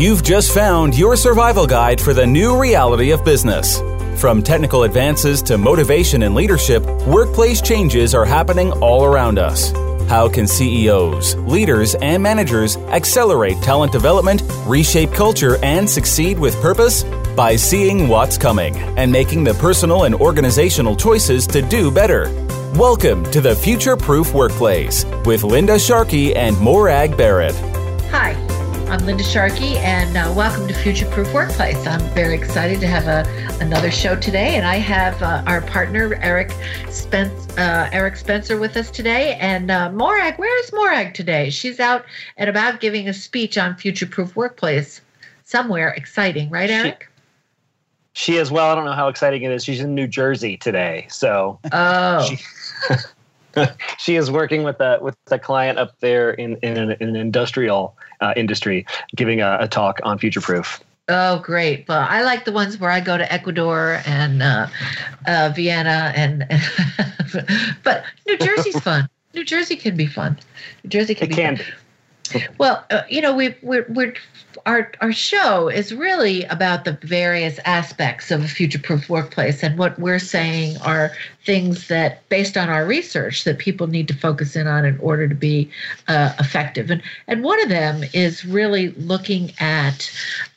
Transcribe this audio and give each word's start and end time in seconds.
You've 0.00 0.22
just 0.22 0.54
found 0.54 0.96
your 0.96 1.14
survival 1.14 1.66
guide 1.66 2.00
for 2.00 2.14
the 2.14 2.26
new 2.26 2.58
reality 2.58 3.10
of 3.10 3.22
business. 3.22 3.82
From 4.18 4.42
technical 4.42 4.84
advances 4.84 5.42
to 5.42 5.58
motivation 5.58 6.22
and 6.22 6.34
leadership, 6.34 6.86
workplace 7.06 7.60
changes 7.60 8.14
are 8.14 8.24
happening 8.24 8.72
all 8.80 9.04
around 9.04 9.38
us. 9.38 9.72
How 10.08 10.26
can 10.26 10.46
CEOs, 10.46 11.34
leaders, 11.36 11.96
and 11.96 12.22
managers 12.22 12.78
accelerate 12.78 13.60
talent 13.60 13.92
development, 13.92 14.42
reshape 14.64 15.12
culture, 15.12 15.62
and 15.62 15.88
succeed 15.88 16.38
with 16.38 16.58
purpose? 16.62 17.04
By 17.36 17.56
seeing 17.56 18.08
what's 18.08 18.38
coming 18.38 18.74
and 18.96 19.12
making 19.12 19.44
the 19.44 19.52
personal 19.52 20.04
and 20.04 20.14
organizational 20.14 20.96
choices 20.96 21.46
to 21.48 21.60
do 21.60 21.90
better. 21.90 22.32
Welcome 22.74 23.30
to 23.32 23.42
the 23.42 23.54
Future 23.54 23.98
Proof 23.98 24.32
Workplace 24.32 25.04
with 25.26 25.44
Linda 25.44 25.78
Sharkey 25.78 26.34
and 26.34 26.58
Morag 26.58 27.18
Barrett. 27.18 27.54
Hi, 28.12 28.32
I'm 28.90 29.06
Linda 29.06 29.22
Sharkey, 29.22 29.76
and 29.78 30.16
uh, 30.16 30.32
welcome 30.36 30.66
to 30.66 30.74
Future 30.74 31.06
Proof 31.06 31.32
Workplace. 31.32 31.86
I'm 31.86 32.00
very 32.12 32.34
excited 32.34 32.80
to 32.80 32.88
have 32.88 33.06
a, 33.06 33.24
another 33.64 33.88
show 33.88 34.16
today, 34.16 34.56
and 34.56 34.66
I 34.66 34.78
have 34.78 35.22
uh, 35.22 35.44
our 35.46 35.60
partner 35.60 36.18
Eric 36.20 36.50
Spence, 36.88 37.56
uh, 37.56 37.88
Eric 37.92 38.16
Spencer 38.16 38.58
with 38.58 38.76
us 38.76 38.90
today. 38.90 39.34
And 39.34 39.70
uh, 39.70 39.92
Morag, 39.92 40.40
where 40.40 40.58
is 40.64 40.72
Morag 40.72 41.14
today? 41.14 41.50
She's 41.50 41.78
out 41.78 42.04
and 42.36 42.50
about 42.50 42.80
giving 42.80 43.08
a 43.08 43.12
speech 43.12 43.56
on 43.56 43.76
Future 43.76 44.06
Proof 44.06 44.34
Workplace 44.34 45.00
somewhere 45.44 45.90
exciting, 45.90 46.50
right, 46.50 46.68
Eric? 46.68 47.08
She, 48.14 48.32
she 48.32 48.38
is 48.38 48.50
well. 48.50 48.70
I 48.70 48.74
don't 48.74 48.86
know 48.86 48.92
how 48.92 49.06
exciting 49.06 49.44
it 49.44 49.52
is. 49.52 49.62
She's 49.62 49.78
in 49.78 49.94
New 49.94 50.08
Jersey 50.08 50.56
today, 50.56 51.06
so 51.08 51.60
oh. 51.70 52.24
She, 52.24 52.38
she 53.98 54.16
is 54.16 54.30
working 54.30 54.62
with 54.62 54.80
a 54.80 54.98
with 55.00 55.16
a 55.30 55.38
client 55.38 55.78
up 55.78 55.98
there 56.00 56.30
in 56.30 56.56
in 56.56 56.76
an, 56.76 56.96
in 57.00 57.08
an 57.10 57.16
industrial 57.16 57.96
uh, 58.20 58.32
industry, 58.36 58.86
giving 59.14 59.40
a, 59.40 59.58
a, 59.60 59.68
talk 59.68 60.00
on 60.02 60.18
future 60.18 60.40
proof. 60.40 60.80
Oh, 61.08 61.40
great! 61.40 61.88
Well, 61.88 62.06
I 62.08 62.22
like 62.22 62.44
the 62.44 62.52
ones 62.52 62.78
where 62.78 62.90
I 62.90 63.00
go 63.00 63.18
to 63.18 63.32
Ecuador 63.32 64.00
and 64.06 64.42
uh, 64.42 64.68
uh, 65.26 65.52
Vienna, 65.54 66.12
and, 66.14 66.46
and 66.48 66.62
but 67.84 68.04
New 68.26 68.38
Jersey's 68.38 68.78
fun. 68.82 69.08
New 69.34 69.44
Jersey 69.44 69.76
can 69.76 69.96
be 69.96 70.06
fun. 70.06 70.38
New 70.84 70.90
Jersey 70.90 71.14
can 71.14 71.26
it 71.26 71.30
be 71.30 71.34
can 71.36 71.56
fun. 71.56 71.66
Be. 71.66 71.72
Well, 72.58 72.84
uh, 72.90 73.02
you 73.08 73.20
know, 73.20 73.34
we 73.34 73.54
we're, 73.62 73.86
we're 73.88 74.14
our 74.66 74.92
our 75.00 75.12
show 75.12 75.68
is 75.68 75.94
really 75.94 76.44
about 76.44 76.84
the 76.84 76.98
various 77.02 77.58
aspects 77.64 78.30
of 78.30 78.44
a 78.44 78.48
future-proof 78.48 79.08
workplace, 79.08 79.62
and 79.62 79.78
what 79.78 79.98
we're 79.98 80.18
saying 80.18 80.76
are 80.78 81.12
things 81.44 81.88
that, 81.88 82.28
based 82.28 82.56
on 82.56 82.68
our 82.68 82.86
research, 82.86 83.44
that 83.44 83.58
people 83.58 83.86
need 83.86 84.08
to 84.08 84.14
focus 84.14 84.56
in 84.56 84.66
on 84.66 84.84
in 84.84 84.98
order 84.98 85.28
to 85.28 85.34
be 85.34 85.70
uh, 86.08 86.32
effective. 86.38 86.90
And 86.90 87.02
and 87.26 87.42
one 87.42 87.60
of 87.62 87.68
them 87.68 88.04
is 88.12 88.44
really 88.44 88.90
looking 88.90 89.52
at 89.58 90.10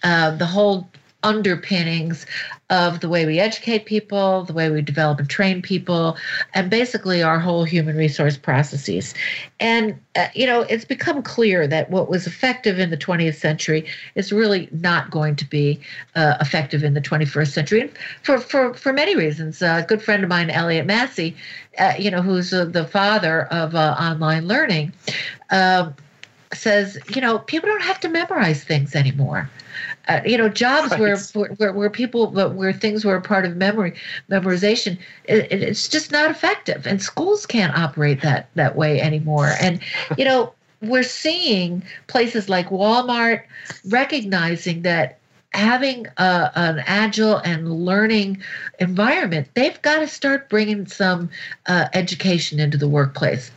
uh, 0.04 0.32
the 0.36 0.46
whole 0.46 0.90
underpinnings 1.24 2.26
of 2.70 3.02
the 3.02 3.10
way 3.10 3.26
we 3.26 3.40
educate 3.40 3.86
people, 3.86 4.44
the 4.46 4.54
way 4.54 4.70
we 4.70 4.82
develop 4.82 5.20
and 5.20 5.30
train 5.30 5.62
people, 5.62 6.18
and 6.54 6.70
basically 6.70 7.22
our 7.22 7.40
whole 7.40 7.64
human 7.64 7.96
resource 7.96 8.38
processes. 8.38 9.14
And, 9.60 10.00
uh, 10.16 10.28
you 10.34 10.46
know, 10.46 10.62
it's 10.62 10.86
become 10.86 11.22
clear 11.22 11.68
that 11.68 11.90
what 11.90 12.10
was 12.10 12.26
effective 12.26 12.80
in 12.80 12.90
the 12.90 12.98
20th 12.98 13.36
century 13.36 13.86
is 14.16 14.32
really 14.32 14.70
not 14.72 15.12
going 15.12 15.36
to 15.36 15.46
be 15.46 15.80
uh, 16.16 16.36
effective 16.42 16.84
in 16.84 16.94
the 16.94 17.02
21st 17.02 17.52
century 17.52 17.82
and 17.82 17.92
for, 18.24 18.40
for, 18.40 18.74
for 18.74 18.92
many 18.92 19.16
reasons. 19.16 19.62
a 19.62 19.86
good 19.88 20.02
friend 20.02 20.24
of 20.24 20.30
mine, 20.30 20.50
Elliott 20.50 20.88
Masie, 20.88 21.36
uh, 21.78 21.94
you 22.00 22.10
know, 22.10 22.22
who's 22.22 22.54
uh, 22.54 22.66
the 22.66 22.86
father 22.86 23.44
of 23.48 23.76
uh, 23.76 23.96
online 24.00 24.48
learning, 24.48 24.94
um, 25.52 25.94
says, 26.54 26.98
you 27.16 27.22
know, 27.22 27.40
people 27.40 27.70
don't 27.70 27.84
have 27.84 28.00
to 28.00 28.10
memorize 28.10 28.64
things 28.64 28.96
anymore. 28.96 29.50
Uh, 30.08 30.20
you 30.26 30.38
know, 30.38 30.50
jobs 30.50 30.92
right. 30.92 31.00
where, 31.00 31.18
where 31.58 31.74
where 31.74 31.90
people 31.90 32.30
where 32.32 32.74
things 32.74 33.06
were 33.06 33.16
a 33.16 33.22
part 33.22 33.46
of 33.46 33.56
memory 33.56 33.94
memorization, 34.30 34.98
it, 35.26 35.50
it's 35.52 35.88
just 35.88 36.12
not 36.12 36.30
effective, 36.30 36.86
and 36.86 37.02
schools 37.02 37.46
can't 37.46 37.78
operate 37.78 38.22
that 38.22 38.50
that 38.56 38.76
way 38.76 39.00
anymore. 39.00 39.54
And 39.62 39.80
you 40.18 40.26
know, 40.26 40.54
we're 40.82 41.04
seeing 41.04 41.84
places 42.08 42.50
like 42.50 42.70
Walmart 42.70 43.44
recognizing 43.86 44.82
that 44.82 45.20
having 45.54 46.08
a, 46.18 46.52
an 46.56 46.84
agile 46.86 47.38
and 47.38 47.72
learning 47.72 48.42
environment, 48.80 49.48
they've 49.54 49.82
got 49.84 50.00
to 50.00 50.08
start 50.08 50.50
bringing 50.50 50.86
some 50.88 51.30
uh, 51.68 51.88
education 51.94 52.60
into 52.60 52.78
the 52.78 52.88
workplace 52.88 53.52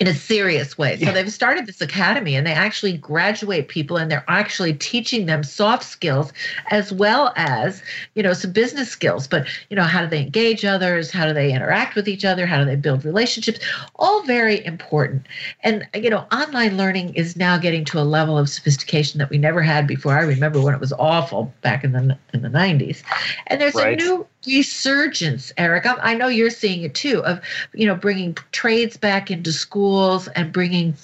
in 0.00 0.06
a 0.08 0.14
serious 0.14 0.78
way. 0.78 0.98
So 0.98 1.12
they've 1.12 1.30
started 1.30 1.66
this 1.66 1.82
academy 1.82 2.34
and 2.34 2.46
they 2.46 2.54
actually 2.54 2.96
graduate 2.96 3.68
people 3.68 3.98
and 3.98 4.10
they're 4.10 4.24
actually 4.28 4.72
teaching 4.72 5.26
them 5.26 5.44
soft 5.44 5.84
skills 5.84 6.32
as 6.70 6.90
well 6.90 7.34
as, 7.36 7.82
you 8.14 8.22
know, 8.22 8.32
some 8.32 8.50
business 8.50 8.88
skills. 8.88 9.28
But, 9.28 9.46
you 9.68 9.76
know, 9.76 9.82
how 9.82 10.00
do 10.00 10.06
they 10.06 10.22
engage 10.22 10.64
others? 10.64 11.10
How 11.10 11.26
do 11.26 11.34
they 11.34 11.52
interact 11.52 11.96
with 11.96 12.08
each 12.08 12.24
other? 12.24 12.46
How 12.46 12.58
do 12.58 12.64
they 12.64 12.76
build 12.76 13.04
relationships? 13.04 13.60
All 13.96 14.22
very 14.22 14.64
important. 14.64 15.26
And, 15.62 15.86
you 15.94 16.08
know, 16.08 16.26
online 16.32 16.78
learning 16.78 17.12
is 17.12 17.36
now 17.36 17.58
getting 17.58 17.84
to 17.84 18.00
a 18.00 18.02
level 18.02 18.38
of 18.38 18.48
sophistication 18.48 19.18
that 19.18 19.28
we 19.28 19.36
never 19.36 19.60
had 19.60 19.86
before. 19.86 20.16
I 20.16 20.22
remember 20.22 20.62
when 20.62 20.72
it 20.72 20.80
was 20.80 20.94
awful 20.94 21.52
back 21.60 21.84
in 21.84 21.92
the 21.92 22.16
in 22.32 22.40
the 22.40 22.48
90s. 22.48 23.02
And 23.48 23.60
there's 23.60 23.74
right. 23.74 24.00
a 24.00 24.02
new 24.02 24.26
resurgence, 24.46 25.52
Eric. 25.58 25.86
I, 25.86 25.94
I 25.96 26.14
know 26.14 26.28
you're 26.28 26.50
seeing 26.50 26.82
it 26.82 26.94
too 26.94 27.24
of, 27.24 27.40
you 27.74 27.86
know, 27.86 27.94
bringing 27.94 28.36
trades 28.52 28.96
back 28.96 29.30
into 29.30 29.52
schools 29.52 30.28
and 30.28 30.52
bringing 30.52 30.94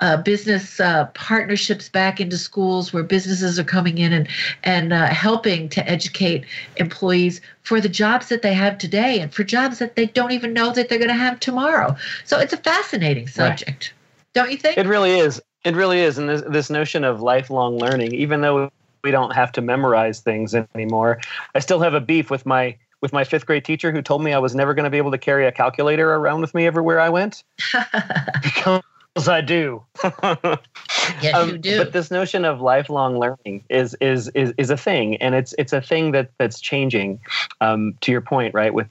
uh, 0.00 0.16
business 0.18 0.80
uh, 0.80 1.06
partnerships 1.14 1.88
back 1.88 2.20
into 2.20 2.38
schools 2.38 2.92
where 2.92 3.02
businesses 3.02 3.58
are 3.58 3.64
coming 3.64 3.98
in 3.98 4.12
and 4.12 4.28
and 4.64 4.92
uh, 4.92 5.06
helping 5.06 5.68
to 5.68 5.88
educate 5.88 6.44
employees 6.76 7.40
for 7.62 7.80
the 7.80 7.88
jobs 7.88 8.28
that 8.28 8.42
they 8.42 8.54
have 8.54 8.78
today 8.78 9.20
and 9.20 9.34
for 9.34 9.44
jobs 9.44 9.78
that 9.78 9.96
they 9.96 10.06
don't 10.06 10.32
even 10.32 10.52
know 10.52 10.72
that 10.72 10.88
they're 10.88 10.98
going 10.98 11.08
to 11.08 11.14
have 11.14 11.38
tomorrow. 11.40 11.94
So 12.24 12.38
it's 12.38 12.52
a 12.52 12.58
fascinating 12.58 13.28
subject, 13.28 13.68
right. 13.68 13.92
don't 14.34 14.50
you 14.50 14.56
think? 14.56 14.78
It 14.78 14.86
really 14.86 15.18
is. 15.18 15.40
It 15.64 15.74
really 15.74 16.00
is, 16.00 16.16
and 16.16 16.28
this 16.28 16.42
this 16.46 16.70
notion 16.70 17.02
of 17.02 17.20
lifelong 17.20 17.76
learning, 17.76 18.14
even 18.14 18.40
though 18.40 18.70
we 19.02 19.10
don't 19.10 19.34
have 19.34 19.52
to 19.52 19.60
memorize 19.60 20.20
things 20.20 20.54
anymore. 20.74 21.20
I 21.54 21.60
still 21.60 21.80
have 21.80 21.94
a 21.94 22.00
beef 22.00 22.30
with 22.30 22.44
my 22.44 22.76
with 23.00 23.12
my 23.12 23.24
fifth 23.24 23.46
grade 23.46 23.64
teacher 23.64 23.92
who 23.92 24.02
told 24.02 24.22
me 24.22 24.32
I 24.32 24.38
was 24.38 24.54
never 24.54 24.74
going 24.74 24.84
to 24.84 24.90
be 24.90 24.98
able 24.98 25.10
to 25.10 25.18
carry 25.18 25.46
a 25.46 25.52
calculator 25.52 26.14
around 26.14 26.40
with 26.40 26.54
me 26.54 26.66
everywhere 26.66 27.00
I 27.00 27.08
went. 27.08 27.44
because 28.42 29.28
I 29.28 29.40
do. 29.40 29.82
yes, 30.02 31.34
um, 31.34 31.50
you 31.50 31.58
do. 31.58 31.78
But 31.78 31.92
this 31.92 32.10
notion 32.10 32.44
of 32.44 32.60
lifelong 32.60 33.18
learning 33.18 33.64
is 33.68 33.96
is 34.00 34.28
is 34.28 34.52
is 34.58 34.70
a 34.70 34.76
thing, 34.76 35.16
and 35.16 35.34
it's 35.34 35.54
it's 35.58 35.72
a 35.72 35.80
thing 35.80 36.12
that 36.12 36.30
that's 36.38 36.60
changing. 36.60 37.20
Um, 37.60 37.94
to 38.02 38.12
your 38.12 38.20
point, 38.20 38.54
right? 38.54 38.72
With 38.72 38.88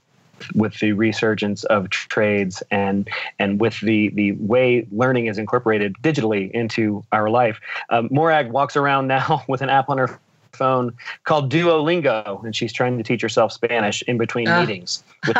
with 0.54 0.78
the 0.80 0.92
resurgence 0.92 1.64
of 1.64 1.88
trades 1.90 2.62
and 2.70 3.08
and 3.38 3.60
with 3.60 3.80
the 3.80 4.10
the 4.10 4.32
way 4.32 4.86
learning 4.90 5.26
is 5.26 5.38
incorporated 5.38 5.94
digitally 6.02 6.50
into 6.50 7.04
our 7.12 7.30
life. 7.30 7.60
Um, 7.90 8.08
Morag 8.10 8.50
walks 8.50 8.76
around 8.76 9.06
now 9.06 9.44
with 9.48 9.62
an 9.62 9.70
app 9.70 9.88
on 9.88 9.98
her 9.98 10.18
phone 10.56 10.92
called 11.24 11.52
Duolingo, 11.52 12.42
and 12.44 12.54
she's 12.54 12.72
trying 12.72 12.96
to 12.96 13.04
teach 13.04 13.22
herself 13.22 13.52
Spanish 13.52 14.02
in 14.02 14.18
between 14.18 14.48
uh, 14.48 14.60
meetings. 14.60 15.04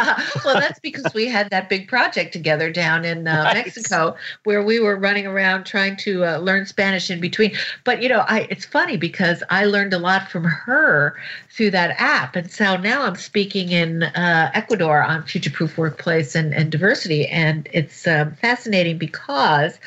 well, 0.44 0.60
that's 0.60 0.78
because 0.81 1.12
we 1.15 1.27
had 1.27 1.50
that 1.50 1.69
big 1.69 1.88
project 1.88 2.32
together 2.32 2.71
down 2.71 3.04
in 3.04 3.27
uh, 3.27 3.50
Mexico 3.54 4.16
where 4.44 4.62
we 4.62 4.81
were 4.81 4.97
running 4.97 5.27
around 5.27 5.65
trying 5.65 5.97
to 5.97 6.25
uh, 6.25 6.38
learn 6.38 6.66
Spanish 6.66 7.10
in 7.10 7.21
between. 7.21 7.56
But 7.84 8.03
you 8.03 8.09
know, 8.09 8.21
I 8.21 8.47
it's 8.50 8.65
funny 8.65 8.97
because 8.97 9.43
I 9.50 9.65
learned 9.65 9.93
a 9.93 9.99
lot 9.99 10.31
from 10.31 10.44
her 10.44 11.16
through 11.50 11.71
that 11.71 11.94
app, 11.98 12.37
and 12.37 12.50
so 12.50 12.77
now 12.77 13.03
I'm 13.03 13.16
speaking 13.16 13.71
in 13.71 14.04
uh, 14.04 14.50
Ecuador 14.54 15.03
on 15.03 15.22
future 15.22 15.50
proof 15.50 15.78
workplace 15.78 16.34
and, 16.34 16.54
and 16.54 16.71
diversity, 16.71 17.27
and 17.27 17.69
it's 17.72 18.06
um, 18.06 18.34
fascinating 18.34 18.98
because 18.98 19.78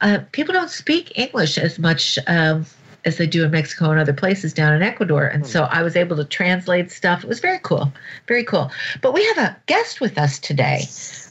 uh, 0.00 0.18
people 0.32 0.52
don't 0.52 0.70
speak 0.70 1.18
English 1.18 1.58
as 1.58 1.78
much. 1.78 2.18
Um, 2.26 2.66
as 3.04 3.16
they 3.16 3.26
do 3.26 3.44
in 3.44 3.50
Mexico 3.50 3.90
and 3.90 4.00
other 4.00 4.12
places 4.12 4.52
down 4.52 4.74
in 4.74 4.82
Ecuador. 4.82 5.26
And 5.26 5.46
so 5.46 5.64
I 5.64 5.82
was 5.82 5.96
able 5.96 6.16
to 6.16 6.24
translate 6.24 6.90
stuff. 6.90 7.22
It 7.24 7.28
was 7.28 7.40
very 7.40 7.60
cool, 7.60 7.92
very 8.26 8.44
cool. 8.44 8.70
But 9.00 9.14
we 9.14 9.24
have 9.26 9.38
a 9.38 9.56
guest 9.66 10.00
with 10.00 10.18
us 10.18 10.38
today. 10.38 10.82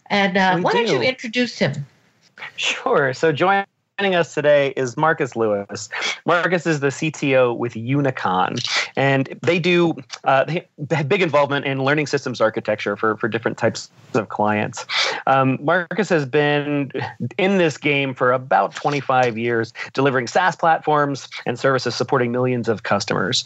And 0.09 0.37
uh, 0.37 0.59
why 0.59 0.71
do. 0.71 0.77
don't 0.77 0.87
you 0.87 1.01
introduce 1.01 1.59
him? 1.59 1.85
Sure. 2.55 3.13
So 3.13 3.31
join 3.31 3.65
Joining 3.99 4.13
us 4.13 4.35
today 4.35 4.73
is 4.77 4.95
Marquess 4.95 5.35
Lewis. 5.35 5.89
Marquess 6.27 6.67
is 6.67 6.81
the 6.81 6.89
CTO 6.89 7.57
with 7.57 7.73
Unicon, 7.73 8.63
and 8.95 9.35
they 9.41 9.57
do 9.57 9.95
uh, 10.23 10.43
they 10.43 10.67
have 10.91 11.09
big 11.09 11.23
involvement 11.23 11.65
in 11.65 11.83
learning 11.83 12.05
systems 12.05 12.39
architecture 12.39 12.95
for, 12.95 13.17
for 13.17 13.27
different 13.27 13.57
types 13.57 13.89
of 14.13 14.29
clients. 14.29 14.85
Um, 15.25 15.57
Marquess 15.61 16.09
has 16.09 16.25
been 16.25 16.91
in 17.37 17.57
this 17.57 17.77
game 17.77 18.13
for 18.13 18.31
about 18.31 18.75
25 18.75 19.37
years, 19.37 19.73
delivering 19.93 20.27
SaaS 20.27 20.55
platforms 20.55 21.27
and 21.45 21.57
services 21.57 21.95
supporting 21.95 22.31
millions 22.31 22.69
of 22.69 22.83
customers. 22.83 23.45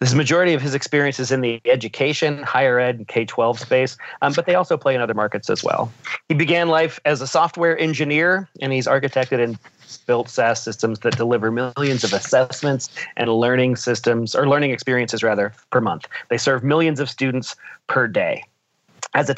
This 0.00 0.14
majority 0.14 0.54
of 0.54 0.62
his 0.62 0.74
experience 0.74 1.20
is 1.20 1.30
in 1.30 1.42
the 1.42 1.60
education, 1.66 2.42
higher 2.42 2.78
ed, 2.80 2.96
and 2.96 3.06
K 3.06 3.26
12 3.26 3.60
space, 3.60 3.98
um, 4.22 4.32
but 4.34 4.46
they 4.46 4.54
also 4.54 4.78
play 4.78 4.94
in 4.94 5.02
other 5.02 5.12
markets 5.12 5.50
as 5.50 5.62
well. 5.62 5.92
He 6.26 6.34
began 6.34 6.68
life 6.68 6.98
as 7.04 7.20
a 7.20 7.26
software 7.26 7.78
engineer, 7.78 8.48
and 8.62 8.72
he's 8.72 8.86
architected 8.86 9.44
and 9.44 9.58
built 10.06 10.30
SaaS 10.30 10.62
systems 10.62 11.00
that 11.00 11.18
deliver 11.18 11.50
millions 11.50 12.02
of 12.02 12.14
assessments 12.14 12.88
and 13.18 13.30
learning 13.30 13.76
systems 13.76 14.34
or 14.34 14.48
learning 14.48 14.70
experiences 14.70 15.22
rather 15.22 15.52
per 15.68 15.82
month. 15.82 16.06
They 16.30 16.38
serve 16.38 16.64
millions 16.64 16.98
of 16.98 17.10
students 17.10 17.54
per 17.86 18.08
day. 18.08 18.44
As 19.12 19.28
a 19.28 19.34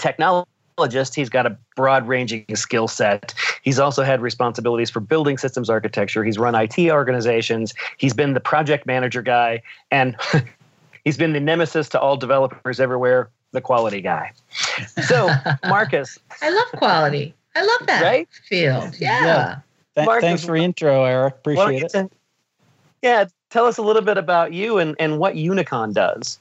technologist, 0.76 1.14
he's 1.14 1.28
got 1.28 1.46
a 1.46 1.56
broad 1.76 2.06
ranging 2.06 2.44
skill 2.54 2.88
set. 2.88 3.34
He's 3.62 3.78
also 3.78 4.02
had 4.02 4.20
responsibilities 4.20 4.90
for 4.90 5.00
building 5.00 5.38
systems 5.38 5.70
architecture. 5.70 6.24
He's 6.24 6.38
run 6.38 6.54
IT 6.54 6.78
organizations. 6.90 7.74
He's 7.98 8.14
been 8.14 8.34
the 8.34 8.40
project 8.40 8.86
manager 8.86 9.22
guy. 9.22 9.62
And 9.90 10.16
he's 11.04 11.16
been 11.16 11.32
the 11.32 11.40
nemesis 11.40 11.88
to 11.90 12.00
all 12.00 12.16
developers 12.16 12.80
everywhere, 12.80 13.28
the 13.52 13.60
quality 13.60 14.00
guy. 14.00 14.32
So, 15.04 15.28
Marquess. 15.64 16.18
I 16.40 16.50
love 16.50 16.68
quality. 16.76 17.34
I 17.54 17.62
love 17.64 17.86
that 17.86 18.02
right? 18.02 18.28
field. 18.48 18.96
Yeah. 18.98 19.24
yeah. 19.24 19.58
Th- 19.94 20.06
Marquess, 20.06 20.22
thanks 20.22 20.44
for 20.44 20.56
intro, 20.56 21.04
Eric. 21.04 21.34
Appreciate 21.34 21.82
it. 21.82 21.90
To, 21.90 22.10
yeah, 23.02 23.26
tell 23.50 23.66
us 23.66 23.78
a 23.78 23.82
little 23.82 24.02
bit 24.02 24.16
about 24.16 24.52
you 24.52 24.78
and, 24.78 24.96
and 24.98 25.18
what 25.18 25.34
Unicon 25.34 25.92
does. 25.92 26.38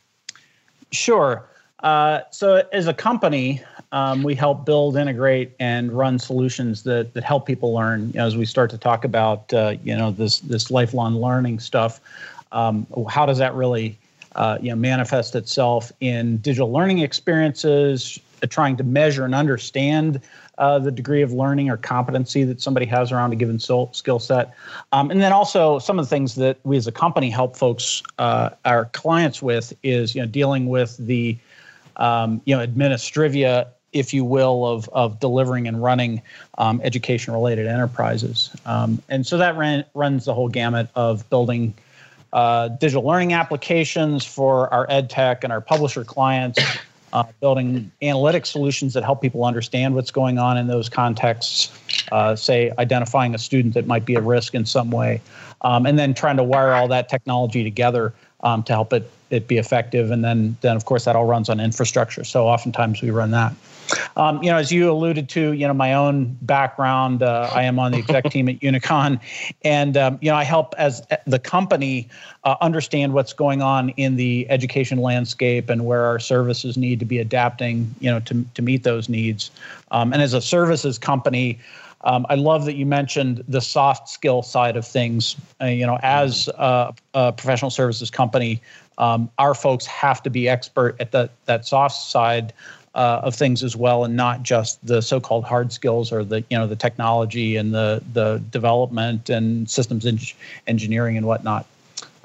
Sure. 0.91 1.45
Uh, 1.83 2.21
so, 2.31 2.63
as 2.71 2.87
a 2.87 2.93
company, 2.93 3.61
um, 3.91 4.23
we 4.23 4.35
help 4.35 4.65
build, 4.65 4.95
integrate, 4.95 5.53
and 5.59 5.91
run 5.91 6.17
solutions 6.17 6.83
that 6.83 7.13
that 7.13 7.23
help 7.23 7.45
people 7.45 7.73
learn. 7.73 8.07
You 8.07 8.19
know, 8.19 8.27
as 8.27 8.37
we 8.37 8.45
start 8.45 8.69
to 8.71 8.77
talk 8.77 9.03
about, 9.03 9.53
uh, 9.53 9.75
you 9.83 9.95
know, 9.95 10.11
this 10.11 10.39
this 10.39 10.71
lifelong 10.71 11.15
learning 11.15 11.59
stuff, 11.59 11.99
um, 12.51 12.87
how 13.09 13.25
does 13.25 13.37
that 13.39 13.53
really, 13.53 13.97
uh, 14.35 14.57
you 14.61 14.69
know, 14.69 14.75
manifest 14.75 15.35
itself 15.35 15.91
in 15.99 16.37
digital 16.37 16.71
learning 16.71 16.99
experiences? 16.99 18.19
Uh, 18.43 18.47
trying 18.47 18.75
to 18.75 18.83
measure 18.83 19.23
and 19.23 19.35
understand 19.35 20.19
uh, 20.57 20.79
the 20.79 20.91
degree 20.91 21.21
of 21.21 21.31
learning 21.31 21.69
or 21.69 21.77
competency 21.77 22.43
that 22.43 22.59
somebody 22.59 22.85
has 22.85 23.11
around 23.11 23.33
a 23.33 23.35
given 23.35 23.59
skill 23.59 24.19
set. 24.19 24.53
Um, 24.91 25.11
and 25.11 25.21
then 25.21 25.31
also 25.31 25.79
some 25.79 25.99
of 25.99 26.05
the 26.05 26.09
things 26.09 26.35
that 26.35 26.57
we 26.63 26.75
as 26.75 26.87
a 26.87 26.91
company 26.91 27.29
help 27.29 27.55
folks, 27.55 28.01
uh, 28.17 28.49
our 28.65 28.85
clients 28.85 29.41
with 29.41 29.73
is, 29.83 30.15
you 30.15 30.21
know, 30.21 30.27
dealing 30.27 30.67
with 30.67 30.97
the 30.97 31.37
um, 31.97 32.41
you 32.45 32.55
know, 32.55 32.65
administrivia, 32.65 33.67
if 33.93 34.13
you 34.13 34.23
will, 34.23 34.65
of, 34.65 34.89
of 34.89 35.19
delivering 35.19 35.67
and 35.67 35.83
running 35.83 36.21
um, 36.57 36.81
education 36.83 37.33
related 37.33 37.67
enterprises. 37.67 38.49
Um, 38.65 39.01
and 39.09 39.25
so 39.25 39.37
that 39.37 39.57
ran, 39.57 39.83
runs 39.93 40.25
the 40.25 40.33
whole 40.33 40.49
gamut 40.49 40.89
of 40.95 41.29
building 41.29 41.73
uh, 42.33 42.69
digital 42.69 43.03
learning 43.03 43.33
applications 43.33 44.25
for 44.25 44.73
our 44.73 44.85
ed 44.89 45.09
tech 45.09 45.43
and 45.43 45.51
our 45.51 45.61
publisher 45.61 46.03
clients. 46.03 46.59
Uh, 47.13 47.23
building 47.41 47.91
analytic 48.01 48.45
solutions 48.45 48.93
that 48.93 49.03
help 49.03 49.21
people 49.21 49.43
understand 49.43 49.93
what's 49.95 50.11
going 50.11 50.39
on 50.39 50.57
in 50.57 50.67
those 50.67 50.87
contexts, 50.87 51.69
uh, 52.13 52.33
say 52.33 52.71
identifying 52.79 53.35
a 53.35 53.37
student 53.37 53.73
that 53.73 53.85
might 53.85 54.05
be 54.05 54.15
at 54.15 54.23
risk 54.23 54.55
in 54.55 54.65
some 54.65 54.89
way, 54.89 55.19
um, 55.63 55.85
and 55.85 55.99
then 55.99 56.13
trying 56.13 56.37
to 56.37 56.43
wire 56.43 56.71
all 56.71 56.87
that 56.87 57.09
technology 57.09 57.65
together 57.65 58.13
um, 58.43 58.63
to 58.63 58.71
help 58.71 58.93
it 58.93 59.11
it 59.29 59.47
be 59.47 59.57
effective. 59.57 60.11
And 60.11 60.23
then, 60.23 60.55
then 60.61 60.75
of 60.75 60.85
course, 60.85 61.05
that 61.05 61.15
all 61.15 61.25
runs 61.25 61.49
on 61.49 61.59
infrastructure. 61.59 62.23
So 62.23 62.47
oftentimes 62.47 63.01
we 63.01 63.09
run 63.09 63.31
that. 63.31 63.53
Um, 64.15 64.41
you 64.43 64.49
know, 64.49 64.57
as 64.57 64.71
you 64.71 64.91
alluded 64.91 65.29
to, 65.29 65.53
you 65.53 65.67
know, 65.67 65.73
my 65.73 65.93
own 65.93 66.37
background, 66.41 67.23
uh, 67.23 67.49
I 67.53 67.63
am 67.63 67.79
on 67.79 67.91
the 67.91 67.99
exec 67.99 68.25
team 68.25 68.49
at 68.49 68.59
Unicon, 68.59 69.19
and 69.63 69.97
um, 69.97 70.17
you 70.21 70.29
know, 70.29 70.35
I 70.35 70.43
help 70.43 70.73
as 70.77 71.05
the 71.25 71.39
company 71.39 72.07
uh, 72.43 72.55
understand 72.61 73.13
what's 73.13 73.33
going 73.33 73.61
on 73.61 73.89
in 73.89 74.15
the 74.15 74.47
education 74.49 74.99
landscape 74.99 75.69
and 75.69 75.85
where 75.85 76.05
our 76.05 76.19
services 76.19 76.77
need 76.77 76.99
to 76.99 77.05
be 77.05 77.19
adapting, 77.19 77.93
you 77.99 78.09
know, 78.09 78.19
to 78.21 78.45
to 78.53 78.61
meet 78.61 78.83
those 78.83 79.09
needs. 79.09 79.51
Um, 79.91 80.13
and 80.13 80.21
as 80.21 80.33
a 80.33 80.41
services 80.41 80.97
company. 80.97 81.59
Um, 82.03 82.25
I 82.29 82.33
love 82.35 82.65
that 82.65 82.73
you 82.73 82.87
mentioned 82.87 83.43
the 83.47 83.61
soft 83.61 84.09
skill 84.09 84.41
side 84.41 84.75
of 84.75 84.87
things. 84.87 85.35
Uh, 85.61 85.65
you 85.65 85.85
know, 85.85 85.99
as 86.01 86.47
a, 86.47 86.95
a 87.13 87.31
professional 87.31 87.69
services 87.69 88.09
company, 88.09 88.59
um, 88.97 89.29
our 89.37 89.53
folks 89.53 89.85
have 89.85 90.21
to 90.23 90.29
be 90.29 90.47
expert 90.47 90.95
at 90.99 91.11
the, 91.11 91.29
that 91.45 91.65
soft 91.65 91.95
side 91.95 92.53
uh, 92.93 93.21
of 93.23 93.35
things 93.35 93.63
as 93.63 93.75
well, 93.75 94.03
and 94.03 94.15
not 94.15 94.43
just 94.43 94.85
the 94.85 95.01
so-called 95.01 95.45
hard 95.45 95.71
skills 95.71 96.11
or 96.11 96.23
the 96.23 96.43
you 96.49 96.57
know 96.57 96.67
the 96.67 96.75
technology 96.75 97.55
and 97.55 97.73
the 97.73 98.03
the 98.13 98.41
development 98.51 99.29
and 99.29 99.69
systems 99.69 100.05
en- 100.05 100.19
engineering 100.67 101.17
and 101.17 101.25
whatnot. 101.25 101.65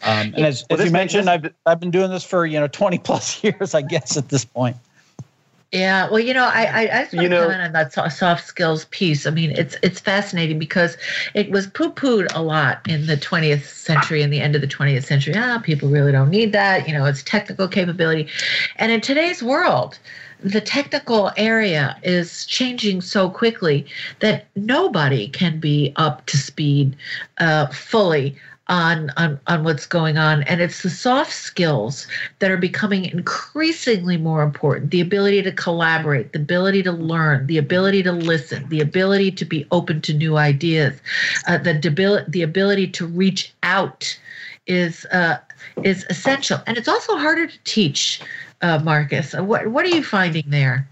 Um, 0.02 0.34
and 0.36 0.46
as, 0.46 0.64
well, 0.68 0.80
as 0.80 0.86
you 0.86 0.92
mentioned, 0.92 1.30
I've 1.30 1.52
I've 1.64 1.80
been 1.80 1.90
doing 1.90 2.10
this 2.10 2.24
for 2.24 2.46
you 2.46 2.58
know 2.58 2.68
20 2.68 2.98
plus 2.98 3.42
years, 3.44 3.74
I 3.74 3.82
guess, 3.82 4.16
at 4.16 4.28
this 4.28 4.44
point. 4.44 4.76
Yeah, 5.72 6.08
well, 6.08 6.20
you 6.20 6.32
know, 6.32 6.44
I 6.44 6.64
I, 6.64 6.80
I 6.80 7.02
just 7.02 7.14
want 7.14 7.24
you 7.24 7.28
know, 7.28 7.40
to 7.40 7.46
comment 7.46 7.62
on 7.62 7.72
that 7.72 7.92
soft 8.12 8.46
skills 8.46 8.86
piece. 8.86 9.26
I 9.26 9.30
mean, 9.30 9.50
it's 9.50 9.76
it's 9.82 10.00
fascinating 10.00 10.58
because 10.58 10.96
it 11.34 11.50
was 11.50 11.66
poo 11.66 11.90
pooed 11.90 12.28
a 12.34 12.42
lot 12.42 12.80
in 12.88 13.06
the 13.06 13.16
20th 13.16 13.64
century 13.64 14.22
and 14.22 14.32
the 14.32 14.40
end 14.40 14.54
of 14.54 14.60
the 14.60 14.68
20th 14.68 15.04
century. 15.04 15.34
Ah, 15.36 15.60
people 15.62 15.88
really 15.88 16.12
don't 16.12 16.30
need 16.30 16.52
that. 16.52 16.86
You 16.88 16.94
know, 16.94 17.04
it's 17.04 17.22
technical 17.22 17.66
capability, 17.68 18.28
and 18.76 18.92
in 18.92 19.00
today's 19.00 19.42
world, 19.42 19.98
the 20.40 20.60
technical 20.60 21.32
area 21.36 21.96
is 22.02 22.44
changing 22.46 23.00
so 23.00 23.30
quickly 23.30 23.86
that 24.20 24.46
nobody 24.54 25.28
can 25.28 25.58
be 25.60 25.92
up 25.96 26.24
to 26.26 26.36
speed 26.36 26.96
uh, 27.38 27.66
fully 27.68 28.36
on, 28.68 29.10
on 29.16 29.38
on 29.46 29.62
what's 29.62 29.86
going 29.86 30.18
on. 30.18 30.42
And 30.44 30.60
it's 30.60 30.82
the 30.82 30.90
soft 30.90 31.32
skills 31.32 32.06
that 32.40 32.50
are 32.50 32.56
becoming 32.56 33.04
increasingly 33.04 34.16
more 34.16 34.42
important. 34.42 34.90
The 34.90 35.00
ability 35.00 35.42
to 35.42 35.52
collaborate 35.52 36.32
the 36.32 36.40
ability 36.40 36.82
to 36.82 36.92
learn 36.92 37.46
the 37.46 37.58
ability 37.58 38.02
to 38.02 38.12
listen 38.12 38.68
the 38.68 38.80
ability 38.80 39.30
to 39.32 39.44
be 39.44 39.66
open 39.70 40.00
to 40.02 40.12
new 40.12 40.36
ideas 40.36 41.00
uh, 41.46 41.58
the 41.58 41.74
debil- 41.74 42.24
the 42.26 42.42
ability 42.42 42.88
to 42.88 43.06
reach 43.06 43.54
out 43.62 44.18
is 44.66 45.04
uh, 45.06 45.38
is 45.82 46.04
essential. 46.10 46.58
And 46.66 46.76
it's 46.76 46.88
also 46.88 47.16
harder 47.16 47.46
to 47.46 47.58
teach 47.64 48.20
uh, 48.62 48.78
marquess 48.80 49.34
uh, 49.34 49.42
what 49.42 49.66
what 49.68 49.84
are 49.84 49.94
you 49.94 50.02
finding 50.02 50.44
there 50.48 50.88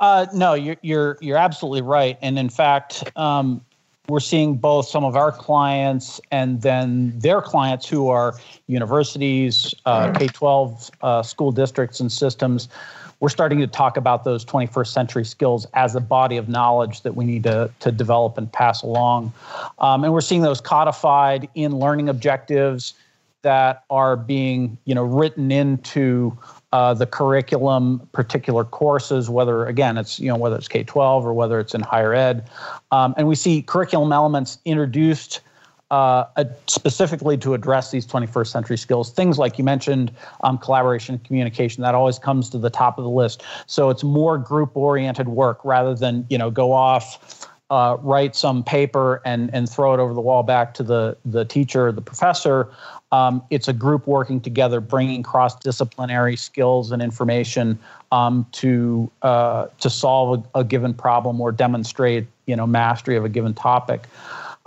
uh, 0.00 0.26
no, 0.32 0.54
you're 0.54 0.76
you're 0.82 1.18
you're 1.20 1.36
absolutely 1.36 1.82
right, 1.82 2.16
and 2.22 2.38
in 2.38 2.48
fact, 2.48 3.04
um, 3.16 3.60
we're 4.08 4.20
seeing 4.20 4.56
both 4.56 4.86
some 4.86 5.04
of 5.04 5.16
our 5.16 5.32
clients 5.32 6.20
and 6.30 6.62
then 6.62 7.18
their 7.18 7.42
clients 7.42 7.88
who 7.88 8.08
are 8.08 8.34
universities, 8.68 9.74
uh, 9.86 10.12
K 10.12 10.28
12 10.28 10.90
uh, 11.02 11.22
school 11.22 11.52
districts, 11.52 12.00
and 12.00 12.10
systems. 12.10 12.68
We're 13.20 13.28
starting 13.28 13.58
to 13.58 13.66
talk 13.66 13.96
about 13.96 14.22
those 14.22 14.44
21st 14.44 14.86
century 14.86 15.24
skills 15.24 15.66
as 15.74 15.96
a 15.96 16.00
body 16.00 16.36
of 16.36 16.48
knowledge 16.48 17.00
that 17.00 17.16
we 17.16 17.24
need 17.24 17.42
to, 17.42 17.68
to 17.80 17.90
develop 17.90 18.38
and 18.38 18.50
pass 18.50 18.82
along. 18.82 19.32
Um, 19.80 20.04
and 20.04 20.12
we're 20.12 20.20
seeing 20.20 20.42
those 20.42 20.60
codified 20.60 21.48
in 21.56 21.76
learning 21.76 22.08
objectives 22.08 22.94
that 23.42 23.84
are 23.90 24.16
being 24.16 24.78
you 24.84 24.94
know, 24.94 25.04
written 25.04 25.50
into 25.52 26.36
uh, 26.72 26.92
the 26.94 27.06
curriculum, 27.06 28.06
particular 28.12 28.64
courses, 28.64 29.30
whether 29.30 29.66
again 29.66 29.96
it's 29.96 30.20
you 30.20 30.28
know 30.28 30.36
whether 30.36 30.56
it's 30.56 30.68
K 30.68 30.84
twelve 30.84 31.24
or 31.24 31.32
whether 31.32 31.58
it's 31.60 31.74
in 31.74 31.80
higher 31.80 32.12
ed, 32.12 32.50
um, 32.90 33.14
and 33.16 33.26
we 33.26 33.34
see 33.34 33.62
curriculum 33.62 34.12
elements 34.12 34.58
introduced 34.64 35.40
uh, 35.90 36.24
specifically 36.66 37.38
to 37.38 37.54
address 37.54 37.90
these 37.90 38.06
21st 38.06 38.48
century 38.48 38.76
skills. 38.76 39.10
Things 39.10 39.38
like 39.38 39.56
you 39.56 39.64
mentioned, 39.64 40.12
um, 40.42 40.58
collaboration 40.58 41.14
and 41.14 41.24
communication, 41.24 41.82
that 41.82 41.94
always 41.94 42.18
comes 42.18 42.50
to 42.50 42.58
the 42.58 42.70
top 42.70 42.98
of 42.98 43.04
the 43.04 43.10
list. 43.10 43.42
So 43.66 43.88
it's 43.88 44.04
more 44.04 44.36
group 44.36 44.76
oriented 44.76 45.28
work 45.28 45.64
rather 45.64 45.94
than 45.94 46.26
you 46.28 46.38
know 46.38 46.50
go 46.50 46.72
off. 46.72 47.47
Uh, 47.70 47.98
write 48.00 48.34
some 48.34 48.64
paper 48.64 49.20
and 49.26 49.50
and 49.52 49.68
throw 49.68 49.92
it 49.92 50.00
over 50.00 50.14
the 50.14 50.22
wall 50.22 50.42
back 50.42 50.72
to 50.72 50.82
the 50.82 51.14
the 51.26 51.44
teacher 51.44 51.92
the 51.92 52.00
professor 52.00 52.70
um, 53.10 53.42
it's 53.50 53.68
a 53.68 53.72
group 53.72 54.06
working 54.06 54.40
together, 54.40 54.80
bringing 54.80 55.22
cross-disciplinary 55.22 56.36
skills 56.36 56.92
and 56.92 57.00
information 57.00 57.78
um, 58.12 58.46
to 58.52 59.10
uh, 59.22 59.68
to 59.80 59.88
solve 59.88 60.44
a, 60.54 60.60
a, 60.60 60.64
given 60.64 60.92
problem 60.92 61.40
or 61.40 61.50
demonstrate, 61.50 62.26
you 62.46 62.54
know, 62.54 62.66
mastery 62.66 63.16
of 63.16 63.24
a 63.24 63.28
given 63.28 63.54
topic. 63.54 64.02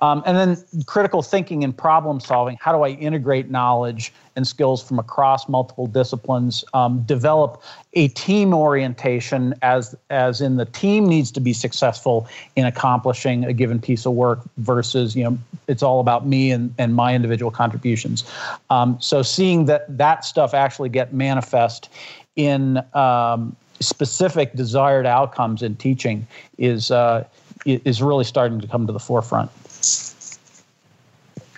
Um, 0.01 0.23
and 0.25 0.35
then 0.35 0.83
critical 0.87 1.21
thinking 1.21 1.63
and 1.63 1.77
problem 1.77 2.19
solving. 2.19 2.57
How 2.59 2.71
do 2.75 2.81
I 2.81 2.89
integrate 2.89 3.51
knowledge 3.51 4.11
and 4.35 4.47
skills 4.47 4.81
from 4.81 4.97
across 4.97 5.47
multiple 5.47 5.85
disciplines? 5.85 6.65
Um, 6.73 7.03
develop 7.03 7.61
a 7.93 8.07
team 8.09 8.53
orientation 8.53 9.53
as 9.61 9.95
as 10.09 10.41
in 10.41 10.57
the 10.57 10.65
team 10.65 11.05
needs 11.05 11.31
to 11.33 11.39
be 11.39 11.53
successful 11.53 12.27
in 12.55 12.65
accomplishing 12.65 13.45
a 13.45 13.53
given 13.53 13.79
piece 13.79 14.05
of 14.07 14.13
work 14.13 14.39
versus 14.57 15.15
you 15.15 15.23
know 15.23 15.37
it's 15.67 15.83
all 15.83 15.99
about 15.99 16.25
me 16.25 16.51
and, 16.51 16.73
and 16.79 16.95
my 16.95 17.13
individual 17.13 17.51
contributions. 17.51 18.29
Um, 18.71 18.99
so 18.99 19.21
seeing 19.21 19.65
that 19.65 19.85
that 19.97 20.25
stuff 20.25 20.55
actually 20.55 20.89
get 20.89 21.13
manifest 21.13 21.89
in 22.35 22.81
um, 22.95 23.55
specific 23.79 24.53
desired 24.53 25.05
outcomes 25.05 25.61
in 25.61 25.75
teaching 25.75 26.25
is 26.57 26.89
uh, 26.89 27.23
is 27.65 28.01
really 28.01 28.23
starting 28.23 28.59
to 28.59 28.67
come 28.67 28.87
to 28.87 28.93
the 28.93 28.99
forefront. 28.99 29.51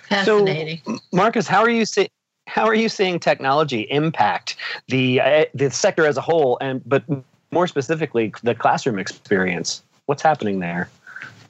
Fascinating. 0.08 0.80
So, 0.84 0.98
Marquess, 1.12 1.46
how 1.46 1.62
are 1.62 1.70
you 1.70 1.84
seeing? 1.84 2.08
How 2.46 2.66
are 2.66 2.74
you 2.74 2.88
seeing 2.88 3.18
technology 3.18 3.82
impact 3.90 4.56
the 4.88 5.20
uh, 5.20 5.44
the 5.54 5.70
sector 5.70 6.06
as 6.06 6.16
a 6.16 6.20
whole, 6.20 6.58
and 6.60 6.82
but 6.86 7.02
more 7.50 7.66
specifically 7.66 8.32
the 8.42 8.54
classroom 8.54 8.98
experience? 8.98 9.82
What's 10.06 10.22
happening 10.22 10.60
there? 10.60 10.90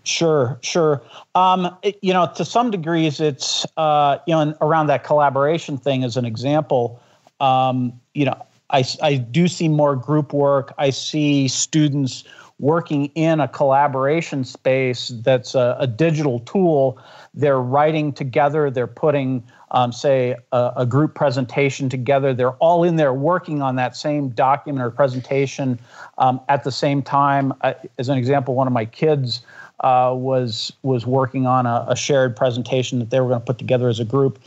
Sure, 0.04 0.58
sure. 0.60 1.02
Um, 1.34 1.76
it, 1.82 1.98
you 2.02 2.12
know, 2.12 2.30
to 2.36 2.44
some 2.44 2.70
degrees, 2.70 3.20
it's 3.20 3.66
uh, 3.76 4.18
you 4.26 4.34
know, 4.34 4.54
around 4.60 4.86
that 4.88 5.02
collaboration 5.02 5.78
thing 5.78 6.04
as 6.04 6.16
an 6.16 6.24
example. 6.24 7.00
Um, 7.40 7.98
you 8.12 8.26
know, 8.26 8.46
I 8.70 8.84
I 9.02 9.16
do 9.16 9.48
see 9.48 9.68
more 9.68 9.96
group 9.96 10.32
work. 10.32 10.74
I 10.78 10.90
see 10.90 11.48
students 11.48 12.24
working 12.58 13.06
in 13.14 13.40
a 13.40 13.48
collaboration 13.48 14.44
space 14.44 15.08
that's 15.22 15.54
a, 15.54 15.76
a 15.80 15.86
digital 15.86 16.38
tool. 16.40 16.98
They're 17.34 17.60
writing 17.60 18.12
together. 18.12 18.70
They're 18.70 18.86
putting, 18.86 19.42
um, 19.72 19.92
say, 19.92 20.36
a, 20.52 20.72
a, 20.76 20.86
group 20.86 21.14
presentation 21.14 21.88
together. 21.88 22.32
They're 22.32 22.52
all 22.52 22.84
in 22.84 22.94
there 22.96 23.12
working 23.12 23.60
on 23.60 23.74
that 23.76 23.96
same 23.96 24.28
document 24.28 24.84
or 24.84 24.90
presentation 24.90 25.80
um, 26.18 26.40
at 26.48 26.62
the 26.62 26.70
same 26.70 27.02
time. 27.02 27.52
Uh, 27.62 27.74
as 27.98 28.08
an 28.08 28.16
example, 28.16 28.54
one 28.54 28.68
of 28.68 28.72
my 28.72 28.84
kids 28.84 29.42
uh, 29.80 30.12
was 30.14 30.72
was 30.82 31.04
working 31.04 31.46
on 31.46 31.66
a, 31.66 31.84
a 31.88 31.96
shared 31.96 32.36
presentation 32.36 33.00
that 33.00 33.10
they 33.10 33.18
were 33.20 33.28
going 33.28 33.40
to 33.40 33.44
put 33.44 33.58
together 33.58 33.88
as 33.88 33.98
a 33.98 34.04
group 34.04 34.38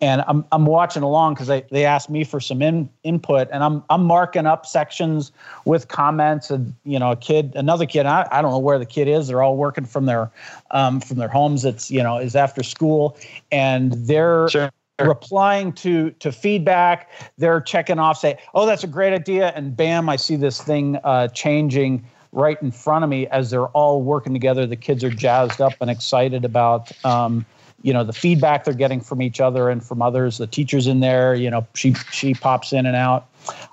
and 0.00 0.22
I'm 0.26 0.44
I'm 0.52 0.66
watching 0.66 1.02
along 1.02 1.34
because 1.34 1.46
they, 1.46 1.64
they 1.70 1.84
asked 1.84 2.10
me 2.10 2.24
for 2.24 2.40
some 2.40 2.60
in, 2.60 2.88
input, 3.02 3.48
and 3.50 3.64
I'm 3.64 3.82
I'm 3.88 4.04
marking 4.04 4.46
up 4.46 4.66
sections 4.66 5.32
with 5.64 5.88
comments, 5.88 6.50
and 6.50 6.74
you 6.84 6.98
know, 6.98 7.12
a 7.12 7.16
kid, 7.16 7.52
another 7.54 7.86
kid, 7.86 8.06
I, 8.06 8.28
I 8.30 8.42
don't 8.42 8.50
know 8.50 8.58
where 8.58 8.78
the 8.78 8.86
kid 8.86 9.08
is. 9.08 9.28
They're 9.28 9.42
all 9.42 9.56
working 9.56 9.84
from 9.84 10.06
their 10.06 10.30
um, 10.70 11.00
from 11.00 11.16
their 11.16 11.28
homes. 11.28 11.64
It's 11.64 11.90
you 11.90 12.02
know 12.02 12.18
is 12.18 12.36
after 12.36 12.62
school, 12.62 13.16
and 13.50 13.92
they're. 13.92 14.48
Sure. 14.48 14.70
replying 14.98 15.74
to 15.74 16.10
to 16.12 16.32
feedback 16.32 17.10
they're 17.36 17.60
checking 17.60 17.98
off 17.98 18.16
say 18.16 18.38
oh 18.54 18.64
that's 18.64 18.82
a 18.82 18.86
great 18.86 19.12
idea 19.12 19.52
and 19.54 19.76
bam 19.76 20.08
i 20.08 20.16
see 20.16 20.36
this 20.36 20.62
thing 20.62 20.98
uh, 21.04 21.28
changing 21.28 22.02
right 22.32 22.62
in 22.62 22.70
front 22.70 23.04
of 23.04 23.10
me 23.10 23.26
as 23.26 23.50
they're 23.50 23.66
all 23.68 24.00
working 24.00 24.32
together 24.32 24.66
the 24.66 24.74
kids 24.74 25.04
are 25.04 25.10
jazzed 25.10 25.60
up 25.60 25.74
and 25.82 25.90
excited 25.90 26.46
about 26.46 26.90
um, 27.04 27.44
you 27.86 27.92
know 27.92 28.02
the 28.02 28.12
feedback 28.12 28.64
they're 28.64 28.74
getting 28.74 29.00
from 29.00 29.22
each 29.22 29.40
other 29.40 29.70
and 29.70 29.84
from 29.84 30.02
others 30.02 30.38
the 30.38 30.46
teachers 30.48 30.88
in 30.88 30.98
there 30.98 31.36
you 31.36 31.48
know 31.48 31.64
she 31.74 31.94
she 32.10 32.34
pops 32.34 32.72
in 32.72 32.84
and 32.84 32.96
out. 32.96 33.28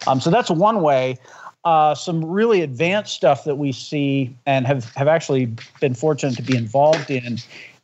Um, 0.05 0.21
so 0.21 0.29
that's 0.29 0.51
one 0.51 0.81
way. 0.81 1.17
Uh, 1.65 1.95
some 1.95 2.23
really 2.23 2.61
advanced 2.61 3.15
stuff 3.15 3.45
that 3.45 3.55
we 3.55 3.71
see 3.71 4.35
and 4.45 4.67
have, 4.67 4.93
have 4.95 5.07
actually 5.07 5.45
been 5.79 5.93
fortunate 5.93 6.35
to 6.35 6.43
be 6.43 6.55
involved 6.57 7.09
in 7.09 7.37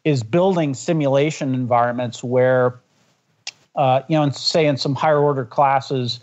is 0.04 0.22
building 0.22 0.74
simulation 0.74 1.54
environments 1.56 2.24
where 2.24 2.78
uh, 3.76 4.02
you 4.08 4.16
know 4.16 4.30
say 4.30 4.68
in 4.68 4.78
some 4.78 4.94
higher 4.94 5.20
order 5.20 5.46
classes 5.46 6.20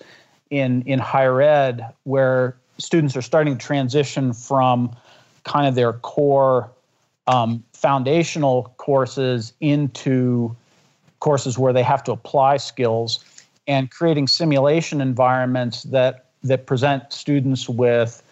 in 0.50 0.82
in 0.82 1.00
higher 1.00 1.42
ed 1.42 1.84
where 2.04 2.56
students 2.78 3.16
are 3.16 3.22
starting 3.22 3.58
to 3.58 3.66
transition 3.66 4.32
from 4.32 4.94
kind 5.44 5.66
of 5.66 5.74
their 5.74 5.94
core 5.94 6.70
um, 7.26 7.64
foundational 7.72 8.74
courses 8.76 9.52
into 9.60 10.54
courses 11.20 11.58
where 11.58 11.72
they 11.72 11.82
have 11.82 12.04
to 12.04 12.12
apply 12.12 12.56
skills 12.56 13.24
and 13.66 13.90
creating 13.90 14.28
simulation 14.28 15.00
environments 15.00 15.82
that 15.84 16.26
that 16.42 16.66
present 16.66 17.12
students 17.12 17.68
with 17.68 18.22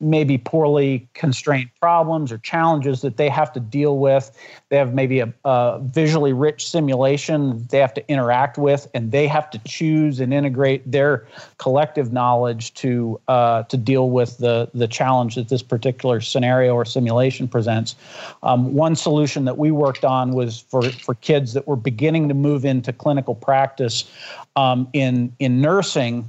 maybe 0.00 0.38
poorly 0.38 1.08
constrained 1.14 1.70
problems 1.80 2.30
or 2.30 2.38
challenges 2.38 3.00
that 3.00 3.16
they 3.16 3.28
have 3.28 3.52
to 3.52 3.60
deal 3.60 3.98
with. 3.98 4.30
They 4.68 4.76
have 4.76 4.94
maybe 4.94 5.18
a, 5.20 5.32
a, 5.44 5.80
visually 5.82 6.32
rich 6.32 6.68
simulation 6.68 7.66
they 7.70 7.78
have 7.78 7.94
to 7.94 8.08
interact 8.08 8.58
with, 8.58 8.86
and 8.94 9.10
they 9.10 9.26
have 9.26 9.50
to 9.50 9.58
choose 9.66 10.20
and 10.20 10.32
integrate 10.32 10.88
their 10.90 11.26
collective 11.58 12.12
knowledge 12.12 12.74
to 12.74 13.20
uh, 13.26 13.64
to 13.64 13.76
deal 13.76 14.10
with 14.10 14.38
the 14.38 14.70
the 14.72 14.86
challenge 14.86 15.34
that 15.34 15.48
this 15.48 15.62
particular 15.62 16.20
scenario 16.20 16.74
or 16.74 16.84
simulation 16.84 17.48
presents. 17.48 17.96
Um, 18.42 18.74
one 18.74 18.94
solution 18.94 19.46
that 19.46 19.58
we 19.58 19.72
worked 19.72 20.04
on 20.04 20.32
was 20.32 20.60
for 20.60 20.82
for 20.82 21.14
kids 21.16 21.54
that 21.54 21.66
were 21.66 21.76
beginning 21.76 22.28
to 22.28 22.34
move 22.34 22.64
into 22.64 22.92
clinical 22.92 23.34
practice 23.34 24.08
um, 24.54 24.88
in 24.92 25.32
in 25.40 25.60
nursing 25.60 26.28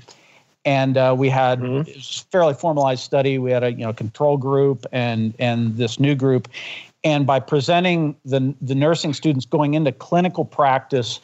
and 0.65 0.97
uh, 0.97 1.15
we 1.17 1.29
had 1.29 1.59
mm-hmm. 1.59 1.89
a 1.89 2.01
fairly 2.31 2.53
formalized 2.53 3.03
study. 3.03 3.37
We 3.37 3.51
had 3.51 3.63
a 3.63 3.71
you 3.71 3.85
know 3.85 3.93
control 3.93 4.37
group 4.37 4.85
and 4.91 5.33
and 5.39 5.77
this 5.77 5.99
new 5.99 6.15
group, 6.15 6.47
and 7.03 7.25
by 7.25 7.39
presenting 7.39 8.15
the 8.25 8.53
the 8.61 8.75
nursing 8.75 9.13
students 9.13 9.45
going 9.45 9.73
into 9.73 9.91
clinical 9.91 10.45
practice 10.45 11.19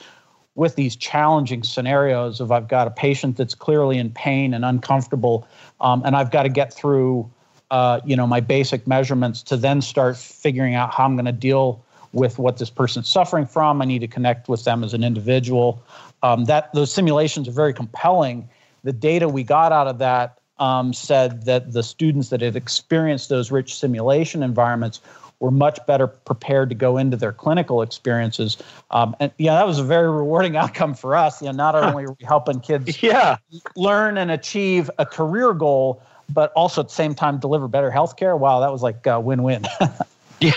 with 0.55 0.75
these 0.75 0.95
challenging 0.95 1.63
scenarios 1.63 2.39
of 2.39 2.51
I've 2.51 2.69
got 2.69 2.87
a 2.87 2.91
patient 2.91 3.35
that's 3.35 3.55
clearly 3.55 3.97
in 3.97 4.09
pain 4.11 4.53
and 4.53 4.63
uncomfortable, 4.63 5.47
um, 5.81 6.01
and 6.05 6.15
I've 6.15 6.31
got 6.31 6.43
to 6.43 6.49
get 6.49 6.73
through 6.73 7.29
uh, 7.71 7.99
you 8.05 8.15
know 8.15 8.27
my 8.27 8.39
basic 8.39 8.87
measurements 8.87 9.43
to 9.43 9.57
then 9.57 9.81
start 9.81 10.17
figuring 10.17 10.75
out 10.75 10.93
how 10.93 11.05
I'm 11.05 11.15
going 11.15 11.25
to 11.25 11.31
deal 11.33 11.83
with 12.13 12.39
what 12.39 12.57
this 12.57 12.69
person's 12.69 13.09
suffering 13.09 13.45
from. 13.45 13.81
I 13.81 13.85
need 13.85 13.99
to 13.99 14.07
connect 14.07 14.47
with 14.47 14.63
them 14.63 14.85
as 14.85 14.93
an 14.93 15.03
individual. 15.03 15.83
Um, 16.23 16.45
that 16.45 16.73
those 16.73 16.91
simulations 16.91 17.49
are 17.49 17.51
very 17.51 17.73
compelling 17.73 18.47
the 18.85 18.93
data 18.93 19.27
we 19.27 19.43
got 19.43 19.71
out 19.71 19.87
of 19.87 19.97
that 19.97 20.37
um, 20.59 20.93
said 20.93 21.45
that 21.45 21.73
the 21.73 21.83
students 21.83 22.29
that 22.29 22.39
had 22.39 22.55
experienced 22.55 23.29
those 23.29 23.51
rich 23.51 23.77
simulation 23.77 24.43
environments 24.43 25.01
were 25.39 25.51
much 25.51 25.79
better 25.85 26.07
prepared 26.07 26.69
to 26.69 26.75
go 26.75 26.95
into 26.95 27.17
their 27.17 27.33
clinical 27.33 27.81
experiences. 27.81 28.57
Um, 28.91 29.15
and 29.19 29.31
yeah, 29.37 29.55
that 29.55 29.67
was 29.67 29.79
a 29.79 29.83
very 29.83 30.09
rewarding 30.09 30.55
outcome 30.61 30.93
for 30.93 31.15
us. 31.15 31.41
You 31.41 31.47
know, 31.47 31.53
not 31.53 31.75
only 31.75 32.05
are 32.05 32.15
we 32.17 32.25
helping 32.25 32.61
kids 32.61 33.01
yeah. 33.03 33.37
learn 33.75 34.17
and 34.17 34.31
achieve 34.31 34.89
a 34.97 35.05
career 35.05 35.53
goal, 35.53 36.01
but 36.29 36.53
also 36.53 36.81
at 36.81 36.87
the 36.87 36.93
same 36.93 37.13
time 37.15 37.39
deliver 37.39 37.67
better 37.67 37.91
healthcare. 37.91 38.37
Wow, 38.37 38.59
that 38.61 38.71
was 38.71 38.81
like 38.81 39.05
a 39.05 39.19
win-win. 39.19 39.65
yeah. 40.39 40.53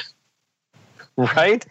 Right? 1.16 1.66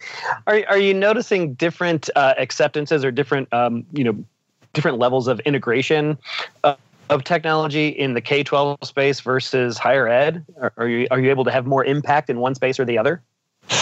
Are, 0.46 0.62
are 0.68 0.78
you 0.78 0.92
noticing 0.92 1.54
different 1.54 2.10
uh, 2.14 2.34
acceptances 2.36 3.04
or 3.04 3.10
different, 3.10 3.50
um, 3.52 3.86
you 3.92 4.04
know, 4.04 4.24
different 4.72 4.98
levels 4.98 5.28
of 5.28 5.40
integration 5.40 6.18
uh, 6.64 6.74
of 7.10 7.24
technology 7.24 7.88
in 7.88 8.14
the 8.14 8.20
K 8.20 8.42
12 8.42 8.78
space 8.82 9.20
versus 9.20 9.78
higher 9.78 10.08
ed? 10.08 10.44
Are, 10.60 10.72
are, 10.76 10.88
you, 10.88 11.06
are 11.10 11.20
you 11.20 11.30
able 11.30 11.44
to 11.44 11.50
have 11.50 11.66
more 11.66 11.84
impact 11.84 12.30
in 12.30 12.38
one 12.38 12.54
space 12.54 12.78
or 12.78 12.84
the 12.84 12.98
other? 12.98 13.22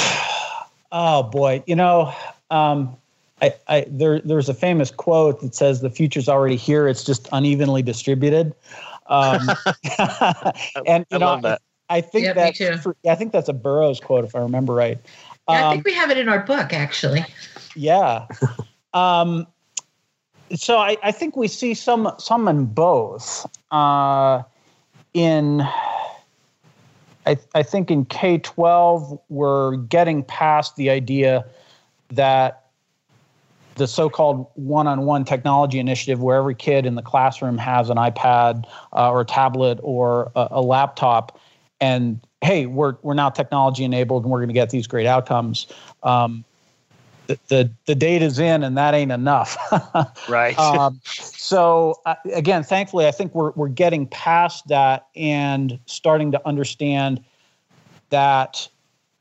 Oh, 0.93 1.25
boy. 1.25 1.65
You 1.67 1.75
know, 1.75 2.15
um, 2.49 2.97
I, 3.43 3.53
I, 3.69 3.87
there, 3.91 4.21
there's 4.21 4.49
a 4.49 4.55
famous 4.55 4.91
quote 4.91 5.41
that 5.41 5.55
says 5.55 5.81
the 5.81 5.91
future's 5.91 6.29
already 6.29 6.57
here, 6.57 6.87
it's 6.89 7.03
just 7.03 7.29
unevenly 7.33 7.83
distributed. 7.83 8.55
Um, 9.09 9.51
and 10.87 11.05
you 11.11 11.17
I 11.17 11.19
know, 11.19 11.41
I, 11.45 11.59
I, 11.91 12.01
think 12.01 12.27
that 12.35 12.95
I 13.07 13.15
think 13.17 13.33
that's 13.33 13.49
a 13.49 13.53
Burroughs 13.53 14.01
quote, 14.01 14.25
if 14.25 14.35
I 14.35 14.39
remember 14.39 14.75
right. 14.75 14.99
Yeah, 15.49 15.69
I 15.69 15.71
think 15.73 15.81
um, 15.81 15.83
we 15.85 15.95
have 15.95 16.11
it 16.11 16.19
in 16.19 16.29
our 16.29 16.41
book, 16.41 16.73
actually. 16.73 17.25
Yeah. 17.75 18.27
Um, 18.95 19.47
so 20.55 20.79
I, 20.79 20.97
I, 21.03 21.13
think 21.13 21.37
we 21.37 21.49
see 21.49 21.75
some 21.75 22.11
some 22.19 22.49
in 22.49 22.67
both. 22.67 23.47
Uh, 23.71 24.43
in 25.15 25.63
I, 27.27 27.37
I 27.55 27.63
think 27.63 27.91
in 27.91 28.05
K 28.05 28.39
twelve 28.39 29.19
we're 29.29 29.77
getting 29.77 30.23
past 30.23 30.77
the 30.77 30.91
idea 30.91 31.45
that 32.11 32.63
the 33.75 33.87
so-called 33.87 34.47
one-on-one 34.55 35.25
technology 35.25 35.79
initiative, 35.79 36.23
where 36.23 36.39
every 36.39 36.55
kid 36.55 36.87
in 36.87 36.95
the 36.95 37.03
classroom 37.03 37.59
has 37.59 37.91
an 37.91 37.99
iPad 37.99 38.65
uh, 38.95 39.11
or 39.11 39.21
a 39.21 39.25
tablet 39.25 39.79
or 39.83 40.33
a, 40.35 40.49
a 40.53 40.63
laptop, 40.63 41.39
and 41.81 42.21
hey, 42.43 42.67
we're 42.67 42.97
we're 43.03 43.15
now 43.15 43.31
technology 43.31 43.85
enabled 43.85 44.23
and 44.23 44.33
we're 44.33 44.39
going 44.39 44.49
to 44.49 44.55
get 44.55 44.71
these 44.71 44.87
great 44.87 45.07
outcomes. 45.07 45.67
Um, 46.03 46.45
the, 47.27 47.39
the, 47.49 47.71
the 47.87 47.95
data's 47.95 48.39
in 48.39 48.63
and 48.63 48.77
that 48.77 48.95
ain't 48.95 49.13
enough. 49.13 49.57
right. 50.29 50.59
Um, 50.59 51.01
so 51.05 52.01
uh, 52.07 52.15
again, 52.33 52.63
thankfully, 52.63 53.07
I 53.07 53.11
think 53.11 53.35
we're, 53.35 53.53
we're 53.53 53.69
getting 53.69 54.07
past 54.07 54.69
that 54.69 55.07
and 55.15 55.79
starting 55.87 56.33
to 56.33 56.47
understand 56.47 57.23
that 58.11 58.69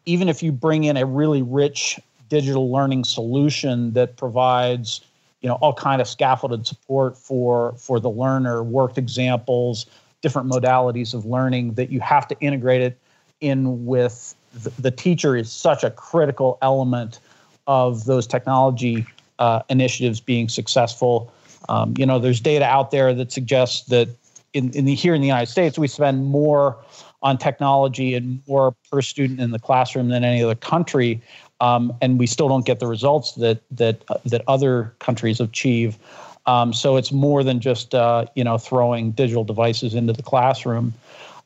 even 0.05 0.29
if 0.29 0.43
you 0.43 0.51
bring 0.51 0.83
in 0.83 0.97
a 0.97 1.05
really 1.05 1.41
rich 1.41 2.00
digital 2.29 2.71
learning 2.71 3.03
solution 3.03 3.93
that 3.93 4.17
provides 4.17 5.01
you 5.41 5.50
know 5.50 5.55
all 5.55 5.74
kind 5.74 6.01
of 6.01 6.07
scaffolded 6.07 6.65
support 6.65 7.17
for 7.17 7.74
for 7.74 8.00
the 8.00 8.09
learner 8.09 8.63
worked 8.63 8.97
examples 8.97 9.85
different 10.21 10.50
modalities 10.50 11.13
of 11.13 11.25
learning 11.25 11.74
that 11.74 11.91
you 11.91 12.00
have 12.00 12.27
to 12.27 12.35
integrate 12.39 12.81
it 12.81 12.97
in 13.41 13.85
with 13.85 14.33
the, 14.53 14.71
the 14.81 14.91
teacher 14.91 15.35
is 15.35 15.51
such 15.51 15.83
a 15.83 15.91
critical 15.91 16.57
element 16.63 17.19
of 17.67 18.05
those 18.05 18.27
technology 18.27 19.05
uh, 19.39 19.62
initiatives 19.69 20.19
being 20.19 20.50
successful. 20.50 21.31
Um, 21.69 21.93
you 21.98 22.05
know, 22.05 22.19
there's 22.19 22.39
data 22.39 22.65
out 22.65 22.91
there 22.91 23.13
that 23.13 23.31
suggests 23.31 23.88
that 23.88 24.10
in, 24.53 24.72
in 24.72 24.86
the, 24.86 24.95
here 24.95 25.13
in 25.13 25.22
the 25.22 25.27
United 25.27 25.51
States, 25.51 25.77
we 25.77 25.88
spend 25.88 26.25
more 26.25 26.77
on 27.22 27.38
technology 27.38 28.13
and 28.13 28.41
more 28.48 28.75
per 28.91 29.01
student 29.01 29.39
in 29.39 29.51
the 29.51 29.60
classroom 29.60 30.10
than 30.10 30.24
any 30.24 30.43
other 30.43 30.55
country, 30.55 31.22
um, 31.60 31.91
and 32.01 32.19
we 32.19 32.27
still 32.27 32.48
don't 32.48 32.65
get 32.65 32.79
the 32.79 32.88
results 32.88 33.34
that 33.34 33.62
that 33.72 34.03
uh, 34.10 34.17
that 34.25 34.43
other 34.48 34.93
countries 35.00 35.39
achieve. 35.39 35.98
Um, 36.45 36.72
so 36.72 36.98
it's 36.98 37.12
more 37.12 37.43
than 37.43 37.60
just 37.60 37.95
uh, 37.95 38.27
you 38.36 38.43
know 38.43 38.57
throwing 38.57 39.12
digital 39.12 39.43
devices 39.43 39.95
into 39.95 40.13
the 40.13 40.24
classroom. 40.24 40.93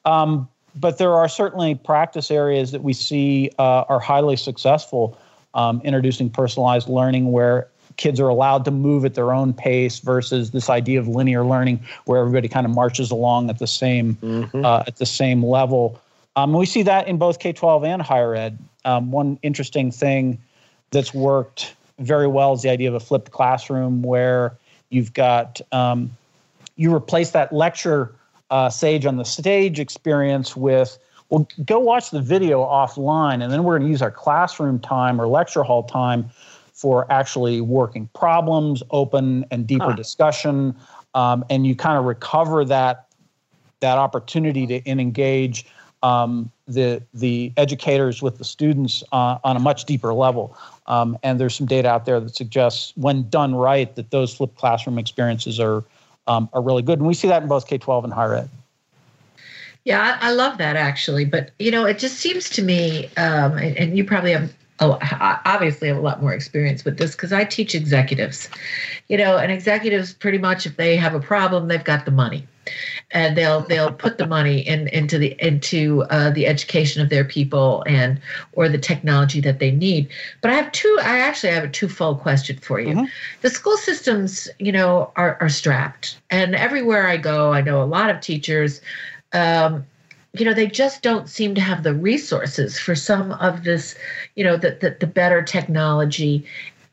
Um, 0.06 0.50
but 0.76 0.98
there 0.98 1.14
are 1.14 1.28
certainly 1.28 1.76
practice 1.76 2.30
areas 2.30 2.72
that 2.72 2.84
we 2.84 2.94
see 2.94 3.50
uh, 3.58 3.86
are 3.90 4.00
highly 4.00 4.36
successful 4.36 5.18
um, 5.54 5.82
introducing 5.84 6.30
personalized 6.30 6.88
learning 6.88 7.32
where 7.32 7.68
kids 7.98 8.20
are 8.20 8.30
allowed 8.30 8.64
to 8.66 8.72
move 8.72 9.04
at 9.04 9.14
their 9.14 9.34
own 9.34 9.54
pace 9.54 10.00
versus 10.00 10.52
this 10.52 10.70
idea 10.70 11.00
of 11.00 11.08
linear 11.08 11.44
learning 11.44 11.84
where 12.06 12.22
everybody 12.22 12.48
kind 12.48 12.66
of 12.66 12.74
marches 12.74 13.12
along 13.12 13.50
at 13.50 13.60
the 13.60 13.68
same 13.68 14.16
mm-hmm. 14.16 14.64
uh, 14.64 14.84
at 14.88 14.98
the 14.98 15.06
same 15.06 15.44
level. 15.44 16.00
Um, 16.36 16.54
we 16.54 16.66
see 16.66 16.84
that 16.84 17.08
in 17.08 17.18
both 17.18 17.40
K-12 17.40 17.86
and 17.86 18.02
higher 18.02 18.34
ed. 18.36 18.58
Um, 18.86 19.12
one 19.12 19.38
interesting 19.42 19.92
thing 19.92 20.40
that's 20.92 21.14
worked 21.14 21.76
very 22.00 22.28
well 22.28 22.54
is 22.54 22.62
the 22.62 22.70
idea 22.70 22.88
of 22.88 22.96
a 22.96 23.00
flipped 23.00 23.32
classroom 23.32 24.02
where 24.02 24.56
you've 24.90 25.14
got 25.14 25.60
um, 25.74 26.16
you 26.78 26.96
replace 26.96 27.32
that 27.32 27.52
lecture 27.52 28.14
uh, 28.50 28.70
sage 28.70 29.06
on 29.06 29.18
the 29.18 29.26
stage 29.26 29.80
experience 29.80 30.56
with 30.56 30.98
well 31.30 31.48
go 31.66 31.80
watch 31.80 32.12
the 32.12 32.22
video 32.22 32.64
offline 32.64 33.44
and 33.44 33.52
then 33.52 33.64
we're 33.64 33.78
going 33.78 33.88
to 33.88 33.92
use 33.92 34.02
our 34.02 34.12
classroom 34.12 34.80
time 34.80 35.20
or 35.20 35.28
lecture 35.28 35.64
hall 35.64 35.84
time 35.84 36.30
for 36.74 37.12
actually 37.12 37.62
working 37.62 38.10
problems 38.16 38.82
open 38.92 39.46
and 39.52 39.68
deeper 39.68 39.86
huh. 39.86 39.94
discussion 39.94 40.76
um, 41.14 41.44
and 41.50 41.66
you 41.66 41.76
kind 41.76 41.98
of 41.98 42.06
recover 42.06 42.64
that 42.66 43.06
that 43.80 43.98
opportunity 43.98 44.68
to 44.68 44.90
engage 44.90 45.66
um, 46.04 46.52
the 46.68 47.02
the 47.14 47.52
educators 47.58 48.22
with 48.22 48.38
the 48.38 48.44
students 48.44 49.04
uh, 49.12 49.38
on 49.44 49.56
a 49.56 49.60
much 49.60 49.86
deeper 49.86 50.14
level. 50.14 50.56
Um, 50.88 51.18
and 51.24 51.40
there's 51.40 51.56
some 51.56 51.68
data 51.68 51.90
out 51.90 52.06
there 52.06 52.20
that 52.20 52.36
suggests, 52.36 52.94
when 52.96 53.30
done 53.30 53.56
right, 53.56 53.94
that 53.96 54.12
those 54.12 54.34
flipped 54.34 54.58
classroom 54.58 54.98
experiences 54.98 55.60
are 55.60 55.84
um, 56.28 56.50
are 56.54 56.62
really 56.62 56.84
good. 56.84 57.00
And 57.00 57.08
we 57.08 57.14
see 57.14 57.28
that 57.28 57.42
in 57.42 57.50
both 57.50 57.68
K-12 57.68 58.04
and 58.06 58.14
higher 58.14 58.36
ed. 58.36 58.50
Yeah, 59.86 60.18
I, 60.22 60.30
I 60.30 60.32
love 60.32 60.58
that 60.58 60.76
actually. 60.76 61.26
But 61.26 61.52
you 61.60 61.72
know, 61.72 61.86
it 61.86 62.00
just 62.00 62.18
seems 62.18 62.50
to 62.52 62.62
me, 62.62 63.08
um, 63.18 63.58
and, 63.58 63.78
and 63.78 63.98
you 63.98 64.04
probably 64.04 64.32
have 64.32 64.54
oh, 64.80 64.98
obviously 65.46 65.88
have 65.88 65.98
a 65.98 66.02
lot 66.02 66.22
more 66.22 66.34
experience 66.34 66.86
with 66.86 66.98
this 66.98 67.14
because 67.14 67.34
I 67.34 67.46
teach 67.46 67.76
executives. 67.76 68.50
You 69.08 69.18
know, 69.18 69.38
and 69.38 69.52
executives 69.52 70.14
pretty 70.14 70.38
much 70.38 70.66
if 70.66 70.78
they 70.78 70.96
have 70.96 71.16
a 71.16 71.20
problem, 71.20 71.68
they've 71.68 71.84
got 71.84 72.06
the 72.06 72.12
money 72.12 72.48
and 73.12 73.38
they'll 73.38 73.62
they'll 73.62 73.92
put 73.92 74.18
the 74.18 74.28
money 74.28 74.60
in 74.60 74.88
into 74.90 75.18
the 75.18 75.36
into 75.40 76.04
uh, 76.10 76.30
the 76.32 76.48
education 76.48 77.02
of 77.02 77.10
their 77.10 77.24
people 77.24 77.84
and 77.88 78.20
or 78.54 78.70
the 78.70 78.78
technology 78.78 79.42
that 79.42 79.60
they 79.60 79.72
need. 79.72 80.10
But 80.42 80.52
I 80.52 80.56
have 80.56 80.72
two. 80.72 80.98
I 81.02 81.20
actually 81.20 81.54
have 81.54 81.64
a 81.64 81.70
twofold 81.70 82.22
question 82.22 82.58
for 82.58 82.80
you. 82.80 82.96
Mm-hmm. 82.96 83.06
The 83.42 83.50
school 83.50 83.78
systems, 83.78 84.48
you 84.60 84.72
know, 84.72 85.12
are 85.16 85.38
are 85.42 85.50
strapped, 85.50 86.20
and 86.30 86.56
everywhere 86.56 87.08
I 87.08 87.18
go, 87.18 87.54
I 87.54 87.62
know 87.62 87.82
a 87.82 87.86
lot 87.86 88.10
of 88.10 88.22
teachers. 88.22 88.82
Um, 89.34 89.86
you 90.34 90.46
know 90.46 90.54
they 90.54 90.68
just 90.68 91.02
don't 91.02 91.28
seem 91.28 91.56
to 91.56 91.62
have 91.62 91.82
the 91.82 91.94
resources 91.94 92.78
for 92.78 92.94
some 92.94 93.32
of 93.34 93.64
this 93.64 93.96
you 94.36 94.44
know 94.44 94.58
the, 94.58 94.78
the, 94.80 94.96
the 95.00 95.08
better 95.08 95.42
technology 95.42 96.46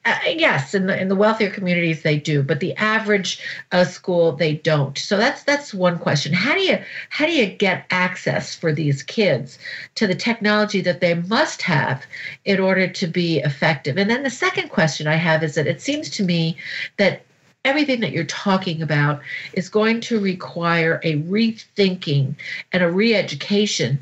uh, 0.07 0.17
yes, 0.29 0.73
in 0.73 0.87
the 0.87 0.99
in 1.01 1.09
the 1.09 1.17
wealthier 1.17 1.51
communities 1.51 2.03
they 2.03 2.17
do, 2.17 2.41
but 2.41 2.61
the 2.61 2.77
average 2.77 3.41
uh, 3.73 3.85
school 3.85 4.31
they 4.31 4.55
don't. 4.55 4.97
So 4.97 5.17
that's 5.17 5.43
that's 5.43 5.75
one 5.75 5.99
question. 5.99 6.33
How 6.33 6.55
do 6.55 6.61
you 6.61 6.79
how 7.11 7.27
do 7.27 7.33
you 7.33 7.47
get 7.47 7.87
access 7.91 8.55
for 8.55 8.73
these 8.73 9.03
kids 9.03 9.59
to 9.97 10.07
the 10.07 10.15
technology 10.15 10.81
that 10.83 11.01
they 11.01 11.15
must 11.15 11.61
have 11.63 12.07
in 12.45 12.61
order 12.61 12.87
to 12.87 13.07
be 13.09 13.41
effective? 13.41 13.99
And 13.99 14.09
then 14.09 14.23
the 14.23 14.31
second 14.31 14.69
question 14.69 15.09
I 15.09 15.17
have 15.17 15.43
is 15.43 15.57
that 15.57 15.67
it 15.67 15.81
seems 15.81 16.09
to 16.11 16.23
me 16.23 16.57
that 16.99 17.26
everything 17.67 18.01
that 18.01 18.13
you're 18.13 18.25
talking 18.25 18.81
about 18.83 19.21
is 19.53 19.69
going 19.69 20.01
to 20.01 20.21
require 20.21 21.01
a 21.03 21.21
rethinking 21.23 22.35
and 22.73 22.83
a 22.83 22.91
re-education 22.91 23.99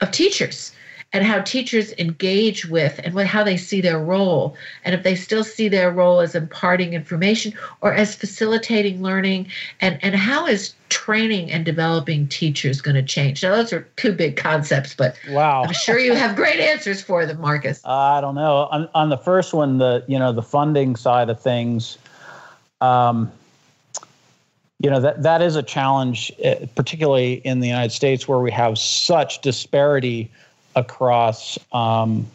of 0.00 0.10
teachers 0.10 0.72
and 1.12 1.24
how 1.24 1.40
teachers 1.42 1.92
engage 1.98 2.66
with 2.66 2.98
and 3.04 3.14
what, 3.14 3.26
how 3.26 3.44
they 3.44 3.56
see 3.56 3.80
their 3.80 3.98
role. 3.98 4.56
And 4.84 4.94
if 4.94 5.02
they 5.02 5.14
still 5.14 5.44
see 5.44 5.68
their 5.68 5.90
role 5.90 6.20
as 6.20 6.34
imparting 6.34 6.94
information 6.94 7.52
or 7.82 7.92
as 7.92 8.14
facilitating 8.14 9.02
learning 9.02 9.48
and, 9.80 9.98
and 10.02 10.14
how 10.14 10.46
is 10.46 10.74
training 10.88 11.50
and 11.50 11.64
developing 11.64 12.28
teachers 12.28 12.80
going 12.80 12.94
to 12.94 13.02
change? 13.02 13.42
Now 13.42 13.56
those 13.56 13.72
are 13.72 13.86
two 13.96 14.12
big 14.12 14.36
concepts 14.36 14.94
but 14.94 15.16
wow. 15.30 15.64
I'm 15.64 15.72
sure 15.72 15.98
you 15.98 16.14
have 16.14 16.34
great 16.34 16.60
answers 16.60 17.02
for 17.02 17.26
them 17.26 17.40
marquess. 17.40 17.82
I 17.84 18.20
don't 18.20 18.34
know. 18.34 18.68
On, 18.70 18.88
on 18.94 19.08
the 19.10 19.18
first 19.18 19.52
one 19.52 19.78
the 19.78 20.04
you 20.08 20.18
know 20.18 20.32
the 20.32 20.42
funding 20.42 20.96
side 20.96 21.28
of 21.28 21.40
things 21.40 21.98
um, 22.82 23.32
you 24.80 24.90
know 24.90 25.00
that 25.00 25.22
that 25.22 25.40
is 25.40 25.54
a 25.54 25.62
challenge, 25.62 26.32
eh, 26.40 26.66
particularly 26.74 27.34
in 27.34 27.60
the 27.60 27.68
United 27.68 27.92
States, 27.92 28.26
where 28.26 28.40
we 28.40 28.50
have 28.50 28.76
such 28.76 29.40
disparity 29.40 30.28
across 30.74 31.58
um, 31.72 32.26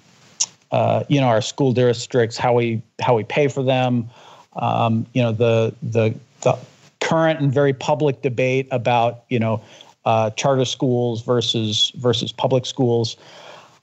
uh, 0.71 1.03
you 1.09 1.19
know 1.19 1.27
our 1.27 1.41
school 1.41 1.73
districts, 1.73 2.37
how 2.37 2.53
we 2.53 2.81
how 3.01 3.15
we 3.15 3.25
pay 3.25 3.49
for 3.49 3.63
them. 3.63 4.09
Um, 4.55 5.05
you 5.13 5.21
know 5.21 5.33
the 5.33 5.75
the 5.83 6.15
the 6.41 6.57
current 7.01 7.41
and 7.41 7.51
very 7.51 7.73
public 7.73 8.21
debate 8.21 8.67
about 8.71 9.23
you 9.27 9.39
know 9.39 9.61
uh, 10.05 10.29
charter 10.31 10.65
schools 10.65 11.21
versus 11.23 11.91
versus 11.97 12.31
public 12.31 12.65
schools. 12.65 13.17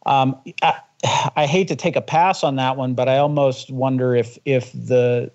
Um, 0.06 0.40
I, 0.62 0.80
I 1.36 1.46
hate 1.46 1.68
to 1.68 1.76
take 1.76 1.96
a 1.96 2.00
pass 2.00 2.42
on 2.42 2.56
that 2.56 2.78
one, 2.78 2.94
but 2.94 3.10
I 3.10 3.18
almost 3.18 3.70
wonder 3.70 4.16
if 4.16 4.38
if 4.46 4.72
the 4.72 5.30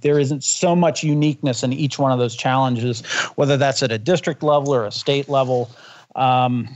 there 0.00 0.18
isn't 0.18 0.44
so 0.44 0.74
much 0.74 1.02
uniqueness 1.02 1.62
in 1.62 1.72
each 1.72 1.98
one 1.98 2.12
of 2.12 2.18
those 2.18 2.36
challenges, 2.36 3.04
whether 3.36 3.56
that's 3.56 3.82
at 3.82 3.92
a 3.92 3.98
district 3.98 4.42
level 4.42 4.74
or 4.74 4.84
a 4.84 4.92
state 4.92 5.28
level. 5.28 5.70
Um, 6.14 6.68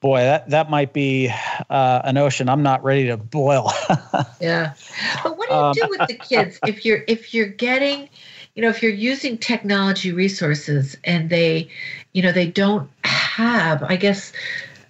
boy, 0.00 0.20
that 0.20 0.50
that 0.50 0.68
might 0.68 0.92
be 0.92 1.32
uh, 1.70 2.02
an 2.04 2.18
ocean 2.18 2.48
I'm 2.48 2.62
not 2.62 2.84
ready 2.84 3.06
to 3.06 3.16
boil. 3.16 3.72
yeah, 4.40 4.74
but 5.22 5.38
what 5.38 5.48
do 5.48 5.54
you 5.54 5.60
um, 5.60 5.72
do 5.72 5.86
with 5.88 6.08
the 6.08 6.14
kids 6.14 6.58
if 6.66 6.84
you're 6.84 7.04
if 7.06 7.32
you're 7.32 7.46
getting, 7.46 8.08
you 8.54 8.62
know, 8.62 8.68
if 8.68 8.82
you're 8.82 8.92
using 8.92 9.38
technology 9.38 10.12
resources 10.12 10.96
and 11.04 11.30
they, 11.30 11.68
you 12.12 12.22
know, 12.22 12.32
they 12.32 12.46
don't 12.46 12.90
have, 13.04 13.82
I 13.84 13.96
guess, 13.96 14.32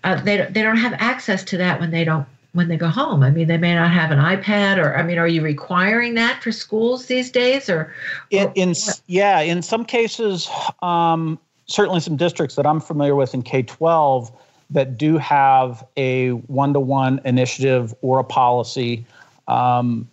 uh, 0.03 0.21
they 0.23 0.39
they 0.51 0.63
don't 0.63 0.79
have 0.79 0.95
access 0.95 1.45
to 1.45 1.57
that 1.59 1.79
when 1.79 1.93
they 1.93 2.05
don't 2.05 2.27
when 2.53 2.69
they 2.69 2.77
go 2.77 2.89
home. 2.89 3.23
I 3.23 3.31
mean, 3.31 3.49
they 3.49 3.57
may 3.57 3.75
not 3.75 3.91
have 3.91 4.11
an 4.11 4.19
iPad, 4.19 4.77
or 4.77 4.97
I 4.97 5.03
mean, 5.03 5.19
are 5.19 5.29
you 5.29 5.43
requiring 5.43 6.15
that 6.15 6.43
for 6.43 6.53
schools 6.53 7.07
these 7.07 7.31
days, 7.31 7.71
or? 7.71 7.95
In, 8.31 8.51
in 8.55 8.75
yeah, 9.07 9.41
in 9.41 9.63
some 9.63 9.85
cases, 9.85 10.51
um, 10.83 11.39
certainly 11.67 12.01
some 12.01 12.17
districts 12.17 12.57
that 12.57 12.67
I'm 12.67 12.81
familiar 12.81 13.15
with 13.15 13.35
in 13.35 13.43
K 13.43 13.63
twelve 13.63 14.31
that 14.71 14.97
do 14.97 15.19
have 15.19 15.85
a 15.97 16.31
one 16.31 16.73
to 16.73 16.81
one 16.81 17.21
initiative 17.25 17.95
or 18.03 18.19
a 18.19 18.25
policy 18.25 19.05
um, 19.49 20.09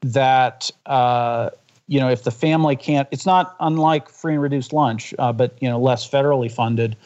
that 0.00 0.70
uh, 0.86 1.50
you 1.86 2.00
know 2.00 2.08
if 2.08 2.24
the 2.24 2.30
family 2.30 2.76
can't 2.76 3.08
it's 3.10 3.26
not 3.26 3.56
unlike 3.60 4.08
free 4.08 4.34
and 4.34 4.42
reduced 4.42 4.72
lunch 4.72 5.12
uh, 5.18 5.32
but 5.32 5.54
you 5.60 5.68
know 5.68 5.78
less 5.78 6.08
federally 6.08 6.50
funded 6.50 6.96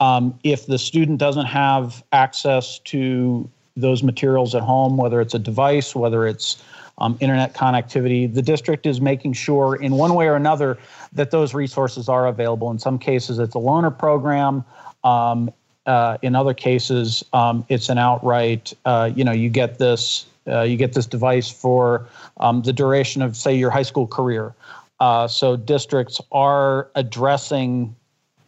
um, 0.00 0.38
if 0.44 0.66
the 0.66 0.78
student 0.78 1.18
doesn't 1.18 1.46
have 1.46 2.04
access 2.12 2.78
to 2.80 3.48
those 3.80 4.02
materials 4.02 4.54
at 4.54 4.62
home 4.62 4.96
whether 4.96 5.20
it's 5.20 5.34
a 5.34 5.38
device 5.38 5.94
whether 5.94 6.26
it's 6.26 6.62
um, 6.98 7.16
internet 7.20 7.54
connectivity 7.54 8.32
the 8.32 8.42
district 8.42 8.86
is 8.86 9.00
making 9.00 9.32
sure 9.32 9.76
in 9.76 9.92
one 9.92 10.14
way 10.14 10.26
or 10.26 10.34
another 10.34 10.76
that 11.12 11.30
those 11.30 11.54
resources 11.54 12.08
are 12.08 12.26
available 12.26 12.70
in 12.70 12.78
some 12.78 12.98
cases 12.98 13.38
it's 13.38 13.54
a 13.54 13.58
loaner 13.58 13.96
program 13.96 14.64
um, 15.04 15.50
uh, 15.88 16.18
in 16.20 16.34
other 16.36 16.52
cases, 16.52 17.24
um, 17.32 17.64
it's 17.70 17.88
an 17.88 17.96
outright, 17.96 18.74
uh, 18.84 19.10
you 19.16 19.24
know, 19.24 19.32
you 19.32 19.48
get 19.48 19.78
this, 19.78 20.26
uh, 20.46 20.60
you 20.60 20.76
get 20.76 20.92
this 20.92 21.06
device 21.06 21.48
for 21.48 22.06
um, 22.40 22.60
the 22.60 22.74
duration 22.74 23.22
of, 23.22 23.34
say, 23.34 23.54
your 23.54 23.70
high 23.70 23.82
school 23.82 24.06
career. 24.06 24.54
Uh, 25.00 25.26
so 25.26 25.56
districts 25.56 26.20
are 26.30 26.88
addressing, 26.94 27.96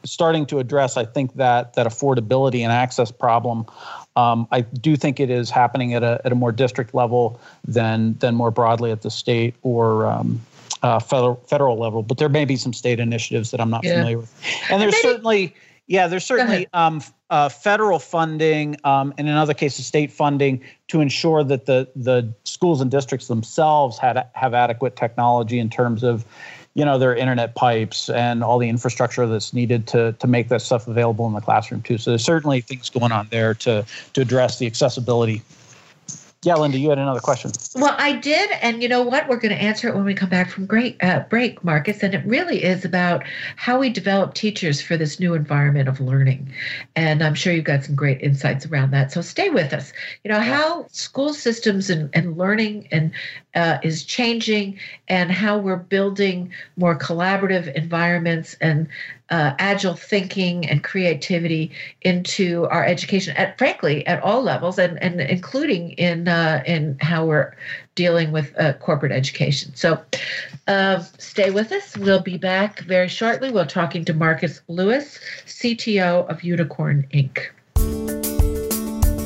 starting 0.04 0.44
to 0.44 0.58
address, 0.58 0.98
I 0.98 1.06
think 1.06 1.34
that 1.36 1.72
that 1.74 1.86
affordability 1.86 2.60
and 2.60 2.72
access 2.72 3.10
problem. 3.10 3.64
Um, 4.20 4.46
I 4.50 4.60
do 4.60 4.96
think 4.96 5.20
it 5.20 5.30
is 5.30 5.50
happening 5.50 5.94
at 5.94 6.02
a 6.02 6.20
at 6.24 6.32
a 6.32 6.34
more 6.34 6.52
district 6.52 6.94
level 6.94 7.40
than 7.66 8.14
than 8.18 8.34
more 8.34 8.50
broadly 8.50 8.90
at 8.90 9.02
the 9.02 9.10
state 9.10 9.54
or 9.62 10.06
um, 10.06 10.40
uh, 10.82 10.98
federal 10.98 11.36
federal 11.46 11.78
level. 11.78 12.02
But 12.02 12.18
there 12.18 12.28
may 12.28 12.44
be 12.44 12.56
some 12.56 12.72
state 12.72 13.00
initiatives 13.00 13.50
that 13.50 13.60
I'm 13.60 13.70
not 13.70 13.84
yeah. 13.84 13.94
familiar 13.94 14.18
with, 14.18 14.34
and 14.70 14.82
there's 14.82 15.00
certainly 15.00 15.54
yeah, 15.86 16.06
there's 16.06 16.24
certainly 16.24 16.68
um, 16.72 17.02
uh, 17.30 17.48
federal 17.48 17.98
funding 17.98 18.76
um, 18.84 19.12
and 19.18 19.28
in 19.28 19.34
other 19.34 19.54
cases 19.54 19.86
state 19.86 20.12
funding 20.12 20.62
to 20.88 21.00
ensure 21.00 21.42
that 21.44 21.66
the 21.66 21.88
the 21.96 22.32
schools 22.44 22.80
and 22.80 22.90
districts 22.90 23.28
themselves 23.28 23.98
had 23.98 24.24
have 24.34 24.54
adequate 24.54 24.96
technology 24.96 25.58
in 25.58 25.70
terms 25.70 26.02
of 26.02 26.24
you 26.74 26.84
know 26.84 26.98
their 26.98 27.14
internet 27.14 27.54
pipes 27.54 28.08
and 28.10 28.44
all 28.44 28.58
the 28.58 28.68
infrastructure 28.68 29.26
that's 29.26 29.52
needed 29.52 29.86
to 29.88 30.12
to 30.12 30.26
make 30.26 30.48
that 30.48 30.62
stuff 30.62 30.86
available 30.86 31.26
in 31.26 31.34
the 31.34 31.40
classroom 31.40 31.82
too. 31.82 31.98
So 31.98 32.12
there's 32.12 32.24
certainly 32.24 32.60
things 32.60 32.90
going 32.90 33.12
on 33.12 33.28
there 33.30 33.54
to 33.54 33.84
to 34.12 34.20
address 34.20 34.58
the 34.58 34.66
accessibility. 34.66 35.42
Yeah, 36.42 36.54
Linda, 36.54 36.78
you 36.78 36.88
had 36.88 36.98
another 36.98 37.20
question. 37.20 37.52
Well, 37.74 37.94
I 37.98 38.12
did, 38.16 38.50
and 38.62 38.82
you 38.82 38.88
know 38.88 39.02
what? 39.02 39.28
We're 39.28 39.36
going 39.36 39.54
to 39.54 39.62
answer 39.62 39.88
it 39.88 39.94
when 39.94 40.06
we 40.06 40.14
come 40.14 40.30
back 40.30 40.48
from 40.48 40.64
great 40.64 40.96
uh, 41.02 41.20
break, 41.28 41.62
Marquess. 41.62 42.02
And 42.02 42.14
it 42.14 42.24
really 42.24 42.64
is 42.64 42.82
about 42.82 43.24
how 43.56 43.78
we 43.78 43.90
develop 43.90 44.32
teachers 44.32 44.80
for 44.80 44.96
this 44.96 45.20
new 45.20 45.34
environment 45.34 45.86
of 45.86 46.00
learning. 46.00 46.50
And 46.96 47.22
I'm 47.22 47.34
sure 47.34 47.52
you've 47.52 47.66
got 47.66 47.84
some 47.84 47.94
great 47.94 48.22
insights 48.22 48.64
around 48.64 48.92
that. 48.92 49.12
So 49.12 49.20
stay 49.20 49.50
with 49.50 49.74
us. 49.74 49.92
You 50.24 50.30
know 50.30 50.40
how 50.40 50.86
school 50.88 51.34
systems 51.34 51.90
and, 51.90 52.08
and 52.14 52.38
learning 52.38 52.88
and 52.90 53.12
uh, 53.54 53.78
is 53.82 54.04
changing, 54.04 54.78
and 55.08 55.30
how 55.30 55.58
we're 55.58 55.76
building 55.76 56.52
more 56.76 56.96
collaborative 56.96 57.70
environments 57.74 58.54
and 58.62 58.88
uh, 59.30 59.54
agile 59.58 59.94
thinking 59.94 60.68
and 60.68 60.82
creativity 60.82 61.70
into 62.02 62.66
our 62.70 62.84
education 62.84 63.36
at 63.36 63.56
frankly 63.58 64.06
at 64.06 64.22
all 64.22 64.42
levels 64.42 64.78
and, 64.78 65.00
and 65.02 65.20
including 65.20 65.92
in 65.92 66.28
uh, 66.28 66.62
in 66.66 66.96
how 67.00 67.24
we're 67.24 67.54
dealing 67.94 68.32
with 68.32 68.52
uh, 68.58 68.72
corporate 68.74 69.12
education. 69.12 69.74
So 69.74 70.02
uh, 70.66 71.02
stay 71.18 71.50
with 71.50 71.72
us. 71.72 71.96
We'll 71.96 72.22
be 72.22 72.38
back 72.38 72.80
very 72.80 73.08
shortly. 73.08 73.50
We're 73.50 73.66
talking 73.66 74.04
to 74.06 74.14
marquess 74.14 74.62
lewis 74.68 75.20
cto 75.46 76.28
of 76.28 76.40
unicon 76.40 77.06
inc. 77.12 77.48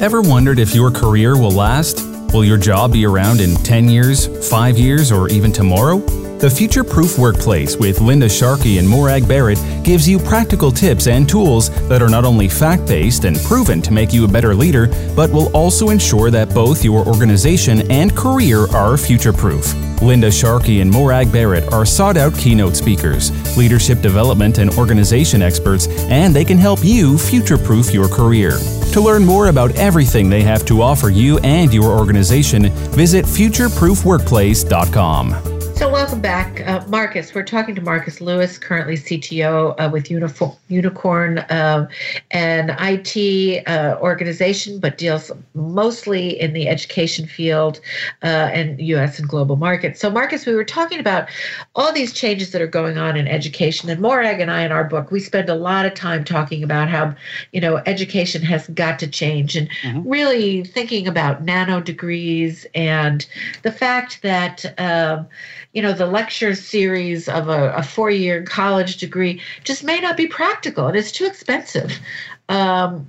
Ever 0.03 0.21
wondered 0.21 0.59
if 0.59 0.75
your 0.75 0.91
career 0.91 1.39
will 1.39 1.53
last? 1.53 2.01
Will 2.35 2.45
your 2.45 2.59
job 2.59 2.93
be 2.93 3.07
around 3.07 3.41
in 3.41 3.55
10 3.55 3.89
years 3.89 4.27
5 4.51 4.77
years 4.77 5.13
or 5.13 5.29
even 5.29 5.53
tomorrow 5.53 6.24
the 6.45 6.51
Future 6.51 6.85
Proof 6.85 7.17
Workplace 7.17 7.79
with 7.79 8.03
Linda 8.03 8.29
Sharkey 8.29 8.77
and 8.77 8.87
Morag 8.87 9.27
Barrett 9.27 9.59
gives 9.83 10.07
you 10.07 10.19
practical 10.19 10.71
tips 10.71 11.07
and 11.07 11.27
tools 11.27 11.71
that 11.89 12.03
are 12.03 12.11
not 12.11 12.27
only 12.27 12.51
fact 12.51 12.87
based 12.87 13.25
and 13.25 13.39
proven 13.45 13.81
to 13.81 13.91
make 13.91 14.13
you 14.13 14.27
a 14.27 14.29
better 14.29 14.55
leader, 14.55 14.89
but 15.17 15.31
will 15.31 15.51
also 15.57 15.89
ensure 15.89 16.31
that 16.31 16.53
both 16.53 16.85
your 16.85 17.03
organization 17.07 17.91
and 17.91 18.15
career 18.15 18.67
are 18.75 18.99
future 18.99 19.33
proof. 19.33 19.73
Linda 20.03 20.31
Sharkey 20.31 20.83
and 20.83 20.91
Morag 20.91 21.33
Barrett 21.33 21.73
are 21.73 21.87
sought 21.87 22.19
out 22.19 22.37
keynote 22.37 22.77
speakers, 22.77 23.31
leadership 23.57 24.03
development 24.03 24.59
and 24.59 24.69
organization 24.75 25.41
experts, 25.41 25.89
and 26.11 26.37
they 26.37 26.45
can 26.45 26.59
help 26.59 26.85
you 26.85 27.17
future 27.17 27.57
proof 27.57 27.91
your 27.91 28.07
career. 28.07 28.59
To 28.93 29.01
learn 29.01 29.25
more 29.25 29.47
about 29.47 29.75
everything 29.77 30.29
they 30.29 30.43
have 30.43 30.67
to 30.67 30.83
offer 30.83 31.09
you 31.09 31.39
and 31.39 31.73
your 31.73 31.99
organization, 31.99 32.69
visit 32.93 33.25
futureproofworkplace.com. 33.25 35.54
Back, 36.25 36.67
uh, 36.67 36.83
Marquess. 36.89 37.35
We're 37.35 37.43
talking 37.43 37.75
to 37.75 37.83
Marquess 37.83 38.19
Lewis, 38.19 38.57
currently 38.57 38.97
CTO 38.97 39.75
uh, 39.79 39.91
with 39.93 40.11
Uniform, 40.11 40.53
Unicorn, 40.69 41.41
uh, 41.41 41.87
an 42.31 42.75
IT 42.81 43.69
uh, 43.69 43.99
organization, 44.01 44.81
but 44.81 44.97
deals 44.97 45.31
mostly 45.53 46.41
in 46.41 46.55
the 46.55 46.67
education 46.67 47.27
field 47.27 47.79
uh, 48.23 48.49
and 48.55 48.81
U.S. 48.81 49.19
and 49.19 49.29
global 49.29 49.57
markets. 49.57 50.01
So, 50.01 50.09
Marquess, 50.11 50.47
we 50.47 50.55
were 50.55 50.65
talking 50.65 50.99
about 50.99 51.29
all 51.75 51.93
these 51.93 52.15
changes 52.15 52.53
that 52.53 52.63
are 52.63 52.67
going 52.67 52.97
on 52.97 53.19
in 53.19 53.29
education, 53.29 53.91
and 53.91 54.01
Morag 54.01 54.41
and 54.41 54.51
I, 54.51 54.63
in 54.63 54.73
our 54.73 54.85
book, 54.85 55.11
we 55.11 55.21
spend 55.21 55.51
a 55.51 55.55
lot 55.55 55.85
of 55.85 55.93
time 55.93 56.25
talking 56.25 56.65
about 56.65 56.89
how 56.89 57.15
you 57.53 57.61
know 57.61 57.83
education 57.85 58.41
has 58.41 58.67
got 58.69 58.99
to 59.01 59.07
change, 59.07 59.57
and 59.57 59.69
mm-hmm. 59.83 60.09
really 60.09 60.65
thinking 60.65 61.07
about 61.07 61.45
nano 61.45 61.83
degrees 61.83 62.65
and 62.75 63.27
the 63.61 63.73
fact 63.73 64.23
that. 64.23 64.65
Um, 64.81 65.27
you 65.75 65.83
know 65.83 65.93
the 65.93 66.07
lecture 66.15 66.55
series 66.55 67.29
of 67.29 67.49
a, 67.49 67.73
a 67.75 67.83
four-year 67.83 68.45
college 68.45 68.97
degree 68.99 69.41
just 69.65 69.83
may 69.83 70.01
not 70.01 70.17
be 70.17 70.27
practical 70.27 70.87
and 70.87 70.97
it's 70.97 71.13
too 71.13 71.27
expensive. 71.27 71.99
Um, 72.49 73.09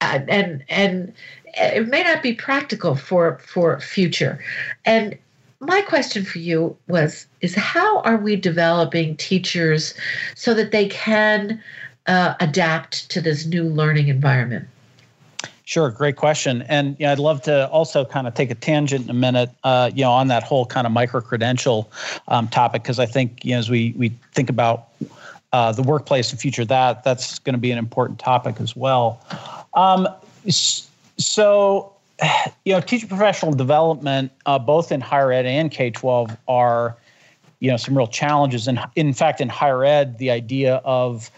and 0.00 0.64
and 0.68 1.12
it 1.54 1.88
may 1.88 2.02
not 2.02 2.22
be 2.22 2.32
practical 2.32 2.94
for 2.96 3.38
for 3.38 3.78
future. 3.80 4.42
And 4.84 5.16
my 5.60 5.80
question 5.82 6.24
for 6.24 6.38
you 6.38 6.76
was 6.88 7.26
is 7.40 7.54
how 7.54 8.00
are 8.00 8.16
we 8.16 8.34
developing 8.34 9.16
teachers 9.16 9.94
so 10.34 10.54
that 10.54 10.72
they 10.72 10.88
can 10.88 11.62
uh, 12.06 12.34
adapt 12.40 13.08
to 13.10 13.20
this 13.20 13.46
new 13.46 13.62
learning 13.62 14.08
environment 14.08 14.66
Sure, 15.72 15.88
great 15.88 16.16
question. 16.16 16.60
And 16.68 16.96
you 16.98 17.06
know, 17.06 17.12
I'd 17.12 17.18
love 17.18 17.40
to 17.44 17.66
also 17.68 18.04
kind 18.04 18.26
of 18.26 18.34
take 18.34 18.50
a 18.50 18.54
tangent 18.54 19.04
in 19.04 19.10
a 19.10 19.14
minute, 19.14 19.48
uh, 19.64 19.90
you 19.94 20.02
know, 20.02 20.12
on 20.12 20.28
that 20.28 20.42
whole 20.42 20.66
kind 20.66 20.86
of 20.86 20.92
micro 20.92 21.22
credential 21.22 21.90
um, 22.28 22.46
topic, 22.46 22.82
because 22.82 22.98
I 22.98 23.06
think 23.06 23.42
you 23.42 23.52
know, 23.52 23.58
as 23.58 23.70
we 23.70 23.94
we 23.96 24.10
think 24.32 24.50
about 24.50 24.88
uh, 25.54 25.72
the 25.72 25.80
workplace 25.80 26.30
and 26.30 26.38
future 26.38 26.66
that 26.66 27.04
that's 27.04 27.38
going 27.38 27.54
to 27.54 27.58
be 27.58 27.70
an 27.70 27.78
important 27.78 28.18
topic 28.18 28.60
as 28.60 28.76
well. 28.76 29.18
Um, 29.72 30.06
so, 30.46 31.94
you 32.66 32.74
know, 32.74 32.82
teacher 32.82 33.06
professional 33.06 33.54
development, 33.54 34.30
uh, 34.44 34.58
both 34.58 34.92
in 34.92 35.00
higher 35.00 35.32
ed 35.32 35.46
and 35.46 35.70
K 35.70 35.90
twelve, 35.90 36.36
are 36.48 36.98
you 37.60 37.70
know 37.70 37.78
some 37.78 37.96
real 37.96 38.06
challenges. 38.06 38.68
And 38.68 38.78
in 38.94 39.14
fact, 39.14 39.40
in 39.40 39.48
higher 39.48 39.86
ed, 39.86 40.18
the 40.18 40.32
idea 40.32 40.82
of 40.84 41.30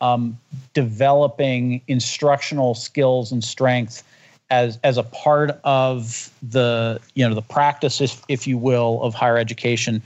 um, 0.00 0.38
developing 0.74 1.80
instructional 1.88 2.74
skills 2.74 3.32
and 3.32 3.42
strength 3.44 4.02
as 4.50 4.78
as 4.82 4.98
a 4.98 5.02
part 5.04 5.60
of 5.64 6.30
the 6.42 7.00
you 7.14 7.26
know 7.26 7.34
the 7.34 7.42
practice, 7.42 8.00
if, 8.00 8.22
if 8.28 8.46
you 8.46 8.58
will, 8.58 9.02
of 9.02 9.14
higher 9.14 9.38
education 9.38 10.02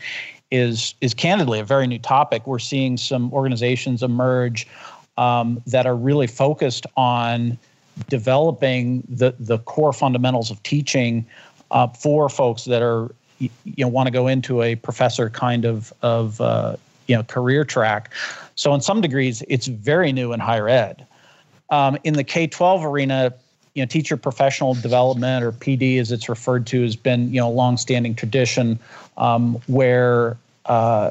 is 0.50 0.94
is 1.00 1.14
candidly 1.14 1.58
a 1.58 1.64
very 1.64 1.86
new 1.86 1.98
topic. 1.98 2.46
We're 2.46 2.58
seeing 2.58 2.96
some 2.96 3.32
organizations 3.32 4.02
emerge 4.02 4.66
um, 5.16 5.62
that 5.66 5.86
are 5.86 5.96
really 5.96 6.26
focused 6.26 6.86
on 6.96 7.58
developing 8.08 9.02
the 9.08 9.34
the 9.38 9.58
core 9.58 9.92
fundamentals 9.92 10.50
of 10.50 10.62
teaching 10.62 11.24
uh, 11.70 11.88
for 11.88 12.28
folks 12.28 12.64
that 12.64 12.82
are 12.82 13.14
you 13.38 13.50
know 13.78 13.88
want 13.88 14.06
to 14.06 14.10
go 14.10 14.26
into 14.26 14.62
a 14.62 14.76
professor 14.76 15.30
kind 15.30 15.64
of 15.64 15.92
of 16.02 16.40
uh, 16.40 16.76
you 17.06 17.16
know 17.16 17.22
career 17.22 17.64
track. 17.64 18.12
So 18.54 18.74
in 18.74 18.80
some 18.80 19.00
degrees, 19.00 19.42
it's 19.48 19.66
very 19.66 20.12
new 20.12 20.32
in 20.32 20.40
higher 20.40 20.68
ed. 20.68 21.06
Um, 21.70 21.98
in 22.04 22.14
the 22.14 22.24
K 22.24 22.46
twelve 22.46 22.84
arena, 22.84 23.32
you 23.74 23.82
know, 23.82 23.86
teacher 23.86 24.16
professional 24.16 24.74
development 24.74 25.44
or 25.44 25.52
PD, 25.52 25.98
as 26.00 26.12
it's 26.12 26.28
referred 26.28 26.66
to, 26.68 26.82
has 26.82 26.96
been 26.96 27.32
you 27.32 27.40
know 27.40 27.48
a 27.48 27.50
longstanding 27.50 28.14
tradition 28.14 28.78
um, 29.16 29.60
where 29.66 30.36
uh, 30.66 31.10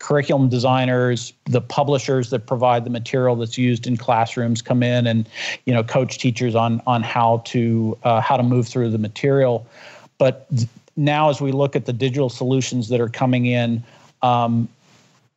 curriculum 0.00 0.48
designers, 0.48 1.32
the 1.44 1.60
publishers 1.60 2.30
that 2.30 2.46
provide 2.46 2.84
the 2.84 2.90
material 2.90 3.36
that's 3.36 3.56
used 3.56 3.86
in 3.86 3.96
classrooms, 3.96 4.60
come 4.60 4.82
in 4.82 5.06
and 5.06 5.28
you 5.66 5.72
know 5.72 5.84
coach 5.84 6.18
teachers 6.18 6.54
on 6.54 6.82
on 6.86 7.02
how 7.02 7.42
to 7.46 7.96
uh, 8.02 8.20
how 8.20 8.36
to 8.36 8.42
move 8.42 8.66
through 8.66 8.90
the 8.90 8.98
material. 8.98 9.66
But 10.18 10.50
now, 10.96 11.30
as 11.30 11.40
we 11.40 11.52
look 11.52 11.76
at 11.76 11.86
the 11.86 11.92
digital 11.92 12.28
solutions 12.28 12.88
that 12.88 13.00
are 13.00 13.08
coming 13.08 13.46
in, 13.46 13.82
um, 14.22 14.68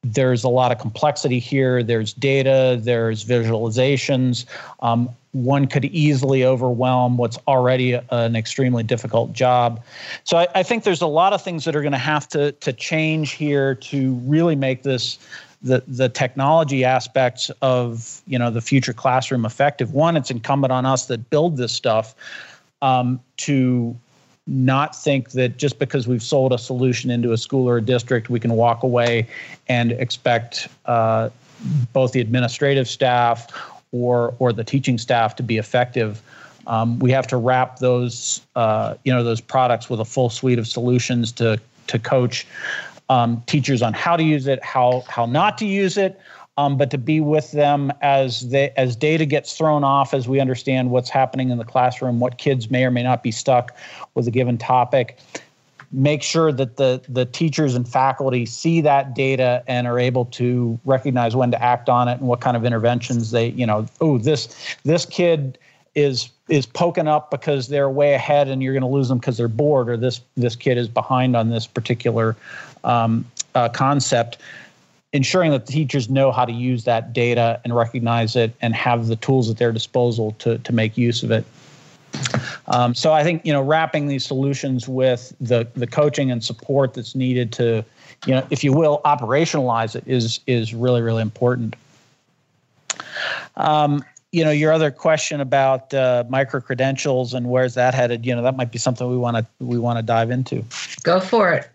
there's 0.04 0.44
a 0.44 0.50
lot 0.50 0.72
of 0.72 0.80
complexity 0.80 1.40
here. 1.40 1.82
There's 1.82 2.14
data, 2.14 2.78
there's 2.82 3.24
visualizations. 3.24 4.46
Um, 4.82 5.10
one 5.32 5.66
could 5.66 5.86
easily 5.86 6.46
overwhelm 6.46 7.18
what's 7.18 7.40
already 7.48 7.94
a, 7.94 8.04
an 8.12 8.36
extremely 8.36 8.84
difficult 8.84 9.34
job. 9.34 9.84
So 10.24 10.38
I, 10.38 10.48
I, 10.56 10.64
think 10.64 10.84
there's 10.84 11.02
a 11.02 11.08
lot 11.08 11.34
of 11.34 11.42
things 11.42 11.66
that 11.66 11.76
are 11.76 11.82
going 11.82 11.94
to 11.94 11.98
have 11.98 12.28
to 12.30 12.52
to 12.52 12.72
change 12.72 13.32
here 13.32 13.76
to 13.76 14.14
really 14.26 14.56
make 14.56 14.84
this 14.84 15.18
the 15.64 15.84
the 15.88 16.10
technology 16.10 16.84
aspects 16.84 17.50
of 17.62 18.22
you 18.28 18.38
know 18.38 18.52
the 18.52 18.62
future 18.62 18.94
classroom 18.94 19.46
effective. 19.46 19.94
One, 19.94 20.18
it's 20.18 20.30
incumbent 20.30 20.72
on 20.72 20.86
us 20.86 21.08
that 21.08 21.30
build 21.30 21.58
this 21.58 21.72
stuff 21.72 22.14
um, 22.82 23.20
to 23.38 23.98
not 24.46 24.96
think 24.96 25.32
that 25.32 25.58
just 25.58 25.80
because 25.80 26.08
we've 26.08 26.24
sold 26.24 26.52
a 26.52 26.58
solution 26.58 27.10
into 27.10 27.32
a 27.32 27.38
school 27.38 27.68
or 27.68 27.78
a 27.78 27.82
district, 27.82 28.30
we 28.30 28.40
can 28.40 28.54
walk 28.54 28.84
away 28.84 29.28
and 29.68 29.94
expect 29.94 30.68
uh, 30.86 31.30
both 31.94 32.12
the 32.12 32.20
administrative 32.20 32.88
staff 32.88 33.48
or 33.92 34.36
or 34.40 34.52
the 34.52 34.64
teaching 34.64 34.98
staff 34.98 35.36
to 35.38 35.44
be 35.44 35.58
effective. 35.58 36.22
Um, 36.68 37.00
we 37.00 37.12
have 37.12 37.28
to 37.28 37.38
wrap 37.38 37.80
those 37.80 38.42
uh, 38.56 38.96
you 39.06 39.14
know 39.14 39.24
those 39.24 39.40
products 39.40 39.90
with 39.90 40.00
a 40.00 40.06
full 40.06 40.30
suite 40.30 40.60
of 40.60 40.68
solutions 40.68 41.32
to 41.34 41.60
to 41.88 42.00
coach 42.00 42.46
um, 43.10 43.42
teachers 43.48 43.82
on 43.82 43.94
how 43.94 44.18
to 44.18 44.24
use 44.24 44.48
it, 44.48 44.64
how 44.64 45.04
how 45.08 45.26
not 45.26 45.58
to 45.60 45.66
use 45.66 45.98
it, 45.98 46.20
um, 46.58 46.78
but 46.78 46.92
to 46.92 46.98
be 46.98 47.20
with 47.20 47.52
them 47.52 47.92
as 48.02 48.50
they 48.50 48.70
as 48.78 48.96
data 48.96 49.26
gets 49.26 49.58
thrown 49.58 49.84
off, 49.84 50.14
as 50.14 50.28
we 50.28 50.40
understand 50.40 50.92
what's 50.92 51.10
happening 51.10 51.50
in 51.50 51.58
the 51.58 51.66
classroom, 51.66 52.20
what 52.20 52.38
kids 52.38 52.70
may 52.70 52.86
or 52.86 52.92
may 52.92 53.04
not 53.04 53.24
be 53.24 53.32
stuck 53.32 53.76
with 54.14 54.28
a 54.28 54.32
given 54.32 54.58
topic. 54.58 55.20
Make 55.92 56.22
sure 56.22 56.52
that 56.52 56.78
the 56.78 57.02
the 57.10 57.26
teachers 57.26 57.76
and 57.76 57.88
faculty 57.88 58.46
see 58.46 58.82
that 58.82 59.16
data 59.16 59.64
and 59.68 59.88
are 59.88 60.00
able 60.00 60.26
to 60.26 60.80
recognize 60.86 61.36
when 61.36 61.52
to 61.52 61.62
act 61.62 61.90
on 61.90 62.08
it 62.08 62.20
and 62.20 62.28
what 62.28 62.42
kind 62.42 62.56
of 62.56 62.66
interventions 62.66 63.32
they, 63.32 63.50
you 63.50 63.66
know, 63.66 63.88
oh 64.00 64.18
this 64.18 64.76
this 64.84 65.06
kid 65.06 65.58
is 65.96 66.30
is 66.50 66.66
poking 66.66 67.08
up 67.08 67.32
because 67.32 67.68
they're 67.68 67.90
way 67.90 68.14
ahead 68.14 68.48
and 68.48 68.62
you're 68.62 68.74
going 68.74 68.82
to 68.82 68.88
lose 68.88 69.08
them 69.08 69.18
because 69.18 69.38
they're 69.38 69.48
bored 69.48 69.90
or 69.90 69.98
this 69.98 70.22
this 70.36 70.56
kid 70.56 70.78
is 70.78 70.88
behind 70.88 71.36
on 71.36 71.50
this 71.50 71.66
particular 71.66 72.36
um, 72.84 73.26
uh, 73.56 73.70
concept 73.70 74.38
ensuring 75.14 75.52
that 75.52 75.68
the 75.68 75.72
teachers 75.72 76.10
know 76.10 76.32
how 76.32 76.44
to 76.44 76.52
use 76.52 76.84
that 76.84 77.14
data 77.14 77.62
and 77.64 77.76
recognize 77.76 78.36
it 78.36 78.54
and 78.62 78.76
have 78.76 79.08
the 79.08 79.16
tools 79.16 79.50
at 79.50 79.58
their 79.58 79.72
disposal 79.72 80.32
to, 80.40 80.58
to 80.60 80.74
make 80.74 80.98
use 80.98 81.24
of 81.24 81.32
it. 81.32 81.46
Um, 82.68 82.94
so 82.94 83.12
I 83.12 83.24
think 83.24 83.46
you 83.46 83.54
know 83.54 83.62
wrapping 83.62 84.08
these 84.08 84.26
solutions 84.26 84.88
with 84.88 85.34
the 85.42 85.68
the 85.76 85.88
coaching 85.88 86.32
and 86.32 86.44
support 86.44 86.94
that's 86.94 87.16
needed 87.16 87.52
to, 87.54 87.84
you 88.26 88.36
know, 88.36 88.46
if 88.52 88.64
you 88.64 88.72
will, 88.72 89.02
operationalize 89.04 89.96
it 89.96 90.04
is 90.06 90.40
is 90.46 90.74
really 90.74 91.02
really 91.02 91.22
important. 91.22 91.76
Um, 93.56 94.04
you 94.32 94.44
know, 94.44 94.52
your 94.52 94.72
other 94.72 94.92
question 94.92 95.42
about 95.42 95.94
uh, 95.94 96.24
micro 96.30 96.62
credentials 96.62 97.34
and 97.34 97.50
where's 97.50 97.74
that 97.76 97.94
headed? 97.94 98.26
You 98.26 98.36
know, 98.36 98.42
that 98.44 98.56
might 98.56 98.72
be 98.72 98.80
something 98.80 99.10
we 99.10 99.18
want 99.18 99.38
to 99.38 99.46
we 99.60 99.80
want 99.80 99.98
to 99.98 100.04
dive 100.04 100.32
into. 100.32 100.64
Go 101.04 101.20
for 101.20 101.52
it. 101.52 101.70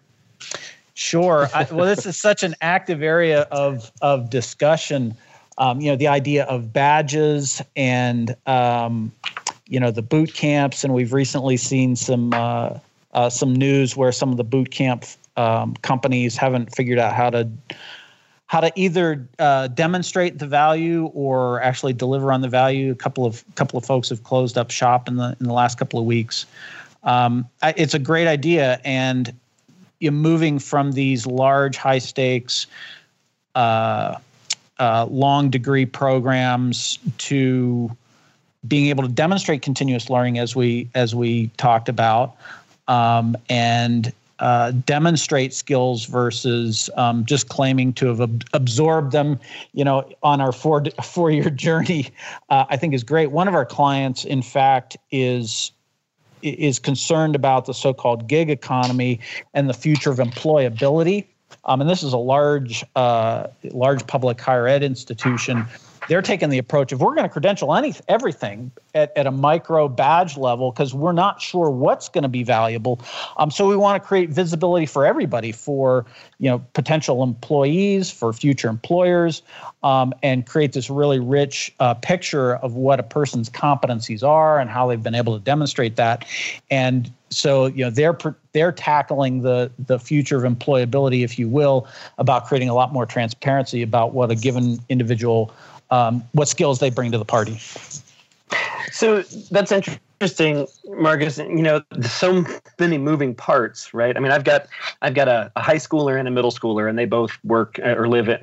Sure. 0.99 1.49
I, 1.55 1.63
well, 1.71 1.87
this 1.87 2.07
is 2.07 2.17
such 2.17 2.43
an 2.43 2.57
active 2.61 3.03
area 3.03 3.43
of 3.53 3.93
of 4.03 4.31
discussion. 4.31 5.15
Um, 5.57 5.81
you 5.81 5.91
know, 5.91 5.97
the 5.97 6.09
idea 6.09 6.45
of 6.47 6.73
badges 6.73 7.63
and 7.77 8.35
um, 8.47 9.13
you 9.69 9.79
know 9.79 9.93
the 9.93 10.03
boot 10.03 10.35
camps, 10.35 10.83
and 10.83 10.93
we've 10.93 11.13
recently 11.13 11.57
seen 11.57 11.95
some 11.95 12.35
uh, 12.35 12.79
uh, 13.13 13.31
some 13.31 13.55
news 13.55 13.97
where 13.97 14.11
some 14.11 14.33
of 14.33 14.39
the 14.39 14.45
boot 14.45 14.73
camp 14.73 15.05
um, 15.37 15.75
companies 15.83 16.37
haven't 16.37 16.75
figured 16.75 16.99
out 16.99 17.15
how 17.15 17.31
to 17.31 17.49
how 18.47 18.59
to 18.59 18.73
either 18.75 19.25
uh, 19.39 19.69
demonstrate 19.69 20.41
the 20.41 20.49
value 20.49 21.07
or 21.15 21.63
actually 21.63 21.93
deliver 21.93 22.33
on 22.33 22.41
the 22.41 22.49
value. 22.49 22.91
A 22.91 22.97
couple 22.97 23.25
of 23.25 23.45
couple 23.55 23.79
of 23.79 23.85
folks 23.85 24.09
have 24.09 24.25
closed 24.25 24.59
up 24.59 24.73
shop 24.73 25.07
in 25.07 25.15
the 25.15 25.37
in 25.39 25.47
the 25.47 25.55
last 25.55 25.79
couple 25.79 26.01
of 26.01 26.07
weeks. 26.07 26.45
Um, 27.05 27.49
it's 27.63 27.95
a 27.95 28.01
great 28.01 28.27
idea, 28.27 28.81
and 28.85 29.33
you're 30.01 30.13
moving 30.13 30.59
from 30.59 30.93
these 30.93 31.27
large, 31.27 31.77
high 31.77 31.99
stakes, 31.99 32.67
uh, 33.55 34.17
uh, 34.79 35.07
long 35.11 35.51
degree 35.51 35.87
programs 35.87 36.99
to 37.19 37.91
being 38.67 38.89
able 38.89 39.03
to 39.03 39.09
demonstrate 39.09 39.63
continuous 39.63 40.11
learning 40.11 40.39
as 40.39 40.55
we 40.55 40.89
as 40.95 41.15
we 41.15 41.49
talked 41.57 41.89
about 41.89 42.37
um, 42.87 43.37
and 43.49 44.13
uh, 44.41 44.71
demonstrate 44.71 45.53
skills 45.53 46.05
versus 46.05 46.89
um, 46.97 47.25
just 47.25 47.49
claiming 47.49 47.93
to 47.93 48.07
have 48.07 48.21
ab- 48.21 48.45
absorbed 48.53 49.11
them, 49.11 49.39
you 49.73 49.85
know, 49.85 50.09
on 50.23 50.41
our 50.41 50.53
four 50.53 50.85
four 51.03 51.31
year 51.31 51.51
journey, 51.65 52.11
uh, 52.51 52.65
I 52.69 52.77
think 52.77 52.95
is 52.95 53.03
great. 53.03 53.33
One 53.33 53.49
of 53.49 53.55
our 53.55 53.67
clients, 53.67 54.25
in 54.25 54.43
fact, 54.43 54.97
is 55.11 55.73
is 56.43 56.79
concerned 56.79 57.35
about 57.35 57.67
the 57.67 57.75
so-called 57.75 58.29
gig 58.29 58.51
economy 58.51 59.21
and 59.55 59.69
the 59.69 59.75
future 59.75 60.11
of 60.11 60.19
employability. 60.19 61.27
Um, 61.65 61.81
and 61.81 61.89
this 61.89 62.03
is 62.03 62.13
a 62.13 62.19
large, 62.19 62.85
uh, 62.97 63.49
large 63.73 64.07
public 64.07 64.41
higher 64.41 64.67
ed 64.67 64.83
institution 64.83 65.67
they're 66.09 66.23
taking 66.23 66.49
the 66.49 66.59
approach 66.59 66.91
of 66.91 67.01
we're 67.01 67.15
going 67.15 67.23
to 67.25 67.29
credential 67.29 67.75
any 67.75 67.95
everything 68.09 68.73
at, 68.95 69.17
at 69.17 69.27
a 69.27 69.31
micro 69.31 69.89
badge 69.89 70.37
level 70.37 70.73
because 70.73 70.95
we're 70.95 71.13
not 71.13 71.41
sure 71.41 71.71
what's 71.71 72.09
going 72.09 72.23
to 72.23 72.29
be 72.29 72.43
valuable. 72.43 73.01
Um, 73.37 73.51
so 73.51 73.69
we 73.69 73.77
want 73.77 74.03
to 74.03 74.07
create 74.07 74.31
visibility 74.31 74.87
for 74.87 75.07
everybody, 75.07 75.53
for 75.53 76.07
you 76.39 76.51
know 76.51 76.59
potential 76.73 77.23
employees, 77.23 78.11
for 78.11 78.33
future 78.33 78.69
employers, 78.69 79.43
um, 79.83 80.13
and 80.23 80.47
create 80.47 80.73
this 80.73 80.91
really 80.91 81.21
rich 81.21 81.75
uh, 81.79 81.95
picture 81.95 82.57
of 82.57 82.75
what 82.75 82.99
a 82.99 83.05
person's 83.05 83.51
competencies 83.51 84.23
are 84.23 84.59
and 84.59 84.71
how 84.71 84.89
they've 84.89 85.03
been 85.03 85.15
able 85.15 85.39
to 85.39 85.45
demonstrate 85.45 85.97
that. 85.97 86.25
And 86.71 87.13
so 87.31 87.67
you 87.67 87.85
know 87.85 87.91
they're 87.91 88.17
they're 88.53 88.73
tackling 88.73 89.43
the 89.43 89.71
the 89.79 89.99
future 89.99 90.43
of 90.43 90.51
employability, 90.51 91.23
if 91.23 91.39
you 91.39 91.49
will, 91.49 91.87
about 92.17 92.47
creating 92.47 92.71
a 92.71 92.75
lot 92.75 92.95
more 92.95 93.05
transparency 93.05 93.83
about 93.83 94.15
what 94.15 94.31
a 94.31 94.35
given 94.35 94.79
individual 94.89 95.53
um, 95.91 96.23
what 96.33 96.49
skills 96.49 96.79
they 96.79 96.91
bring 96.91 97.13
to 97.13 97.19
the 97.19 97.25
party. 97.25 97.61
So 98.93 99.23
that's 99.51 99.73
interesting, 99.73 100.67
Marquess. 100.87 101.39
You 101.39 101.63
know, 101.63 101.83
so 102.03 102.45
many 102.79 102.99
moving 102.99 103.35
parts, 103.35 103.93
right? 103.95 104.17
I 104.17 104.21
mean, 104.21 104.33
I've 104.33 104.45
got 104.45 104.67
I've 105.03 105.15
got 105.15 105.29
a, 105.29 105.53
a 105.57 105.63
high 105.63 105.77
schooler 105.77 106.19
and 106.19 106.27
a 106.27 106.31
middle 106.31 106.51
schooler, 106.51 106.89
and 106.89 106.99
they 106.99 107.05
both 107.05 107.33
work 107.45 107.79
or 107.79 108.09
live 108.09 108.29
it. 108.29 108.43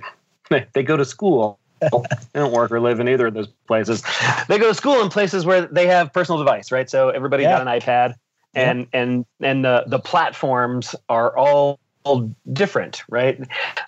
They 0.73 0.83
go 0.83 0.95
to 0.95 1.05
school. 1.05 1.57
they 1.81 1.89
don't 2.35 2.53
work 2.53 2.71
or 2.71 2.79
live 2.79 2.99
in 2.99 3.09
either 3.09 3.27
of 3.27 3.33
those 3.33 3.47
places. 3.67 4.03
They 4.47 4.59
go 4.59 4.67
to 4.67 4.75
school 4.75 5.01
in 5.01 5.09
places 5.09 5.43
where 5.43 5.65
they 5.65 5.87
have 5.87 6.13
personal 6.13 6.37
device, 6.37 6.71
right? 6.71 6.87
So 6.87 7.09
everybody 7.09 7.43
yeah. 7.43 7.57
got 7.57 7.67
an 7.67 7.79
iPad, 7.79 8.13
and 8.53 8.81
yeah. 8.81 9.01
and 9.01 9.25
and 9.41 9.65
the 9.65 9.85
the 9.87 9.97
platforms 9.97 10.93
are 11.09 11.35
all 11.35 11.79
different, 12.53 13.03
right? 13.09 13.39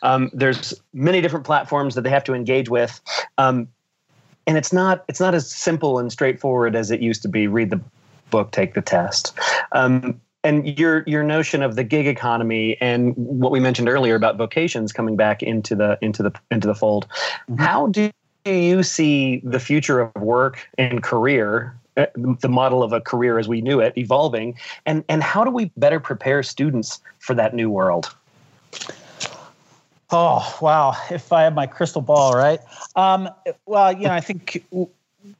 Um, 0.01 0.29
there's 0.33 0.73
many 0.93 1.21
different 1.21 1.45
platforms 1.45 1.95
that 1.95 2.01
they 2.01 2.09
have 2.09 2.23
to 2.25 2.33
engage 2.33 2.69
with, 2.69 2.99
um, 3.37 3.67
and 4.45 4.57
it's 4.57 4.73
not 4.73 5.03
it's 5.07 5.19
not 5.19 5.35
as 5.35 5.49
simple 5.49 5.99
and 5.99 6.11
straightforward 6.11 6.75
as 6.75 6.91
it 6.91 7.01
used 7.01 7.21
to 7.23 7.27
be. 7.27 7.47
Read 7.47 7.69
the 7.69 7.81
book, 8.29 8.51
take 8.51 8.73
the 8.73 8.81
test. 8.81 9.37
Um, 9.71 10.19
and 10.43 10.79
your 10.79 11.03
your 11.07 11.23
notion 11.23 11.61
of 11.61 11.75
the 11.75 11.83
gig 11.83 12.07
economy 12.07 12.77
and 12.79 13.15
what 13.15 13.51
we 13.51 13.59
mentioned 13.59 13.89
earlier 13.89 14.15
about 14.15 14.37
vocations 14.37 14.93
coming 14.93 15.15
back 15.15 15.43
into 15.43 15.75
the 15.75 15.97
into 16.01 16.23
the 16.23 16.31
into 16.51 16.67
the 16.67 16.75
fold. 16.75 17.07
Mm-hmm. 17.49 17.61
How 17.61 17.87
do 17.87 18.11
you 18.45 18.83
see 18.83 19.41
the 19.43 19.59
future 19.59 19.99
of 19.99 20.15
work 20.21 20.67
and 20.77 21.03
career 21.03 21.77
the 22.15 22.49
model 22.49 22.83
of 22.83 22.93
a 22.93 23.01
career 23.01 23.39
as 23.39 23.47
we 23.47 23.61
knew 23.61 23.79
it 23.79 23.93
evolving. 23.97 24.55
And 24.85 25.03
and 25.09 25.23
how 25.23 25.43
do 25.43 25.51
we 25.51 25.71
better 25.77 25.99
prepare 25.99 26.43
students 26.43 26.99
for 27.19 27.33
that 27.33 27.53
new 27.53 27.69
world? 27.69 28.13
Oh 30.11 30.57
wow. 30.61 30.95
If 31.09 31.33
i 31.33 31.43
have 31.43 31.55
my 31.55 31.65
crystal 31.67 32.01
ball 32.01 32.33
right? 32.33 32.59
Um, 32.95 33.29
well 33.65 33.91
you 33.91 34.03
know 34.03 34.13
i 34.13 34.21
think 34.21 34.63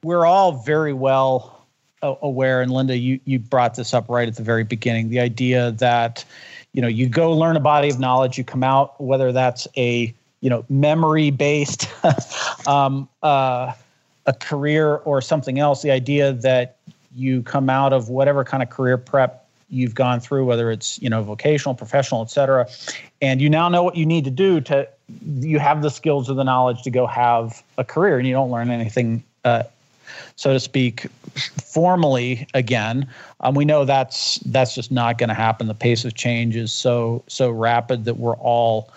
we're 0.03 0.25
all 0.25 0.63
very 0.63 0.93
well 0.93 1.65
aware 2.01 2.61
and 2.61 2.71
linda 2.71 2.95
you 2.95 3.19
you 3.25 3.39
brought 3.39 3.75
this 3.75 3.93
up 3.93 4.07
right 4.07 4.27
at 4.27 4.35
the 4.35 4.43
very 4.43 4.63
beginning 4.63 5.09
the 5.09 5.19
idea 5.19 5.71
that 5.71 6.23
you 6.73 6.81
know 6.81 6.87
you 6.87 7.09
go 7.09 7.31
learn 7.31 7.55
a 7.55 7.59
body 7.59 7.89
of 7.89 7.99
knowledge 7.99 8.37
you 8.37 8.43
come 8.43 8.63
out 8.63 8.99
whether 9.01 9.31
that's 9.31 9.67
a 9.77 10.13
you 10.41 10.49
know 10.49 10.63
memory 10.69 11.31
based 11.31 11.89
um, 12.67 13.09
uh, 13.23 13.73
a 14.27 14.33
career 14.33 14.97
or 14.97 15.21
something 15.21 15.57
else, 15.57 15.81
the 15.81 15.91
idea 15.91 16.33
that 16.33 16.75
you 17.15 17.41
come 17.41 17.69
out 17.69 17.93
of 17.93 18.09
whatever 18.09 18.43
kind 18.43 18.61
of 18.61 18.69
career 18.69 18.97
prep 18.97 19.45
you've 19.69 19.95
gone 19.95 20.19
through, 20.19 20.45
whether 20.45 20.69
it's 20.71 21.01
you 21.01 21.09
know 21.09 21.23
vocational, 21.23 21.73
professional, 21.73 22.21
et 22.21 22.29
cetera, 22.29 22.67
and 23.21 23.41
you 23.41 23.49
now 23.49 23.67
know 23.67 23.83
what 23.83 23.95
you 23.95 24.05
need 24.05 24.23
to 24.25 24.31
do 24.31 24.61
to 24.61 24.87
you 25.39 25.59
have 25.59 25.81
the 25.81 25.89
skills 25.89 26.29
or 26.29 26.33
the 26.33 26.43
knowledge 26.43 26.81
to 26.83 26.91
go 26.91 27.07
have 27.07 27.63
a 27.77 27.83
career, 27.83 28.17
and 28.17 28.27
you 28.27 28.33
don't 28.33 28.51
learn 28.51 28.69
anything. 28.69 29.23
Uh, 29.43 29.63
so 30.35 30.53
to 30.53 30.59
speak, 30.59 31.07
formally 31.35 32.47
again, 32.53 33.07
um, 33.41 33.55
we 33.55 33.65
know 33.65 33.85
that's 33.85 34.37
that's 34.39 34.75
just 34.75 34.91
not 34.91 35.17
going 35.17 35.29
to 35.29 35.35
happen. 35.35 35.67
The 35.67 35.73
pace 35.73 36.05
of 36.05 36.13
change 36.13 36.55
is 36.55 36.71
so 36.71 37.23
so 37.27 37.49
rapid 37.49 38.05
that 38.05 38.17
we're 38.17 38.35
all 38.35 38.89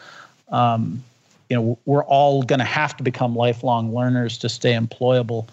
um, 0.51 1.03
you 1.51 1.57
know 1.57 1.79
we're 1.85 2.05
all 2.05 2.43
going 2.43 2.61
to 2.61 2.65
have 2.65 2.97
to 2.97 3.03
become 3.03 3.37
lifelong 3.37 3.95
learners 3.95 4.39
to 4.39 4.49
stay 4.49 4.73
employable. 4.73 5.49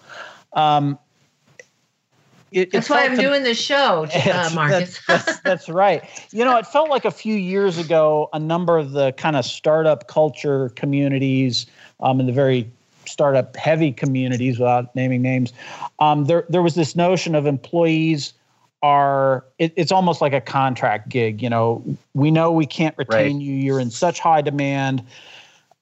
Um, 0.54 0.98
it, 2.50 2.70
that's 2.70 2.88
why 2.88 3.04
I'm 3.04 3.16
to, 3.16 3.20
doing 3.20 3.42
this 3.42 3.60
show, 3.60 4.06
uh, 4.14 4.50
Marquess. 4.54 5.00
That's, 5.06 5.24
that's, 5.26 5.40
that's, 5.40 5.68
right. 5.68 6.02
You 6.30 6.44
know, 6.44 6.56
it 6.56 6.66
felt 6.66 6.88
like 6.88 7.04
a 7.04 7.10
few 7.10 7.34
years 7.34 7.76
ago, 7.76 8.30
a 8.32 8.38
number 8.38 8.78
of 8.78 8.92
the 8.92 9.12
kind 9.12 9.36
of 9.36 9.44
startup 9.44 10.08
culture 10.08 10.70
communities 10.70 11.66
um, 12.00 12.20
in 12.20 12.26
the 12.26 12.32
very 12.32 12.70
startup 13.04 13.56
heavy 13.56 13.92
communities, 13.92 14.58
without 14.58 14.94
naming 14.94 15.20
names, 15.20 15.52
um, 15.98 16.24
there 16.24 16.46
there 16.48 16.62
was 16.62 16.74
this 16.74 16.94
notion 16.94 17.34
of 17.34 17.46
employees 17.46 18.32
are 18.82 19.44
it, 19.58 19.72
it's 19.76 19.90
almost 19.90 20.20
like 20.20 20.32
a 20.32 20.40
contract 20.40 21.08
gig. 21.08 21.42
You 21.42 21.50
know, 21.50 21.84
we 22.14 22.30
know 22.30 22.52
we 22.52 22.66
can't 22.66 22.96
retain 22.96 23.36
right. 23.36 23.44
you. 23.44 23.54
You're 23.54 23.80
in 23.80 23.90
such 23.90 24.20
high 24.20 24.40
demand 24.40 25.04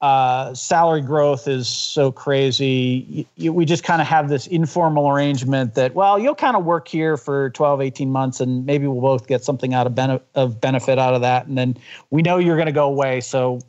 uh, 0.03 0.53
salary 0.53 1.01
growth 1.01 1.49
is 1.49 1.69
so 1.69 2.13
crazy. 2.13 3.07
You, 3.09 3.25
you, 3.37 3.53
we 3.53 3.65
just 3.65 3.83
kind 3.83 4.03
of 4.03 4.07
have 4.07 4.29
this 4.29 4.47
informal 4.47 5.11
arrangement 5.11 5.75
that, 5.75 5.95
well, 5.95 6.19
you'll 6.19 6.35
kind 6.35 6.57
of 6.57 6.65
work 6.65 6.87
here 6.89 7.17
for 7.17 7.51
12, 7.51 7.81
18 7.81 8.11
months, 8.11 8.41
and 8.41 8.67
maybe 8.67 8.87
we'll 8.87 9.01
both 9.01 9.27
get 9.27 9.43
something 9.43 9.73
out 9.73 9.87
of, 9.87 9.95
bene- 9.95 10.21
of 10.35 10.61
benefit 10.61 10.99
out 10.99 11.15
of 11.15 11.23
that. 11.23 11.47
And 11.47 11.57
then 11.57 11.79
we 12.11 12.21
know 12.21 12.37
you're 12.39 12.57
going 12.57 12.67
to 12.67 12.73
go 12.73 12.87
away. 12.87 13.21
So 13.23 13.61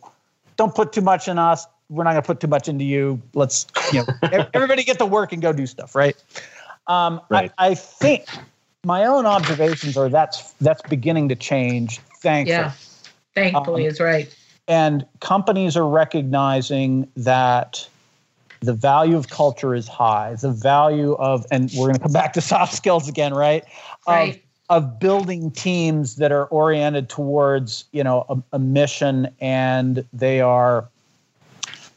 don't 0.57 0.75
put 0.75 0.91
too 0.91 1.01
much 1.01 1.27
in 1.27 1.39
us. 1.39 1.65
We're 1.89 2.03
not 2.03 2.11
going 2.11 2.23
to 2.23 2.27
put 2.27 2.41
too 2.41 2.47
much 2.47 2.67
into 2.67 2.83
you. 2.83 3.21
Let's, 3.33 3.65
you 3.93 4.03
know, 4.03 4.47
everybody 4.53 4.83
get 4.83 4.97
to 4.97 5.05
work 5.05 5.31
and 5.31 5.41
go 5.41 5.53
do 5.53 5.65
stuff, 5.65 5.95
right? 5.95 6.21
Um, 6.87 7.21
right. 7.29 7.51
I, 7.57 7.69
I 7.69 7.75
think 7.75 8.25
my 8.83 9.05
own 9.05 9.25
observations 9.25 9.95
are 9.95 10.09
that's 10.09 10.51
that's 10.59 10.81
beginning 10.83 11.29
to 11.29 11.35
change. 11.35 11.99
Thankfully. 12.19 12.57
Yeah, 12.57 12.71
thankfully 13.33 13.83
um, 13.83 13.89
is 13.89 13.99
right 13.99 14.33
and 14.67 15.06
companies 15.19 15.77
are 15.77 15.88
recognizing 15.88 17.10
that 17.15 17.88
the 18.62 18.73
value 18.73 19.15
of 19.15 19.30
culture 19.30 19.75
is 19.75 19.88
high 19.88 20.36
the 20.41 20.51
value 20.51 21.13
of 21.13 21.45
and 21.51 21.71
we're 21.77 21.88
going 21.88 21.95
to 21.95 22.01
come 22.01 22.13
back 22.13 22.34
to 22.34 22.41
soft 22.41 22.73
skills 22.73 23.08
again 23.08 23.34
right, 23.34 23.63
right. 24.08 24.43
Of, 24.69 24.84
of 24.84 24.99
building 24.99 25.51
teams 25.51 26.17
that 26.17 26.32
are 26.32 26.45
oriented 26.47 27.08
towards 27.08 27.86
you 27.91 28.03
know 28.03 28.25
a, 28.30 28.41
a 28.53 28.60
mission 28.60 29.30
and 29.39 30.06
they 30.12 30.41
are 30.41 30.88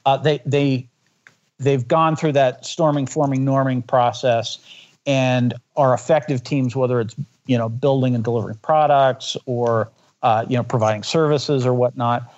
uh, 0.06 0.16
they 0.16 0.40
they 0.46 0.86
they've 1.58 1.86
gone 1.86 2.16
through 2.16 2.32
that 2.32 2.64
storming 2.64 3.06
forming 3.06 3.44
norming 3.44 3.86
process 3.86 4.58
and 5.06 5.54
are 5.76 5.94
effective 5.94 6.42
teams, 6.42 6.74
whether 6.74 7.00
it's 7.00 7.14
you 7.46 7.56
know 7.56 7.68
building 7.68 8.14
and 8.14 8.24
delivering 8.24 8.56
products 8.56 9.36
or 9.46 9.90
uh, 10.22 10.44
you 10.48 10.56
know 10.56 10.62
providing 10.62 11.02
services 11.02 11.64
or 11.64 11.74
whatnot. 11.74 12.34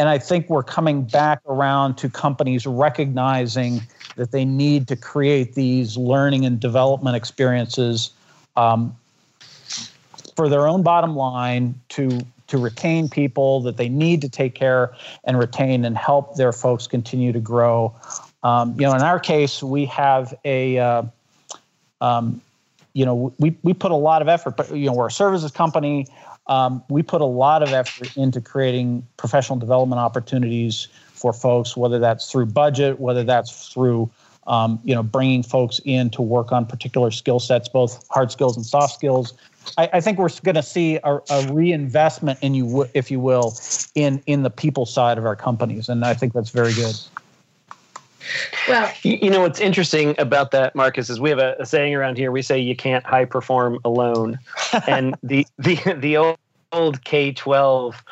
And 0.00 0.08
I 0.08 0.16
think 0.16 0.48
we're 0.48 0.62
coming 0.62 1.02
back 1.02 1.40
around 1.46 1.96
to 1.96 2.08
companies 2.08 2.66
recognizing 2.66 3.82
that 4.16 4.30
they 4.30 4.46
need 4.46 4.88
to 4.88 4.96
create 4.96 5.52
these 5.54 5.94
learning 5.94 6.46
and 6.46 6.58
development 6.58 7.16
experiences 7.16 8.10
um, 8.56 8.96
for 10.36 10.48
their 10.48 10.66
own 10.66 10.82
bottom 10.82 11.16
line 11.16 11.74
to 11.90 12.22
to 12.46 12.56
retain 12.56 13.10
people 13.10 13.60
that 13.60 13.76
they 13.76 13.90
need 13.90 14.22
to 14.22 14.30
take 14.30 14.54
care 14.54 14.94
and 15.24 15.38
retain 15.38 15.84
and 15.84 15.98
help 15.98 16.34
their 16.36 16.54
folks 16.54 16.86
continue 16.86 17.30
to 17.30 17.38
grow. 17.38 17.94
Um, 18.42 18.74
you 18.80 18.86
know, 18.86 18.94
in 18.94 19.02
our 19.02 19.20
case, 19.20 19.62
we 19.62 19.84
have 19.84 20.32
a 20.46 20.78
uh, 20.78 21.02
um, 22.00 22.40
you 22.94 23.04
know 23.04 23.34
we 23.38 23.54
we 23.62 23.74
put 23.74 23.90
a 23.90 23.96
lot 23.96 24.22
of 24.22 24.28
effort, 24.28 24.56
but 24.56 24.74
you 24.74 24.86
know 24.86 24.94
we're 24.94 25.08
a 25.08 25.12
services 25.12 25.50
company. 25.50 26.06
Um, 26.50 26.82
we 26.90 27.02
put 27.02 27.20
a 27.20 27.26
lot 27.26 27.62
of 27.62 27.72
effort 27.72 28.14
into 28.16 28.40
creating 28.40 29.06
professional 29.16 29.58
development 29.58 30.00
opportunities 30.00 30.88
for 31.12 31.32
folks, 31.32 31.76
whether 31.76 32.00
that's 32.00 32.30
through 32.30 32.46
budget, 32.46 32.98
whether 32.98 33.22
that's 33.22 33.68
through 33.68 34.10
um, 34.46 34.80
you 34.82 34.94
know 34.94 35.02
bringing 35.02 35.44
folks 35.44 35.80
in 35.84 36.10
to 36.10 36.22
work 36.22 36.50
on 36.50 36.66
particular 36.66 37.12
skill 37.12 37.38
sets, 37.38 37.68
both 37.68 38.04
hard 38.10 38.32
skills 38.32 38.56
and 38.56 38.66
soft 38.66 38.94
skills. 38.94 39.32
I, 39.78 39.88
I 39.92 40.00
think 40.00 40.18
we're 40.18 40.30
going 40.42 40.56
to 40.56 40.62
see 40.62 40.98
a, 41.04 41.20
a, 41.30 41.52
reinvestment 41.52 42.38
in 42.42 42.54
you, 42.54 42.88
if 42.94 43.10
you 43.10 43.20
will, 43.20 43.56
in 43.94 44.20
in 44.26 44.42
the 44.42 44.50
people 44.50 44.86
side 44.86 45.18
of 45.18 45.26
our 45.26 45.36
companies, 45.36 45.88
and 45.88 46.04
I 46.04 46.14
think 46.14 46.32
that's 46.32 46.50
very 46.50 46.74
good. 46.74 46.96
Well, 48.68 48.92
you 49.02 49.30
know 49.30 49.40
what's 49.40 49.60
interesting 49.60 50.14
about 50.18 50.50
that, 50.52 50.74
Marquess, 50.74 51.10
is 51.10 51.20
we 51.20 51.30
have 51.30 51.38
a, 51.38 51.56
a 51.58 51.66
saying 51.66 51.94
around 51.94 52.16
here. 52.16 52.30
We 52.30 52.42
say 52.42 52.58
you 52.58 52.76
can't 52.76 53.04
high 53.04 53.24
perform 53.24 53.78
alone, 53.84 54.38
and 54.86 55.16
the 55.22 55.46
the 55.58 55.78
the 55.98 56.16
old, 56.16 56.38
old 56.72 57.04
K 57.04 57.32
twelve 57.32 58.02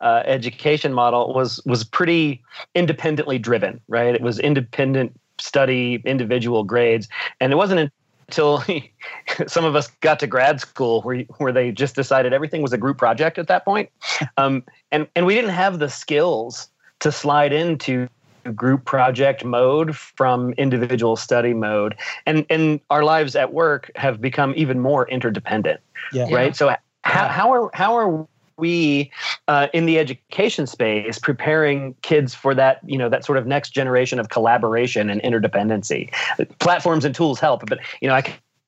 uh, 0.00 0.22
education 0.26 0.92
model 0.92 1.32
was 1.32 1.60
was 1.64 1.84
pretty 1.84 2.42
independently 2.74 3.38
driven, 3.38 3.80
right? 3.88 4.14
It 4.14 4.20
was 4.20 4.38
independent 4.38 5.18
study, 5.38 6.02
individual 6.04 6.64
grades, 6.64 7.08
and 7.40 7.52
it 7.52 7.56
wasn't 7.56 7.90
until 8.28 8.62
some 9.46 9.64
of 9.64 9.76
us 9.76 9.88
got 10.00 10.20
to 10.20 10.26
grad 10.26 10.60
school 10.60 11.02
where 11.02 11.22
where 11.38 11.52
they 11.52 11.72
just 11.72 11.94
decided 11.94 12.32
everything 12.32 12.62
was 12.62 12.72
a 12.72 12.78
group 12.78 12.98
project 12.98 13.38
at 13.38 13.48
that 13.48 13.64
point, 13.64 13.90
um, 14.36 14.62
and 14.92 15.08
and 15.16 15.26
we 15.26 15.34
didn't 15.34 15.50
have 15.50 15.78
the 15.78 15.88
skills 15.88 16.68
to 17.00 17.10
slide 17.10 17.52
into 17.52 18.08
group 18.54 18.84
project 18.84 19.44
mode 19.44 19.96
from 19.96 20.52
individual 20.54 21.16
study 21.16 21.54
mode. 21.54 21.94
And 22.26 22.44
and 22.50 22.80
our 22.90 23.04
lives 23.04 23.36
at 23.36 23.52
work 23.52 23.90
have 23.96 24.20
become 24.20 24.52
even 24.56 24.80
more 24.80 25.08
interdependent 25.08 25.80
yeah. 26.12 26.26
right? 26.30 26.56
So 26.56 26.74
how, 27.02 27.28
how 27.28 27.52
are 27.52 27.70
how 27.74 27.96
are 27.96 28.26
we 28.56 29.10
uh, 29.48 29.66
in 29.72 29.86
the 29.86 29.98
education 29.98 30.66
space 30.66 31.18
preparing 31.18 31.94
kids 32.02 32.34
for 32.34 32.54
that 32.54 32.80
you 32.84 32.96
know 32.96 33.08
that 33.08 33.24
sort 33.24 33.38
of 33.38 33.46
next 33.46 33.70
generation 33.70 34.18
of 34.18 34.28
collaboration 34.28 35.10
and 35.10 35.20
interdependency? 35.22 36.12
Platforms 36.60 37.04
and 37.04 37.14
tools 37.14 37.40
help 37.40 37.66
but 37.66 37.78
you 38.00 38.08
know 38.08 38.14
i 38.14 38.22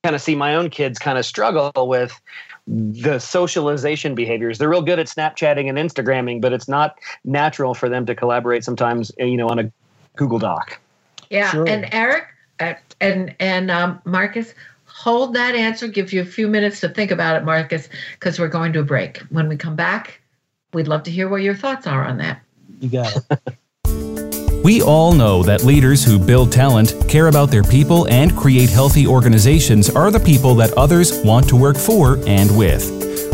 kind 0.05 0.15
of 0.15 0.23
see 0.23 0.37
my 0.37 0.55
own 0.55 0.71
kids 0.71 0.99
kind 1.01 1.19
of 1.19 1.27
struggle 1.27 1.73
with 1.89 2.21
the 2.67 3.19
socialization 3.19 4.15
behaviors 4.15 4.59
they're 4.59 4.69
real 4.69 4.83
good 4.83 4.99
at 4.99 5.07
snapchatting 5.07 5.69
and 5.69 5.79
instagramming 5.79 6.41
but 6.41 6.53
it's 6.53 6.67
not 6.67 6.99
natural 7.25 7.75
for 7.75 7.89
them 7.89 8.05
to 8.05 8.15
collaborate 8.15 8.65
sometimes 8.65 9.13
you 9.19 9.37
know 9.37 9.49
on 9.49 9.59
a 9.59 9.73
google 10.17 10.39
doc 10.39 10.79
yeah 11.31 11.51
sure. 11.51 11.69
and 11.69 11.89
eric 11.93 12.25
uh, 12.59 12.75
and 13.01 13.35
and 13.39 13.71
um, 13.71 14.01
marquess 14.05 14.53
hold 14.97 15.35
that 15.35 15.55
answer, 15.55 15.87
give 15.87 16.13
you 16.13 16.23
a 16.23 16.25
few 16.25 16.49
minutes 16.49 16.81
to 16.81 16.89
think 16.89 17.11
about 17.11 17.37
it, 17.37 17.45
Marquess, 17.45 17.91
because 18.13 18.41
we're 18.41 18.49
going 18.49 18.73
to 18.73 18.81
a 18.81 18.83
break. 18.83 19.19
When 19.29 19.47
we 19.47 19.57
come 19.57 19.77
back, 19.77 20.21
we'd 20.73 20.89
love 20.89 21.03
to 21.03 21.11
hear 21.11 21.29
what 21.29 21.43
your 21.43 21.55
thoughts 21.55 21.87
are 21.87 22.05
on 22.05 22.17
that. 22.19 22.41
You 22.81 22.89
got 22.89 23.15
it. 23.15 23.59
we 24.67 24.83
all 24.83 25.13
know 25.13 25.45
that 25.45 25.63
leaders 25.63 26.05
who 26.05 26.19
build 26.19 26.51
talent, 26.51 26.93
care 27.09 27.29
about 27.29 27.53
their 27.53 27.63
people, 27.63 28.09
and 28.09 28.37
create 28.37 28.69
healthy 28.69 29.07
organizations 29.07 29.89
are 29.89 30.11
the 30.11 30.19
people 30.19 30.57
that 30.57 30.73
others 30.73 31.23
want 31.23 31.49
to 31.49 31.55
work 31.55 31.77
for 31.77 32.19
and 32.27 32.51
with. 32.59 32.91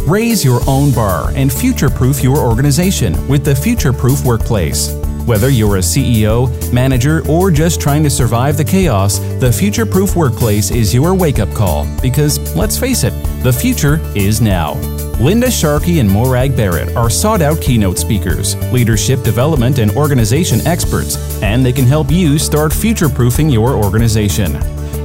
Raise 0.06 0.44
your 0.44 0.60
own 0.66 0.92
bar 0.92 1.32
and 1.34 1.50
future 1.50 1.88
proof 1.88 2.22
your 2.22 2.36
organization 2.36 3.26
with 3.28 3.46
the 3.46 3.56
Future 3.56 3.94
Proof 3.94 4.26
Workplace. 4.26 5.01
Whether 5.26 5.50
you're 5.50 5.76
a 5.76 5.80
CEO, 5.80 6.50
manager, 6.72 7.22
or 7.28 7.52
just 7.52 7.80
trying 7.80 8.02
to 8.02 8.10
survive 8.10 8.56
the 8.56 8.64
chaos, 8.64 9.20
the 9.38 9.52
Future 9.52 9.86
Proof 9.86 10.16
Workplace 10.16 10.72
is 10.72 10.92
your 10.92 11.14
wake 11.14 11.38
up 11.38 11.54
call 11.54 11.86
because, 12.02 12.40
let's 12.56 12.76
face 12.76 13.04
it, 13.04 13.12
the 13.44 13.52
future 13.52 14.00
is 14.16 14.40
now. 14.40 14.74
Linda 15.20 15.48
Sharkey 15.48 16.00
and 16.00 16.10
Morag 16.10 16.56
Barrett 16.56 16.96
are 16.96 17.08
sought 17.08 17.40
out 17.40 17.60
keynote 17.60 17.98
speakers, 17.98 18.56
leadership 18.72 19.22
development 19.22 19.78
and 19.78 19.92
organization 19.92 20.60
experts, 20.66 21.16
and 21.40 21.64
they 21.64 21.72
can 21.72 21.84
help 21.84 22.10
you 22.10 22.36
start 22.36 22.72
future 22.72 23.08
proofing 23.08 23.48
your 23.48 23.76
organization. 23.76 24.58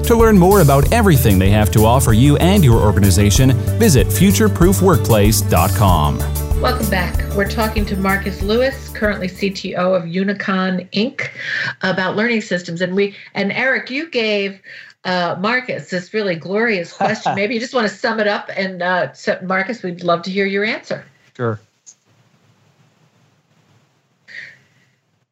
To 0.04 0.16
learn 0.16 0.40
more 0.40 0.62
about 0.62 0.92
everything 0.92 1.38
they 1.38 1.52
have 1.52 1.70
to 1.72 1.86
offer 1.86 2.14
you 2.14 2.38
and 2.38 2.66
your 2.66 2.82
organization, 2.82 3.52
visit 3.78 4.08
futureproofworkplace.com. 4.08 6.47
Welcome 6.62 6.90
back. 6.90 7.36
We're 7.36 7.48
talking 7.48 7.86
to 7.86 7.96
Marquess 7.96 8.42
Lewis, 8.42 8.90
currently 8.90 9.28
CTO 9.28 9.96
of 9.96 10.04
Unicon 10.06 10.90
Inc., 10.90 11.30
about 11.84 12.16
learning 12.16 12.42
systems. 12.42 12.82
And 12.82 12.96
we 12.96 13.16
and 13.36 13.52
Eric, 13.52 13.92
you 13.92 14.10
gave 14.10 14.60
uh, 15.06 15.36
Marquess 15.40 15.92
this 15.92 16.16
really 16.16 16.36
glorious 16.36 16.92
question. 16.92 17.36
Maybe 17.36 17.54
you 17.54 17.60
just 17.60 17.76
want 17.76 17.88
to 17.88 17.94
sum 17.94 18.20
it 18.20 18.26
up, 18.28 18.50
and 18.56 18.82
uh, 18.82 19.14
so 19.14 19.40
Marquess, 19.44 19.84
we'd 19.84 20.04
love 20.04 20.24
to 20.24 20.32
hear 20.32 20.48
your 20.48 20.66
answer. 20.66 21.06
Sure. 21.36 21.60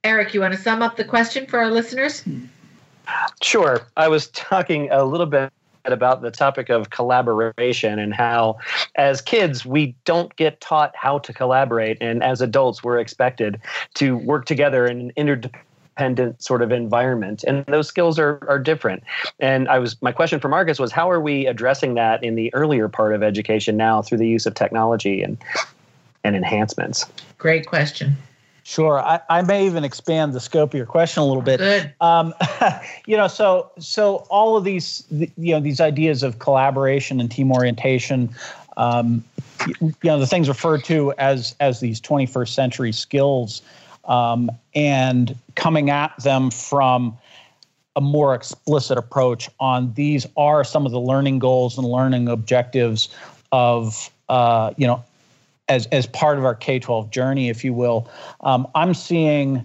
Eric, 0.04 0.36
you 0.36 0.42
want 0.42 0.54
to 0.54 0.60
sum 0.60 0.84
up 0.84 0.96
the 0.96 1.04
question 1.04 1.48
for 1.48 1.58
our 1.58 1.72
listeners? 1.72 2.24
Sure. 3.42 3.82
I 3.98 4.08
was 4.08 4.28
talking 4.28 4.90
a 4.92 5.04
little 5.04 5.26
bit 5.26 5.52
about 5.94 6.22
the 6.22 6.32
topic 6.32 6.70
of 6.70 6.90
collaboration 6.90 8.00
and 8.00 8.14
how, 8.14 8.58
as 8.96 9.22
kids, 9.22 9.66
we 9.66 9.96
don't 10.06 10.36
get 10.36 10.62
taught 10.62 10.96
how 10.96 11.20
to 11.20 11.34
collaborate, 11.34 11.98
and 12.02 12.24
as 12.24 12.42
adults, 12.42 12.84
we're 12.84 13.00
expected 13.00 13.60
to 13.96 14.18
work 14.18 14.46
together 14.46 14.86
in 14.86 15.00
an 15.00 15.12
interdependent 15.16 16.42
sort 16.42 16.62
of 16.62 16.72
environment, 16.72 17.44
and 17.48 17.66
those 17.68 17.88
skills 17.88 18.20
are 18.20 18.40
are 18.50 18.60
different. 18.60 19.04
And 19.40 19.70
I 19.70 19.80
was 19.80 20.02
my 20.02 20.12
question 20.12 20.40
for 20.40 20.50
Marquess 20.50 20.80
was, 20.80 20.92
how 20.92 21.10
are 21.10 21.22
we 21.22 21.48
addressing 21.48 21.94
that 21.96 22.24
in 22.24 22.36
the 22.36 22.54
earlier 22.54 22.90
part 22.90 23.14
of 23.14 23.24
education 23.24 23.78
now 23.78 24.02
through 24.02 24.18
the 24.18 24.28
use 24.28 24.46
of 24.46 24.54
technology 24.54 25.22
and 25.22 25.38
and 26.24 26.36
enhancements? 26.36 27.06
Great 27.38 27.68
question. 27.68 28.18
Sure, 28.68 29.00
I, 29.00 29.20
I, 29.30 29.44
may 29.44 29.68
even 29.68 29.84
expand 29.84 30.34
the 30.34 30.40
scope 30.40 30.74
of 30.74 30.74
your 30.76 30.88
question 30.88 31.22
a 31.22 31.26
little 31.28 31.44
bit. 31.44 31.60
Good. 31.60 31.94
Um, 32.02 32.34
you 33.06 33.16
know, 33.16 33.28
so 33.28 33.70
so 33.78 34.26
all 34.32 34.58
of 34.58 34.64
these, 34.64 35.04
you 35.12 35.54
know, 35.54 35.60
these 35.60 35.80
ideas 35.80 36.24
of 36.24 36.40
collaboration 36.40 37.20
and 37.20 37.30
team 37.30 37.52
orientation, 37.52 38.28
um, 38.76 39.24
you 39.80 39.94
know, 40.04 40.18
the 40.18 40.26
things 40.26 40.48
referred 40.48 40.84
to 40.86 41.14
as 41.20 41.56
as 41.60 41.80
these 41.80 42.02
21st 42.02 42.48
century 42.48 42.92
skills, 42.92 43.62
um, 44.06 44.50
and 44.74 45.38
coming 45.54 45.92
at 45.92 46.18
them 46.24 46.50
from 46.50 47.16
a 47.96 48.02
more 48.02 48.34
explicit 48.34 48.98
approach 48.98 49.48
on 49.60 49.94
these 49.94 50.26
are 50.38 50.64
some 50.64 50.88
of 50.88 50.92
the 50.92 51.00
learning 51.00 51.38
goals 51.38 51.78
and 51.78 51.86
learning 51.86 52.28
objectives 52.28 53.10
of 53.52 54.10
uh, 54.28 54.74
you 54.76 54.88
know 54.88 55.04
as 55.68 55.88
as 55.88 56.06
part 56.08 56.38
of 56.38 56.46
our 56.46 56.56
K 56.56 56.80
twelve 56.80 57.10
journey, 57.10 57.50
if 57.50 57.64
you 57.64 57.74
will. 57.74 58.10
Um, 58.42 58.68
I'm 58.76 58.94
seeing 58.94 59.64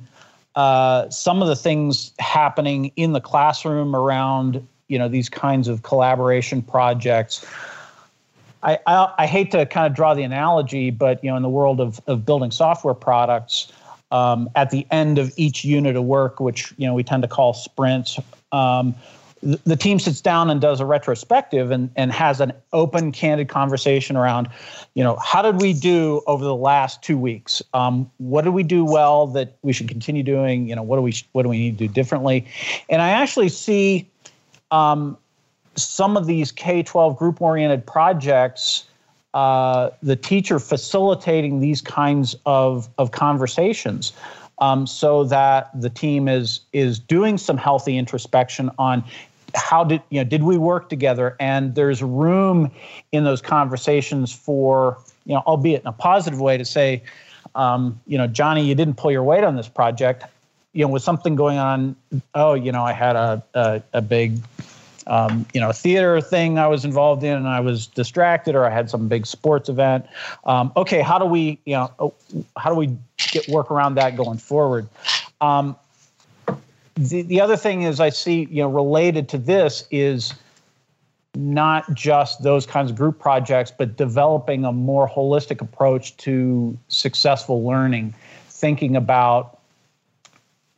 uh, 0.55 1.09
some 1.11 1.43
of 1.43 1.49
the 1.49 1.57
things 1.57 2.13
happening 2.19 2.93
in 2.97 3.13
the 3.13 3.21
classroom 3.21 3.95
around 3.95 4.67
you 4.89 4.99
know 4.99 5.09
these 5.09 5.29
kinds 5.29 5.69
of 5.69 5.83
collaboration 5.83 6.63
projects. 6.63 7.47
I, 8.63 8.79
I, 8.87 9.15
I 9.19 9.27
hate 9.27 9.51
to 9.53 9.65
kind 9.65 9.87
of 9.87 9.95
draw 9.95 10.13
the 10.13 10.23
analogy, 10.23 10.91
but 10.91 11.23
you 11.25 11.31
know, 11.31 11.37
in 11.37 11.43
the 11.43 11.49
world 11.49 11.81
of 11.81 12.01
of 12.07 12.27
building 12.27 12.51
software 12.51 12.95
products, 12.95 13.73
um, 14.11 14.51
at 14.57 14.71
the 14.71 14.87
end 14.91 15.19
of 15.19 15.33
each 15.37 15.65
unit 15.65 15.97
of 15.97 16.05
work, 16.05 16.41
which 16.41 16.75
you 16.77 16.87
know 16.87 16.95
we 16.95 17.03
tend 17.03 17.23
to 17.23 17.29
call 17.29 17.55
sprints, 17.55 18.19
um, 18.53 18.95
the 19.43 19.77
team 19.77 19.99
sits 19.99 20.21
down 20.21 20.51
and 20.51 20.61
does 20.61 20.81
a 20.81 20.87
retrospective 20.87 21.71
and, 21.71 21.91
and 21.97 22.13
has 22.13 22.41
an 22.41 22.53
open 22.73 23.11
candid 23.11 23.49
conversation 23.49 24.17
around 24.17 24.49
you 24.95 25.03
know 25.03 25.17
how 25.17 25.41
did 25.41 25.61
we 25.61 25.73
do 25.73 26.21
over 26.27 26.45
the 26.45 26.55
last 26.55 27.03
two 27.03 27.17
weeks? 27.17 27.63
Um, 27.73 28.11
what 28.19 28.43
did 28.45 28.51
we 28.51 28.63
do 28.63 28.85
well 28.85 29.27
that 29.29 29.57
we 29.63 29.73
should 29.73 29.89
continue 29.89 30.23
doing? 30.23 30.69
You 30.69 30.77
know 30.77 30.83
what 30.83 30.97
do 30.97 31.03
we 31.03 31.15
what 31.33 31.45
do 31.45 31.49
we 31.49 31.59
need 31.59 31.79
to 31.79 31.87
do 31.87 31.93
differently? 31.93 32.47
And 32.89 33.01
i 33.01 33.11
actually 33.11 33.49
see 33.49 34.09
um, 34.71 35.17
some 35.77 36.17
of 36.17 36.27
these 36.27 36.53
k-12 36.53 37.17
group 37.17 37.41
oriented 37.41 37.87
projects 37.87 38.85
uh, 39.33 39.91
the 40.03 40.17
teacher 40.17 40.59
facilitating 40.59 41.61
these 41.61 41.81
kinds 41.81 42.35
of, 42.47 42.89
of 42.99 43.13
conversations 43.13 44.13
um, 44.59 44.87
so 44.87 45.25
that 45.25 45.71
the 45.81 45.89
team 45.89 46.29
is 46.29 46.61
is 46.73 46.99
doing 46.99 47.39
some 47.39 47.57
healthy 47.57 47.97
introspection 47.97 48.71
on 48.79 49.05
how 49.55 49.85
did 49.85 50.03
you 50.11 50.21
know 50.21 50.29
did 50.29 50.43
we 50.43 50.57
work 50.57 50.89
together 50.89 51.37
and 51.41 51.75
there's 51.75 52.03
room 52.03 52.71
in 53.13 53.25
those 53.25 53.41
conversations 53.41 54.33
for 54.33 54.99
you 55.25 55.35
know 55.35 55.43
albeit 55.47 55.81
in 55.83 55.87
a 55.87 55.93
positive 55.93 56.41
way 56.41 56.57
to 56.57 56.65
say 56.65 57.03
um, 57.55 58.01
you 58.07 58.19
know 58.19 58.27
johnny 58.27 58.65
you 58.65 58.75
didn't 58.75 58.95
pull 58.95 59.11
your 59.11 59.25
weight 59.25 59.45
on 59.45 59.57
this 59.57 59.69
project 59.69 60.25
you 60.73 60.85
know 60.85 60.89
with 60.89 61.03
something 61.03 61.35
going 61.35 61.59
on 61.59 61.97
oh 62.35 62.55
you 62.55 62.73
know 62.73 62.83
i 62.83 62.93
had 62.93 63.17
a 63.17 63.43
a, 63.55 63.83
a 63.93 64.03
big 64.03 64.41
um, 65.07 65.45
you 65.53 65.61
know, 65.61 65.73
theater 65.73 66.21
thing 66.21 66.59
I 66.59 66.69
was 66.69 66.85
involved 66.85 67.25
in 67.25 67.37
and 67.37 67.49
I 67.49 67.59
was 67.59 67.89
distracted 67.89 68.55
or 68.55 68.65
I 68.65 68.71
had 68.71 68.89
some 68.89 69.09
big 69.09 69.27
sports 69.27 69.69
event. 69.69 70.07
Um, 70.45 70.73
okay, 70.77 71.01
how 71.01 71.19
do 71.19 71.25
we, 71.25 71.59
you 71.65 71.75
know, 71.75 72.15
how 72.57 72.71
do 72.71 72.77
we 72.77 72.97
get 73.17 73.49
work 73.49 73.73
around 73.73 73.97
that 73.97 74.17
going 74.17 74.39
forward? 74.39 74.89
Um, 75.41 75.75
the, 76.95 77.23
the 77.23 77.41
other 77.41 77.57
thing 77.57 77.83
is 77.83 78.01
I 78.01 78.11
see, 78.11 78.47
you 78.51 78.63
know, 78.63 78.69
related 78.69 79.29
to 79.31 79.39
this 79.39 79.87
is 79.91 80.35
not 81.35 81.93
just 81.95 82.43
those 82.43 82.67
kinds 82.67 82.91
of 82.91 82.97
group 82.97 83.19
projects, 83.19 83.71
but 83.71 83.97
developing 83.97 84.65
a 84.65 84.73
more 84.73 85.09
holistic 85.09 85.61
approach 85.61 86.17
to 86.19 86.77
successful 86.89 87.65
learning, 87.65 88.15
thinking 88.49 88.97
about, 88.97 89.59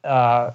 uh, 0.04 0.50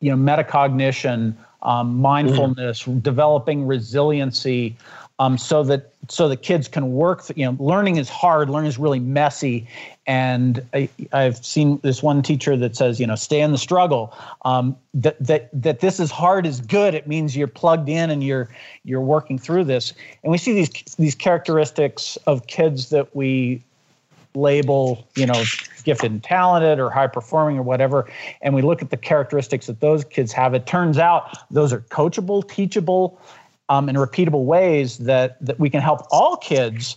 you 0.00 0.14
know, 0.14 0.16
metacognition, 0.16 1.34
um, 1.62 2.00
mindfulness, 2.00 2.82
mm-hmm. 2.82 2.98
developing 3.00 3.66
resiliency, 3.66 4.76
um, 5.18 5.38
so 5.38 5.62
that 5.62 5.93
so 6.08 6.28
the 6.28 6.36
kids 6.36 6.68
can 6.68 6.92
work. 6.92 7.24
You 7.36 7.46
know, 7.46 7.56
learning 7.58 7.96
is 7.96 8.08
hard. 8.08 8.50
Learning 8.50 8.68
is 8.68 8.78
really 8.78 9.00
messy, 9.00 9.66
and 10.06 10.64
I, 10.72 10.88
have 11.12 11.44
seen 11.44 11.78
this 11.82 12.02
one 12.02 12.22
teacher 12.22 12.56
that 12.56 12.76
says, 12.76 13.00
you 13.00 13.06
know, 13.06 13.14
stay 13.14 13.40
in 13.40 13.52
the 13.52 13.58
struggle. 13.58 14.16
Um, 14.44 14.76
that 14.94 15.16
that 15.24 15.50
that 15.52 15.80
this 15.80 16.00
is 16.00 16.10
hard 16.10 16.46
is 16.46 16.60
good. 16.60 16.94
It 16.94 17.06
means 17.06 17.36
you're 17.36 17.46
plugged 17.46 17.88
in 17.88 18.10
and 18.10 18.22
you're 18.22 18.48
you're 18.84 19.00
working 19.00 19.38
through 19.38 19.64
this. 19.64 19.92
And 20.22 20.30
we 20.30 20.38
see 20.38 20.52
these 20.52 20.70
these 20.96 21.14
characteristics 21.14 22.16
of 22.26 22.46
kids 22.46 22.90
that 22.90 23.14
we 23.14 23.62
label, 24.34 25.06
you 25.14 25.26
know, 25.26 25.44
gifted 25.84 26.10
and 26.10 26.22
talented 26.22 26.78
or 26.80 26.90
high 26.90 27.06
performing 27.06 27.58
or 27.58 27.62
whatever, 27.62 28.10
and 28.42 28.54
we 28.54 28.62
look 28.62 28.82
at 28.82 28.90
the 28.90 28.96
characteristics 28.96 29.66
that 29.66 29.80
those 29.80 30.04
kids 30.04 30.32
have, 30.32 30.54
it 30.54 30.66
turns 30.66 30.98
out 30.98 31.36
those 31.50 31.72
are 31.72 31.80
coachable, 31.80 32.46
teachable, 32.48 33.18
um, 33.68 33.88
in 33.88 33.96
repeatable 33.96 34.44
ways 34.44 34.98
that 34.98 35.44
that 35.44 35.58
we 35.58 35.70
can 35.70 35.80
help 35.80 36.06
all 36.10 36.36
kids 36.36 36.96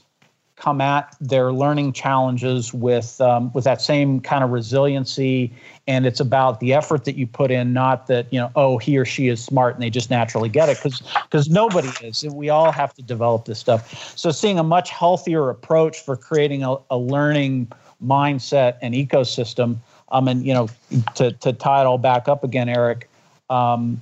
come 0.55 0.81
at 0.81 1.15
their 1.21 1.53
learning 1.53 1.93
challenges 1.93 2.73
with 2.73 3.21
um, 3.21 3.51
with 3.53 3.63
that 3.63 3.81
same 3.81 4.19
kind 4.19 4.43
of 4.43 4.49
resiliency. 4.49 5.53
And 5.87 6.05
it's 6.05 6.19
about 6.19 6.59
the 6.59 6.73
effort 6.73 7.05
that 7.05 7.15
you 7.15 7.27
put 7.27 7.51
in 7.51 7.73
not 7.73 8.07
that 8.07 8.31
you 8.33 8.39
know 8.39 8.51
oh 8.55 8.77
he 8.77 8.97
or 8.97 9.05
she 9.05 9.27
is 9.27 9.43
smart 9.43 9.75
and 9.75 9.83
they 9.83 9.89
just 9.89 10.09
naturally 10.09 10.49
get 10.49 10.67
it 10.67 10.77
because 10.77 11.01
because 11.23 11.49
nobody 11.49 11.89
is 12.05 12.23
and 12.23 12.35
we 12.35 12.49
all 12.49 12.71
have 12.71 12.93
to 12.95 13.01
develop 13.01 13.45
this 13.45 13.59
stuff. 13.59 14.17
So 14.17 14.31
seeing 14.31 14.59
a 14.59 14.63
much 14.63 14.89
healthier 14.89 15.49
approach 15.49 16.01
for 16.01 16.17
creating 16.17 16.63
a, 16.63 16.75
a 16.89 16.97
learning 16.97 17.71
mindset 18.03 18.77
and 18.81 18.93
ecosystem 18.93 19.77
um 20.11 20.27
and 20.27 20.45
you 20.45 20.53
know 20.53 20.69
to 21.15 21.31
to 21.31 21.51
tie 21.51 21.81
it 21.81 21.85
all 21.85 21.97
back 21.97 22.27
up 22.27 22.43
again 22.43 22.69
eric 22.69 23.09
um, 23.49 24.01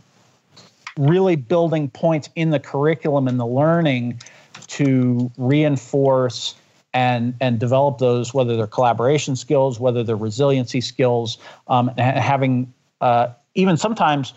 really 0.97 1.35
building 1.35 1.89
points 1.89 2.29
in 2.35 2.51
the 2.51 2.59
curriculum 2.59 3.27
and 3.27 3.39
the 3.39 3.45
learning 3.45 4.19
to 4.67 5.31
reinforce 5.37 6.55
and 6.93 7.35
and 7.41 7.59
develop 7.59 7.97
those, 7.97 8.33
whether 8.33 8.55
they're 8.55 8.67
collaboration 8.67 9.35
skills, 9.35 9.79
whether 9.79 10.03
they're 10.03 10.15
resiliency 10.15 10.79
skills, 10.79 11.37
um, 11.67 11.89
and 11.97 12.17
having 12.17 12.73
uh, 13.01 13.27
even 13.53 13.75
sometimes 13.75 14.33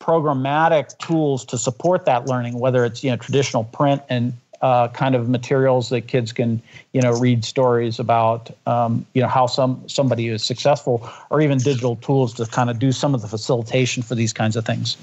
programmatic 0.00 0.96
tools 0.98 1.44
to 1.44 1.58
support 1.58 2.04
that 2.04 2.26
learning, 2.26 2.58
whether 2.58 2.84
it's 2.84 3.02
you 3.02 3.10
know 3.10 3.16
traditional 3.16 3.64
print 3.64 4.00
and 4.08 4.32
uh, 4.62 4.88
kind 4.88 5.14
of 5.14 5.28
materials 5.28 5.88
that 5.88 6.02
kids 6.02 6.32
can 6.32 6.62
you 6.92 7.00
know 7.00 7.12
read 7.18 7.44
stories 7.44 7.98
about 7.98 8.50
um, 8.66 9.04
you 9.14 9.20
know 9.20 9.28
how 9.28 9.46
some 9.46 9.82
somebody 9.88 10.28
is 10.28 10.44
successful, 10.44 11.08
or 11.30 11.40
even 11.40 11.58
digital 11.58 11.96
tools 11.96 12.32
to 12.34 12.46
kind 12.46 12.70
of 12.70 12.78
do 12.78 12.92
some 12.92 13.14
of 13.14 13.20
the 13.20 13.28
facilitation 13.28 14.02
for 14.02 14.14
these 14.14 14.32
kinds 14.32 14.54
of 14.54 14.64
things. 14.64 14.96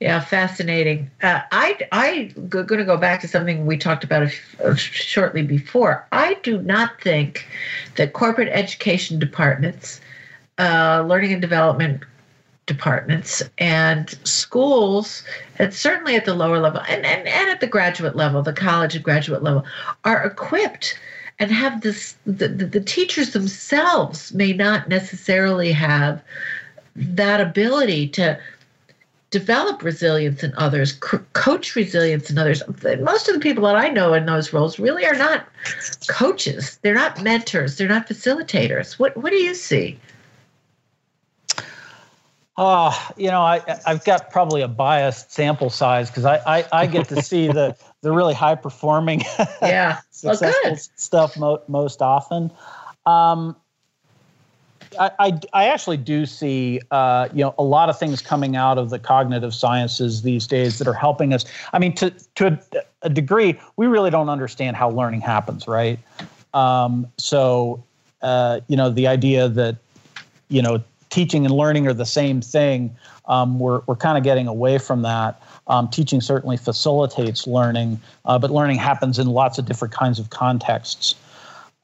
Yeah, 0.00 0.20
fascinating. 0.20 1.10
Uh, 1.22 1.40
I 1.50 1.76
I 1.90 2.32
going 2.48 2.68
to 2.68 2.84
go 2.84 2.96
back 2.96 3.20
to 3.22 3.28
something 3.28 3.66
we 3.66 3.76
talked 3.76 4.04
about 4.04 4.30
shortly 4.76 5.42
before. 5.42 6.06
I 6.12 6.34
do 6.44 6.62
not 6.62 7.00
think 7.00 7.48
that 7.96 8.12
corporate 8.12 8.48
education 8.48 9.18
departments, 9.18 10.00
uh, 10.58 11.04
learning 11.06 11.32
and 11.32 11.42
development 11.42 12.04
departments, 12.66 13.42
and 13.58 14.10
schools, 14.22 15.24
and 15.58 15.74
certainly 15.74 16.14
at 16.14 16.26
the 16.26 16.34
lower 16.34 16.60
level 16.60 16.80
and, 16.88 17.04
and, 17.04 17.26
and 17.26 17.50
at 17.50 17.60
the 17.60 17.66
graduate 17.66 18.14
level, 18.14 18.40
the 18.40 18.52
college 18.52 18.94
and 18.94 19.02
graduate 19.02 19.42
level, 19.42 19.64
are 20.04 20.22
equipped 20.24 20.96
and 21.40 21.50
have 21.50 21.80
this. 21.80 22.14
The, 22.24 22.46
the 22.46 22.80
teachers 22.80 23.32
themselves 23.32 24.32
may 24.32 24.52
not 24.52 24.88
necessarily 24.88 25.72
have 25.72 26.22
that 26.94 27.40
ability 27.40 28.08
to 28.10 28.38
develop 29.30 29.82
resilience 29.82 30.42
in 30.42 30.54
others, 30.56 30.92
coach 30.92 31.74
resilience 31.74 32.30
in 32.30 32.38
others. 32.38 32.62
Most 33.00 33.28
of 33.28 33.34
the 33.34 33.40
people 33.40 33.64
that 33.64 33.76
I 33.76 33.88
know 33.88 34.14
in 34.14 34.26
those 34.26 34.52
roles 34.52 34.78
really 34.78 35.04
are 35.04 35.14
not 35.14 35.46
coaches. 36.08 36.78
They're 36.82 36.94
not 36.94 37.22
mentors. 37.22 37.76
They're 37.76 37.88
not 37.88 38.08
facilitators. 38.08 38.98
What 38.98 39.16
What 39.16 39.30
do 39.30 39.36
you 39.36 39.54
see? 39.54 39.98
Oh, 42.60 43.12
you 43.16 43.30
know, 43.30 43.42
I 43.42 43.62
I've 43.86 44.04
got 44.04 44.30
probably 44.30 44.62
a 44.62 44.68
biased 44.68 45.30
sample 45.30 45.70
size 45.70 46.10
because 46.10 46.24
I, 46.24 46.38
I 46.44 46.64
I 46.72 46.86
get 46.86 47.08
to 47.08 47.22
see 47.22 47.46
the 47.46 47.76
the 48.02 48.10
really 48.10 48.34
high 48.34 48.56
performing, 48.56 49.22
yeah, 49.62 49.98
successful 50.10 50.70
well, 50.70 50.80
stuff 50.96 51.36
mo- 51.36 51.62
most 51.68 52.02
often. 52.02 52.50
Um, 53.06 53.54
I, 54.98 55.38
I, 55.52 55.68
actually 55.68 55.96
do 55.96 56.26
see 56.26 56.80
uh, 56.90 57.28
you 57.32 57.44
know 57.44 57.54
a 57.58 57.62
lot 57.62 57.88
of 57.88 57.98
things 57.98 58.22
coming 58.22 58.56
out 58.56 58.78
of 58.78 58.90
the 58.90 58.98
cognitive 58.98 59.54
sciences 59.54 60.22
these 60.22 60.46
days 60.46 60.78
that 60.78 60.88
are 60.88 60.94
helping 60.94 61.34
us. 61.34 61.44
I 61.72 61.78
mean, 61.78 61.94
to 61.96 62.10
to 62.36 62.46
a, 62.46 62.82
a 63.02 63.10
degree, 63.10 63.58
we 63.76 63.86
really 63.86 64.10
don't 64.10 64.28
understand 64.28 64.76
how 64.76 64.90
learning 64.90 65.20
happens, 65.20 65.68
right? 65.68 65.98
Um, 66.54 67.06
so 67.18 67.82
uh, 68.22 68.60
you 68.68 68.76
know, 68.76 68.90
the 68.90 69.06
idea 69.06 69.48
that 69.48 69.76
you 70.48 70.62
know 70.62 70.82
teaching 71.10 71.44
and 71.44 71.54
learning 71.54 71.86
are 71.86 71.94
the 71.94 72.06
same 72.06 72.40
thing. 72.40 72.94
Um, 73.26 73.58
we're 73.58 73.82
we're 73.86 73.96
kind 73.96 74.18
of 74.18 74.24
getting 74.24 74.46
away 74.46 74.78
from 74.78 75.02
that. 75.02 75.42
Um, 75.66 75.88
teaching 75.88 76.20
certainly 76.20 76.56
facilitates 76.56 77.46
learning, 77.46 78.00
uh, 78.24 78.38
but 78.38 78.50
learning 78.50 78.78
happens 78.78 79.18
in 79.18 79.26
lots 79.28 79.58
of 79.58 79.66
different 79.66 79.92
kinds 79.92 80.18
of 80.18 80.30
contexts. 80.30 81.14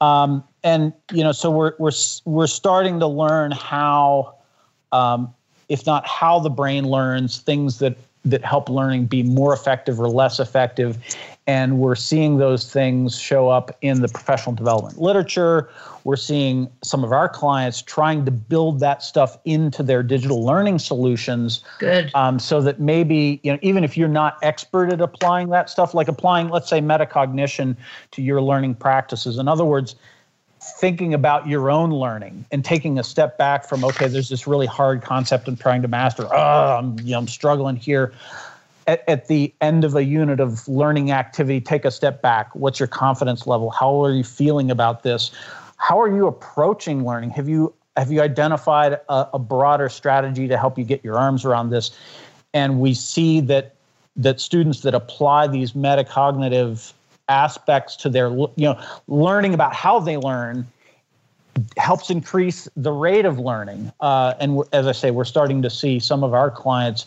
Um, 0.01 0.43
and 0.65 0.91
you 1.13 1.23
know, 1.23 1.31
so 1.31 1.49
we're 1.49 1.73
we're 1.77 1.91
we're 2.25 2.47
starting 2.47 2.99
to 2.99 3.07
learn 3.07 3.51
how, 3.51 4.35
um, 4.91 5.33
if 5.69 5.85
not 5.85 6.05
how 6.05 6.39
the 6.39 6.49
brain 6.49 6.85
learns, 6.85 7.37
things 7.37 7.79
that 7.79 7.95
that 8.25 8.43
help 8.43 8.67
learning 8.69 9.05
be 9.05 9.21
more 9.21 9.53
effective 9.53 9.99
or 9.99 10.09
less 10.09 10.39
effective, 10.39 10.97
and 11.45 11.77
we're 11.77 11.95
seeing 11.95 12.39
those 12.39 12.71
things 12.73 13.19
show 13.19 13.47
up 13.47 13.77
in 13.81 14.01
the 14.01 14.07
professional 14.07 14.55
development 14.55 14.99
literature. 14.99 15.69
We're 16.03 16.15
seeing 16.15 16.67
some 16.83 17.03
of 17.03 17.11
our 17.11 17.29
clients 17.29 17.83
trying 17.83 18.25
to 18.25 18.31
build 18.31 18.79
that 18.79 19.03
stuff 19.03 19.37
into 19.45 19.83
their 19.83 20.01
digital 20.01 20.43
learning 20.43 20.79
solutions. 20.79 21.63
Good. 21.77 22.09
Um, 22.15 22.39
so 22.39 22.61
that 22.61 22.79
maybe 22.79 23.39
you 23.43 23.51
know, 23.51 23.59
even 23.61 23.83
if 23.83 23.95
you're 23.95 24.07
not 24.07 24.39
expert 24.41 24.91
at 24.91 24.99
applying 24.99 25.49
that 25.49 25.69
stuff, 25.69 25.93
like 25.93 26.07
applying, 26.07 26.49
let's 26.49 26.67
say, 26.69 26.81
metacognition 26.81 27.75
to 28.11 28.23
your 28.23 28.41
learning 28.41 28.73
practices. 28.73 29.37
In 29.37 29.47
other 29.47 29.65
words, 29.65 29.95
thinking 30.73 31.13
about 31.13 31.47
your 31.47 31.69
own 31.69 31.91
learning 31.91 32.45
and 32.51 32.65
taking 32.65 32.97
a 32.99 33.03
step 33.03 33.37
back 33.37 33.67
from 33.67 33.83
okay 33.83 34.07
there's 34.07 34.29
this 34.29 34.47
really 34.47 34.65
hard 34.65 35.01
concept 35.01 35.47
i'm 35.47 35.55
trying 35.55 35.81
to 35.81 35.87
master. 35.87 36.27
Oh 36.31 36.77
i'm, 36.77 36.99
you 36.99 37.11
know, 37.11 37.19
I'm 37.19 37.27
struggling 37.27 37.75
here. 37.75 38.13
At, 38.87 39.03
at, 39.07 39.27
the 39.27 39.51
end 39.61 39.83
of 39.83 39.95
a 39.95 40.03
unit 40.03 40.39
of 40.39 40.67
learning 40.67 41.11
activity 41.11 41.59
take 41.59 41.85
a 41.85 41.91
step 41.91 42.21
back. 42.21 42.53
What's 42.53 42.79
your 42.79 42.85
confidence 42.85 43.47
level? 43.47 43.71
How 43.71 44.03
are 44.03 44.11
you 44.11 44.23
feeling 44.23 44.69
about 44.69 45.01
this? 45.01 45.31
How 45.77 45.99
are 45.99 46.07
you 46.07 46.27
approaching 46.27 47.03
learning? 47.03 47.31
Have 47.31 47.49
you 47.49 47.73
have 47.97 48.11
you 48.11 48.21
identified 48.21 48.93
a, 49.09 49.27
a 49.33 49.39
broader 49.39 49.89
strategy 49.89 50.47
to 50.47 50.57
help 50.57 50.77
you 50.77 50.83
get 50.83 51.03
your 51.03 51.17
arms 51.17 51.45
around 51.45 51.71
this? 51.71 51.97
And 52.53 52.79
we 52.79 52.93
see 52.93 53.39
that 53.41 53.75
that 54.15 54.39
students 54.39 54.81
that 54.81 54.93
apply 54.93 55.47
these 55.47 55.73
metacognitive 55.73 56.93
aspects 57.27 57.95
to 57.95 58.09
their 58.09 58.29
you 58.29 58.51
know 58.57 58.79
learning 59.07 59.53
about 59.53 59.73
how 59.73 59.99
they 59.99 60.17
learn 60.17 60.67
helps 61.77 62.09
increase 62.09 62.67
the 62.75 62.91
rate 62.91 63.25
of 63.25 63.39
learning. 63.39 63.91
Uh, 64.01 64.33
and 64.39 64.61
as 64.73 64.87
I 64.87 64.91
say, 64.91 65.11
we're 65.11 65.23
starting 65.23 65.61
to 65.61 65.69
see 65.69 65.99
some 65.99 66.23
of 66.23 66.33
our 66.33 66.51
clients 66.51 67.05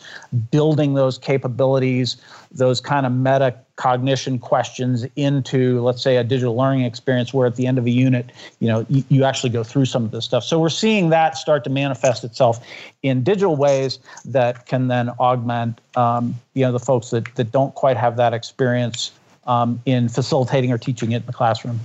building 0.51 0.95
those 0.95 1.19
capabilities, 1.19 2.17
those 2.51 2.81
kind 2.81 3.05
of 3.05 3.13
meta 3.13 3.55
cognition 3.77 4.39
questions 4.39 5.07
into, 5.17 5.81
let's 5.83 6.03
say, 6.03 6.17
a 6.17 6.25
digital 6.25 6.57
learning 6.57 6.85
experience 6.85 7.35
where 7.35 7.47
at 7.47 7.57
the 7.57 7.67
end 7.67 7.77
of 7.77 7.85
a 7.85 7.91
unit, 7.91 8.33
you 8.59 8.69
know, 8.69 8.87
you, 8.89 9.05
you 9.11 9.25
actually 9.25 9.51
go 9.51 9.63
through 9.63 9.85
some 9.85 10.05
of 10.05 10.13
this 10.13 10.25
stuff. 10.25 10.45
So 10.45 10.59
we're 10.59 10.71
seeing 10.71 11.11
that 11.11 11.37
start 11.37 11.63
to 11.65 11.71
manifest 11.71 12.25
itself 12.25 12.67
in 13.03 13.23
digital 13.23 13.55
ways 13.55 13.99
that 14.25 14.65
can 14.65 14.89
then 14.89 15.11
augment, 15.21 15.81
um, 15.95 16.35
you 16.55 16.65
know, 16.65 16.73
the 16.73 16.81
folks 16.81 17.11
that, 17.11 17.35
that 17.35 17.53
don't 17.53 17.75
quite 17.75 17.99
have 17.99 18.17
that 18.17 18.33
experience 18.33 19.13
um, 19.49 19.83
in 19.87 20.09
facilitating 20.09 20.71
or 20.71 20.79
teaching 20.79 21.13
it 21.13 21.17
in 21.17 21.27
the 21.27 21.33
classroom. 21.33 21.81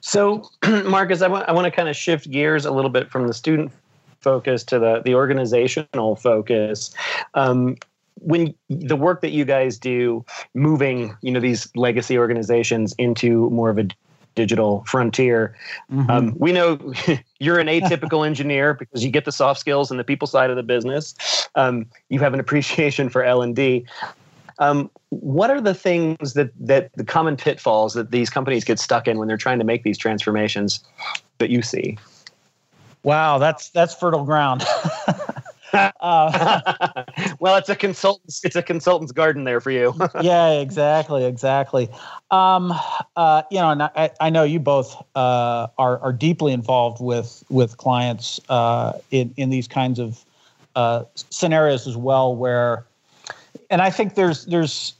So, 0.00 0.48
Marquess, 0.84 1.20
I 1.20 1.28
want, 1.28 1.46
I 1.48 1.52
want 1.52 1.66
to 1.66 1.70
kind 1.70 1.88
of 1.88 1.96
shift 1.96 2.30
gears 2.30 2.64
a 2.64 2.70
little 2.70 2.90
bit 2.90 3.10
from 3.10 3.26
the 3.26 3.34
student 3.34 3.70
focus 4.20 4.64
to 4.64 4.78
the, 4.78 5.02
the 5.04 5.14
organizational 5.14 6.16
focus. 6.16 6.94
Um, 7.34 7.76
when 8.20 8.54
the 8.68 8.96
work 8.96 9.20
that 9.20 9.30
you 9.30 9.44
guys 9.44 9.78
do, 9.78 10.24
moving 10.54 11.16
you 11.22 11.30
know 11.30 11.40
these 11.40 11.68
legacy 11.76 12.18
organizations 12.18 12.94
into 12.98 13.48
more 13.50 13.70
of 13.70 13.78
a 13.78 13.86
digital 14.34 14.84
frontier. 14.86 15.56
Mm-hmm. 15.92 16.10
Um, 16.10 16.34
we 16.38 16.52
know 16.52 16.78
you're 17.40 17.58
an 17.58 17.66
atypical 17.66 18.24
engineer 18.26 18.74
because 18.74 19.04
you 19.04 19.10
get 19.10 19.24
the 19.24 19.32
soft 19.32 19.58
skills 19.60 19.90
and 19.90 19.98
the 19.98 20.04
people 20.04 20.28
side 20.28 20.50
of 20.50 20.56
the 20.56 20.62
business. 20.62 21.14
Um, 21.54 21.86
you 22.08 22.20
have 22.20 22.34
an 22.34 22.40
appreciation 22.40 23.08
for 23.08 23.24
L 23.24 23.42
and 23.42 23.54
D. 23.54 23.84
Um, 24.58 24.90
what 25.10 25.50
are 25.50 25.60
the 25.60 25.74
things 25.74 26.34
that 26.34 26.50
that 26.58 26.90
the 26.94 27.04
common 27.04 27.36
pitfalls 27.36 27.94
that 27.94 28.10
these 28.10 28.28
companies 28.28 28.64
get 28.64 28.78
stuck 28.78 29.08
in 29.08 29.18
when 29.18 29.28
they're 29.28 29.36
trying 29.36 29.58
to 29.58 29.64
make 29.64 29.82
these 29.82 29.98
transformations 29.98 30.80
that 31.38 31.50
you 31.50 31.62
see? 31.62 31.96
Wow, 33.02 33.38
that's 33.38 33.70
that's 33.70 33.94
fertile 33.94 34.24
ground. 34.24 34.64
uh, 35.72 37.04
well, 37.40 37.56
it's 37.56 37.68
a 37.68 37.76
consultant's 37.76 38.44
it's 38.44 38.56
a 38.56 38.62
consultant's 38.62 39.12
garden 39.12 39.44
there 39.44 39.60
for 39.60 39.70
you. 39.70 39.94
yeah, 40.20 40.50
exactly, 40.50 41.24
exactly. 41.24 41.88
Um, 42.30 42.74
uh, 43.16 43.42
you 43.50 43.58
know, 43.58 43.70
and 43.70 43.82
I, 43.82 44.10
I 44.20 44.30
know 44.30 44.44
you 44.44 44.60
both 44.60 44.94
uh, 45.14 45.68
are 45.78 45.98
are 46.00 46.12
deeply 46.12 46.52
involved 46.52 47.00
with 47.00 47.44
with 47.48 47.76
clients 47.76 48.40
uh, 48.48 48.94
in 49.10 49.32
in 49.36 49.50
these 49.50 49.68
kinds 49.68 49.98
of 49.98 50.24
uh, 50.74 51.04
scenarios 51.30 51.86
as 51.86 51.96
well, 51.96 52.34
where 52.34 52.84
and 53.70 53.82
I 53.82 53.90
think 53.90 54.14
there's 54.14 54.46
there's 54.46 54.94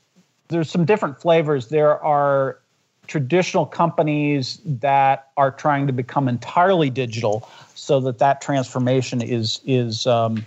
there's 0.49 0.71
some 0.71 0.85
different 0.85 1.21
flavors. 1.21 1.69
There 1.69 2.03
are 2.03 2.59
traditional 3.07 3.64
companies 3.66 4.61
that 4.64 5.31
are 5.37 5.51
trying 5.51 5.87
to 5.87 5.93
become 5.93 6.29
entirely 6.29 6.91
digital, 6.91 7.49
so 7.75 8.01
that 8.01 8.19
that 8.19 8.41
transformation 8.41 9.23
is 9.23 9.61
is 9.66 10.07
um, 10.07 10.45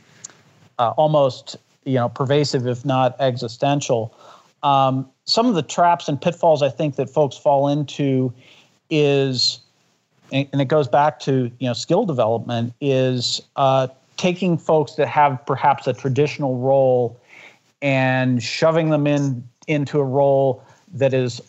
uh, 0.80 0.89
almost 0.91 1.57
you 1.86 1.95
know 1.95 2.09
pervasive, 2.09 2.67
if 2.67 2.86
not 2.86 3.15
existential. 3.19 4.15
Um, 4.63 5.09
some 5.26 5.47
of 5.47 5.55
the 5.55 5.63
traps 5.63 6.07
and 6.07 6.22
pitfalls 6.22 6.61
I 6.61 6.69
think 6.69 6.95
that 6.97 7.09
folks 7.09 7.36
fall 7.36 7.67
into 7.67 8.32
is, 8.91 9.59
and 10.32 10.61
it 10.61 10.67
goes 10.67 10.88
back 10.88 11.19
to 11.22 11.51
you 11.59 11.67
know 11.67 11.74
skill 11.74 12.05
development, 12.05 12.74
is 12.80 13.41
uh, 13.55 13.88
taking 14.17 14.57
folks 14.57 14.93
that 14.93 15.07
have 15.07 15.43
perhaps 15.47 15.88
a 15.88 15.93
traditional 15.93 16.59
role 16.59 17.19
and 17.82 18.41
shoving 18.41 18.89
them 18.89 19.07
in 19.07 19.47
into 19.67 19.99
a 19.99 20.03
role 20.03 20.63
that 20.93 21.13
is 21.13 21.41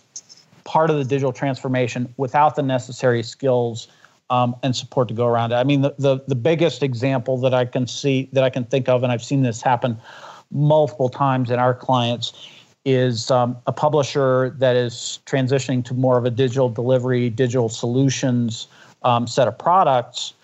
part 0.64 0.91
of 0.91 0.97
the 0.97 1.05
digital 1.05 1.33
transformation 1.33 2.12
without 2.16 2.57
the 2.57 2.62
necessary 2.62 3.22
skills 3.22 3.89
um, 4.30 4.55
and 4.62 4.74
support 4.74 5.09
to 5.09 5.14
go 5.14 5.26
around 5.26 5.53
it. 5.53 5.57
I 5.57 5.64
mean, 5.64 5.83
the, 5.83 5.95
the 5.99 6.22
the 6.26 6.35
biggest 6.35 6.83
example 6.83 7.37
that 7.39 7.53
I 7.53 7.64
can 7.64 7.87
see 7.87 8.28
that 8.33 8.45
I 8.45 8.51
can 8.51 8.64
think 8.64 8.89
of, 8.89 9.03
and 9.03 9.12
I've 9.12 9.24
seen 9.24 9.43
this 9.43 9.61
happen 9.61 9.99
multiple 10.51 11.09
times 11.09 11.51
in 11.51 11.59
our 11.59 11.74
clients, 11.74 12.33
is 12.85 13.30
um, 13.30 13.57
a 13.66 13.72
publisher 13.72 14.55
that 14.59 14.76
is 14.76 15.20
transitioning 15.26 15.85
to 15.85 15.95
more 15.95 16.18
of 16.18 16.24
a 16.24 16.30
digital 16.30 16.68
delivery, 16.68 17.30
digital 17.30 17.68
solutions 17.68 18.68
um, 19.03 19.26
set 19.26 19.49
of 19.49 19.59
products, 19.59 20.35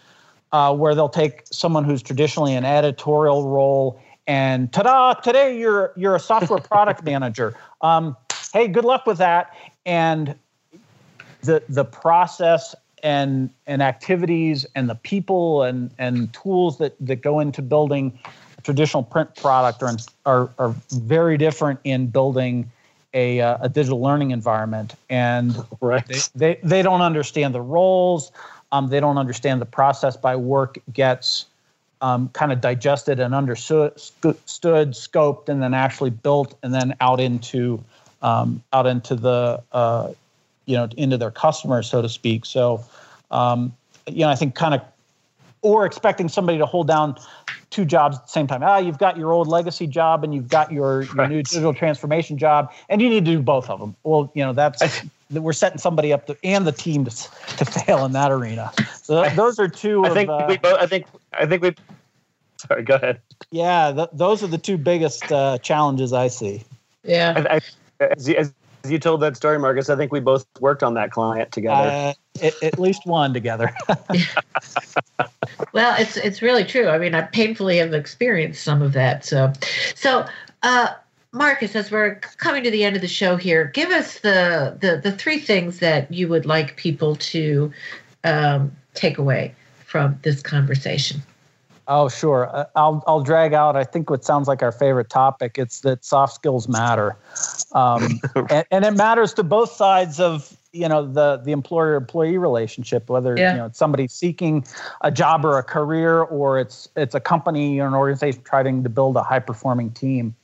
uh, 0.53 0.75
where 0.75 0.95
they'll 0.95 1.09
take 1.09 1.43
someone 1.51 1.85
who's 1.85 2.03
traditionally 2.03 2.55
an 2.55 2.65
editorial 2.65 3.49
role 3.49 4.01
and 4.29 4.71
ta-da! 4.73 5.15
Today 5.15 5.59
you're 5.59 5.93
you're 5.97 6.15
a 6.15 6.21
software 6.21 6.61
product 6.73 7.03
manager. 7.03 7.57
Um, 7.81 8.17
hey, 8.53 8.69
good 8.69 8.85
luck 8.85 9.07
with 9.07 9.19
that. 9.19 9.57
And 9.85 10.37
the 11.43 11.63
the 11.69 11.85
process 11.85 12.75
and 13.03 13.51
and 13.67 13.83
activities 13.83 14.67
and 14.75 14.89
the 14.89 14.95
people 14.97 15.63
and 15.63 15.91
and 15.99 16.33
tools 16.33 16.79
that 16.79 16.95
that 17.01 17.23
go 17.23 17.41
into 17.41 17.63
building 17.63 18.19
a 18.59 18.61
traditional 18.61 19.03
print 19.03 19.35
product 19.37 19.83
are 19.83 19.97
are, 20.27 20.51
are 20.59 20.75
very 20.91 21.39
different 21.39 21.81
in 21.85 22.09
building 22.09 22.71
a, 23.15 23.41
uh, 23.41 23.57
a 23.63 23.69
digital 23.71 24.03
learning 24.03 24.33
environment 24.33 24.95
and 25.09 25.57
right. 25.81 26.07
they, 26.07 26.19
they, 26.35 26.61
they 26.63 26.83
don't 26.83 27.01
understand 27.01 27.55
the 27.55 27.61
roles 27.61 28.31
um, 28.71 28.91
they 28.91 29.01
don't 29.01 29.17
understand 29.17 29.63
the 29.63 29.67
process 29.67 30.15
by 30.15 30.37
work 30.37 30.77
gets 30.93 31.47
um, 32.01 32.29
kind 32.31 32.53
of 32.53 32.61
digested 32.61 33.21
and 33.21 33.35
understood, 33.35 33.99
stood, 33.99 34.91
scoped, 34.93 35.49
and 35.49 35.63
then 35.63 35.75
actually 35.75 36.11
built, 36.11 36.57
and 36.63 36.73
then 36.75 36.95
out 37.01 37.21
into 37.21 37.83
um, 38.23 38.63
out 38.73 38.87
into 38.87 39.15
the 39.15 39.63
uh, 39.73 40.13
you 40.67 40.77
know 40.77 40.89
into 40.97 41.17
their 41.17 41.31
customers, 41.31 41.89
so 41.89 42.03
to 42.03 42.09
speak. 42.09 42.45
So 42.45 42.85
um, 43.31 43.73
you 44.07 44.21
know, 44.21 44.29
I 44.29 44.37
think 44.37 44.55
kind 44.55 44.75
of 44.75 44.83
or 45.63 45.85
expecting 45.85 46.29
somebody 46.29 46.59
to 46.59 46.67
hold 46.67 46.87
down 46.87 47.17
two 47.71 47.85
jobs 47.85 48.17
at 48.17 48.27
the 48.27 48.31
same 48.31 48.47
time. 48.47 48.63
Ah, 48.63 48.79
you've 48.79 48.99
got 48.99 49.17
your 49.17 49.33
old 49.33 49.49
legacy 49.49 49.87
job 49.87 50.25
and 50.25 50.35
you've 50.35 50.49
got 50.49 50.73
your, 50.73 51.03
your 51.03 51.29
new 51.29 51.43
digital 51.43 51.75
transformation 51.75 52.39
job, 52.39 52.73
and 52.89 53.03
you 53.03 53.09
need 53.09 53.25
to 53.25 53.33
do 53.33 53.43
both 53.43 53.69
of 53.69 53.81
them. 53.81 53.95
Well, 54.05 54.31
you 54.35 54.45
know, 54.45 54.53
that's 54.53 54.83
we're 55.31 55.53
setting 55.53 55.79
somebody 55.79 56.13
up 56.13 56.27
to, 56.27 56.37
and 56.43 56.67
the 56.67 56.73
team 56.73 57.05
to, 57.05 57.11
to 57.11 57.65
fail 57.65 58.05
in 58.05 58.13
that 58.13 58.31
arena. 58.31 58.73
So 59.03 59.29
those 59.31 59.59
are 59.59 59.69
two. 59.69 60.05
I 60.05 60.15
think 60.15 60.31
uh, 60.31 60.47
we 60.49 60.57
both. 60.59 60.81
I 60.81 60.87
think. 60.87 61.07
I 61.33 61.47
think 61.47 61.63
we. 61.63 61.75
Sorry. 62.59 62.83
Go 62.83 62.97
ahead. 62.97 63.21
Yeah, 63.51 63.93
th- 63.93 64.09
those 64.13 64.43
are 64.43 64.49
the 64.49 64.59
two 64.59 64.77
biggest 64.77 65.31
uh, 65.31 65.59
challenges 65.59 66.13
I 66.13 66.29
see. 66.29 66.65
Yeah. 67.05 67.35
I, 67.49 67.57
I, 67.57 67.61
as, 68.05 68.29
you, 68.29 68.37
as 68.37 68.53
you 68.89 68.99
told 68.99 69.21
that 69.21 69.37
story, 69.37 69.59
Marquess, 69.59 69.89
I 69.89 69.97
think 69.97 70.13
we 70.13 70.21
both 70.21 70.47
worked 70.61 70.83
on 70.83 70.95
that 70.95 71.11
client 71.11 71.53
together. 71.53 71.89
Uh, 71.89 72.13
at, 72.43 72.63
at 72.63 72.79
least 72.79 73.07
one 73.07 73.33
together. 73.33 73.73
well, 75.73 75.95
it's 75.99 76.17
it's 76.17 76.43
really 76.43 76.65
true. 76.65 76.89
I 76.89 76.99
mean, 76.99 77.15
I 77.15 77.23
painfully 77.23 77.79
have 77.79 77.95
experienced 77.95 78.63
some 78.63 78.83
of 78.83 78.93
that. 78.93 79.25
So, 79.25 79.53
so. 79.95 80.27
Uh, 80.63 80.89
Marquess, 81.31 81.77
as 81.77 81.91
we're 81.91 82.15
coming 82.39 82.65
to 82.65 82.71
the 82.71 82.85
end 82.85 82.97
of 82.97 83.03
the 83.03 83.09
show 83.09 83.37
here, 83.37 83.67
give 83.67 83.91
us 83.91 84.21
the 84.21 84.77
the, 84.81 84.97
the 84.97 85.13
three 85.13 85.39
things 85.39 85.79
that 85.79 86.11
you 86.13 86.27
would 86.27 86.47
like 86.47 86.77
people 86.77 87.17
to 87.17 87.71
um, 88.25 88.73
take 88.95 89.19
away 89.19 89.55
from 89.89 90.19
this 90.23 90.43
conversation. 90.43 91.23
Oh, 91.91 92.11
sure. 92.11 92.55
Uh, 92.55 92.67
I'll 92.77 93.03
I'll 93.07 93.23
drag 93.23 93.55
out. 93.55 93.75
I 93.75 93.85
think 93.85 94.11
what 94.11 94.23
sounds 94.23 94.47
like 94.47 94.63
our 94.63 94.73
favorite 94.73 95.09
topic. 95.09 95.57
It's 95.57 95.81
that 95.81 96.05
soft 96.05 96.35
skills 96.35 96.69
matter, 96.69 97.17
um, 97.73 98.21
and, 98.51 98.67
and, 98.71 98.85
it 98.85 98.91
matters 98.91 99.33
to 99.35 99.43
both 99.43 99.73
sides 99.73 100.21
of 100.21 100.55
you 100.73 100.87
know 100.87 101.11
the 101.11 101.39
the 101.39 101.53
employer 101.53 101.95
employee 101.95 102.37
relationship. 102.37 103.09
Whether 103.09 103.35
yeah. 103.39 103.53
you 103.53 103.59
know 103.59 103.67
it's 103.67 103.79
somebody 103.79 104.07
seeking 104.07 104.67
a 105.01 105.11
job 105.11 105.47
or 105.47 105.57
a 105.57 105.63
career, 105.63 106.21
or 106.21 106.61
it's 106.61 106.91
it's 106.95 107.15
a 107.15 107.21
company 107.21 107.81
or 107.81 107.87
an 107.87 107.95
organization 107.95 108.43
trying 108.43 108.83
to 108.83 108.91
build 108.91 109.17
a 109.17 109.23
high 109.23 109.41
performing 109.41 109.91
team. 109.93 110.37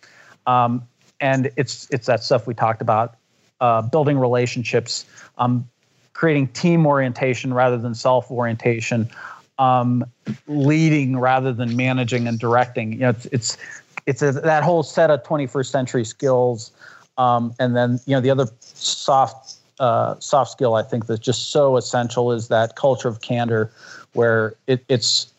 Um, 0.46 0.88
and 1.20 1.50
it's 1.56 1.88
it's 1.90 2.06
that 2.06 2.24
stuff 2.24 2.46
we 2.46 2.54
talked 2.54 2.80
about, 2.80 3.16
uh, 3.60 3.82
building 3.82 4.18
relationships, 4.18 5.04
um, 5.36 5.68
creating 6.14 6.48
team 6.48 6.86
orientation 6.86 7.52
rather 7.52 7.76
than 7.76 7.94
self 7.94 8.30
orientation, 8.30 9.10
um, 9.58 10.04
leading 10.46 11.18
rather 11.18 11.52
than 11.52 11.76
managing 11.76 12.26
and 12.26 12.38
directing. 12.38 12.92
You 12.92 12.98
know, 13.00 13.08
it's 13.10 13.26
it's 13.26 13.58
it's 14.06 14.22
a, 14.22 14.32
that 14.32 14.62
whole 14.62 14.82
set 14.82 15.10
of 15.10 15.22
21st 15.22 15.66
century 15.66 16.04
skills, 16.04 16.72
um, 17.18 17.54
and 17.58 17.76
then 17.76 18.00
you 18.06 18.14
know 18.14 18.20
the 18.20 18.30
other 18.30 18.46
soft 18.60 19.56
uh, 19.80 20.18
soft 20.18 20.50
skill 20.50 20.74
I 20.74 20.82
think 20.82 21.06
that's 21.06 21.20
just 21.20 21.50
so 21.50 21.76
essential 21.76 22.32
is 22.32 22.48
that 22.48 22.76
culture 22.76 23.08
of 23.08 23.20
candor, 23.20 23.70
where 24.12 24.54
it, 24.66 24.84
it's 24.88 25.32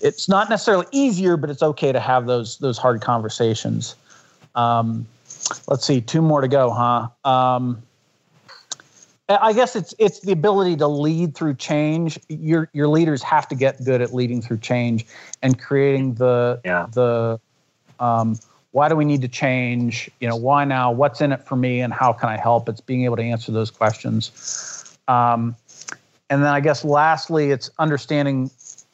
it's 0.00 0.28
not 0.28 0.48
necessarily 0.48 0.86
easier, 0.92 1.36
but 1.36 1.50
it's 1.50 1.62
okay 1.62 1.92
to 1.92 2.00
have 2.00 2.26
those 2.26 2.58
those 2.58 2.78
hard 2.78 3.00
conversations. 3.00 3.94
Um, 4.54 5.06
let's 5.68 5.86
see, 5.86 6.00
two 6.00 6.22
more 6.22 6.40
to 6.40 6.48
go, 6.48 6.70
huh? 6.70 7.08
Um, 7.24 7.82
I 9.40 9.52
guess 9.52 9.76
it's 9.76 9.94
it's 9.98 10.20
the 10.20 10.32
ability 10.32 10.76
to 10.76 10.88
lead 10.88 11.34
through 11.34 11.54
change. 11.54 12.18
Your 12.28 12.68
your 12.72 12.88
leaders 12.88 13.22
have 13.22 13.46
to 13.48 13.54
get 13.54 13.82
good 13.84 14.00
at 14.00 14.12
leading 14.12 14.42
through 14.42 14.58
change 14.58 15.06
and 15.42 15.60
creating 15.60 16.14
the 16.14 16.60
yeah. 16.64 16.86
the 16.92 17.38
um, 18.00 18.38
why 18.72 18.88
do 18.88 18.96
we 18.96 19.04
need 19.04 19.22
to 19.22 19.28
change? 19.28 20.10
You 20.20 20.28
know, 20.28 20.36
why 20.36 20.64
now? 20.64 20.90
What's 20.90 21.20
in 21.20 21.32
it 21.32 21.44
for 21.46 21.56
me, 21.56 21.80
and 21.80 21.92
how 21.92 22.12
can 22.12 22.28
I 22.28 22.36
help? 22.36 22.68
It's 22.68 22.80
being 22.80 23.04
able 23.04 23.16
to 23.16 23.22
answer 23.22 23.52
those 23.52 23.70
questions. 23.70 24.96
Um, 25.08 25.54
and 26.28 26.42
then 26.42 26.52
I 26.52 26.60
guess 26.60 26.84
lastly, 26.84 27.50
it's 27.50 27.70
understanding 27.78 28.50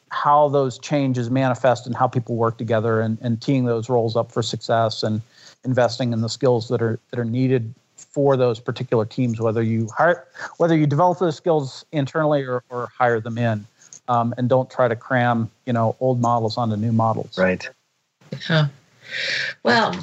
how 0.09 0.49
those 0.49 0.79
changes 0.79 1.29
manifest 1.29 1.85
and 1.85 1.95
how 1.95 2.07
people 2.07 2.35
work 2.35 2.57
together 2.57 3.01
and, 3.01 3.17
and 3.21 3.41
teeing 3.41 3.65
those 3.65 3.89
roles 3.89 4.15
up 4.15 4.31
for 4.31 4.41
success 4.41 5.03
and 5.03 5.21
investing 5.65 6.13
in 6.13 6.21
the 6.21 6.29
skills 6.29 6.69
that 6.69 6.81
are 6.81 6.99
that 7.11 7.19
are 7.19 7.25
needed 7.25 7.73
for 8.17 8.35
those 8.35 8.59
particular 8.59 9.05
teams, 9.05 9.39
whether 9.39 9.61
you 9.61 9.87
hire 9.95 10.25
whether 10.57 10.75
you 10.75 10.87
develop 10.87 11.19
those 11.19 11.35
skills 11.35 11.85
internally 11.91 12.41
or, 12.41 12.63
or 12.69 12.87
hire 12.87 13.19
them 13.19 13.37
in. 13.37 13.63
Um, 14.07 14.33
and 14.39 14.49
don't 14.49 14.71
try 14.71 14.87
to 14.87 14.95
cram, 14.95 15.51
you 15.67 15.73
know, 15.73 15.95
old 15.99 16.19
models 16.19 16.57
onto 16.57 16.77
new 16.77 16.91
models. 16.91 17.37
Right. 17.37 17.69
Huh. 18.47 18.67
Well, 19.61 19.93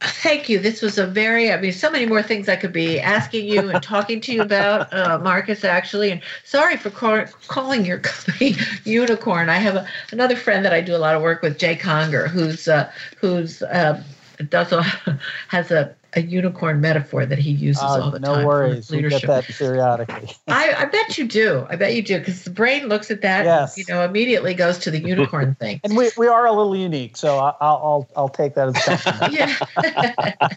Thank 0.00 0.48
you. 0.50 0.58
This 0.58 0.82
was 0.82 0.98
a 0.98 1.06
very, 1.06 1.50
I 1.50 1.58
mean, 1.58 1.72
so 1.72 1.90
many 1.90 2.04
more 2.04 2.22
things 2.22 2.46
I 2.48 2.56
could 2.56 2.74
be 2.74 3.00
asking 3.00 3.46
you 3.46 3.70
and 3.70 3.82
talking 3.82 4.20
to 4.22 4.34
you 4.34 4.42
about, 4.42 4.92
uh, 4.92 5.18
Marquess, 5.18 5.64
actually. 5.64 6.10
And 6.10 6.20
sorry 6.44 6.76
for 6.76 6.90
call, 6.90 7.24
calling 7.48 7.86
your 7.86 8.00
company 8.00 8.54
unicorn. 8.84 9.48
I 9.48 9.56
have 9.56 9.76
a, 9.76 9.88
another 10.12 10.36
friend 10.36 10.62
that 10.64 10.74
I 10.74 10.82
do 10.82 10.94
a 10.94 10.98
lot 10.98 11.14
of 11.14 11.22
work 11.22 11.40
with, 11.40 11.58
Jay 11.58 11.74
Conger, 11.74 12.28
who's, 12.28 12.68
uh, 12.68 12.90
who's, 13.16 13.62
uh, 13.62 14.02
does 14.50 14.72
a, 14.72 14.82
has 15.48 15.70
a 15.70 15.94
a 16.14 16.22
unicorn 16.22 16.80
metaphor 16.80 17.26
that 17.26 17.38
he 17.38 17.50
uses 17.50 17.82
uh, 17.82 17.86
all 17.86 18.10
the 18.10 18.18
no 18.18 18.34
time. 18.34 18.42
No 18.42 18.46
worries, 18.46 18.90
we 18.90 19.02
get 19.02 19.26
that 19.26 19.44
periodically. 19.44 20.30
I, 20.48 20.74
I 20.74 20.84
bet 20.86 21.18
you 21.18 21.26
do. 21.26 21.66
I 21.68 21.76
bet 21.76 21.94
you 21.94 22.02
do 22.02 22.18
because 22.18 22.44
the 22.44 22.50
brain 22.50 22.86
looks 22.86 23.10
at 23.10 23.20
that, 23.22 23.44
yes. 23.44 23.76
and, 23.76 23.86
you 23.86 23.94
know, 23.94 24.04
immediately 24.04 24.54
goes 24.54 24.78
to 24.78 24.90
the 24.90 25.00
unicorn 25.00 25.54
thing. 25.60 25.80
and 25.84 25.96
we, 25.96 26.10
we 26.16 26.26
are 26.28 26.46
a 26.46 26.52
little 26.52 26.76
unique, 26.76 27.16
so 27.16 27.38
I'll 27.38 27.56
I'll, 27.60 28.08
I'll 28.16 28.28
take 28.28 28.54
that 28.54 28.68
as 28.68 28.88
a 28.88 29.30
yeah. 29.32 30.48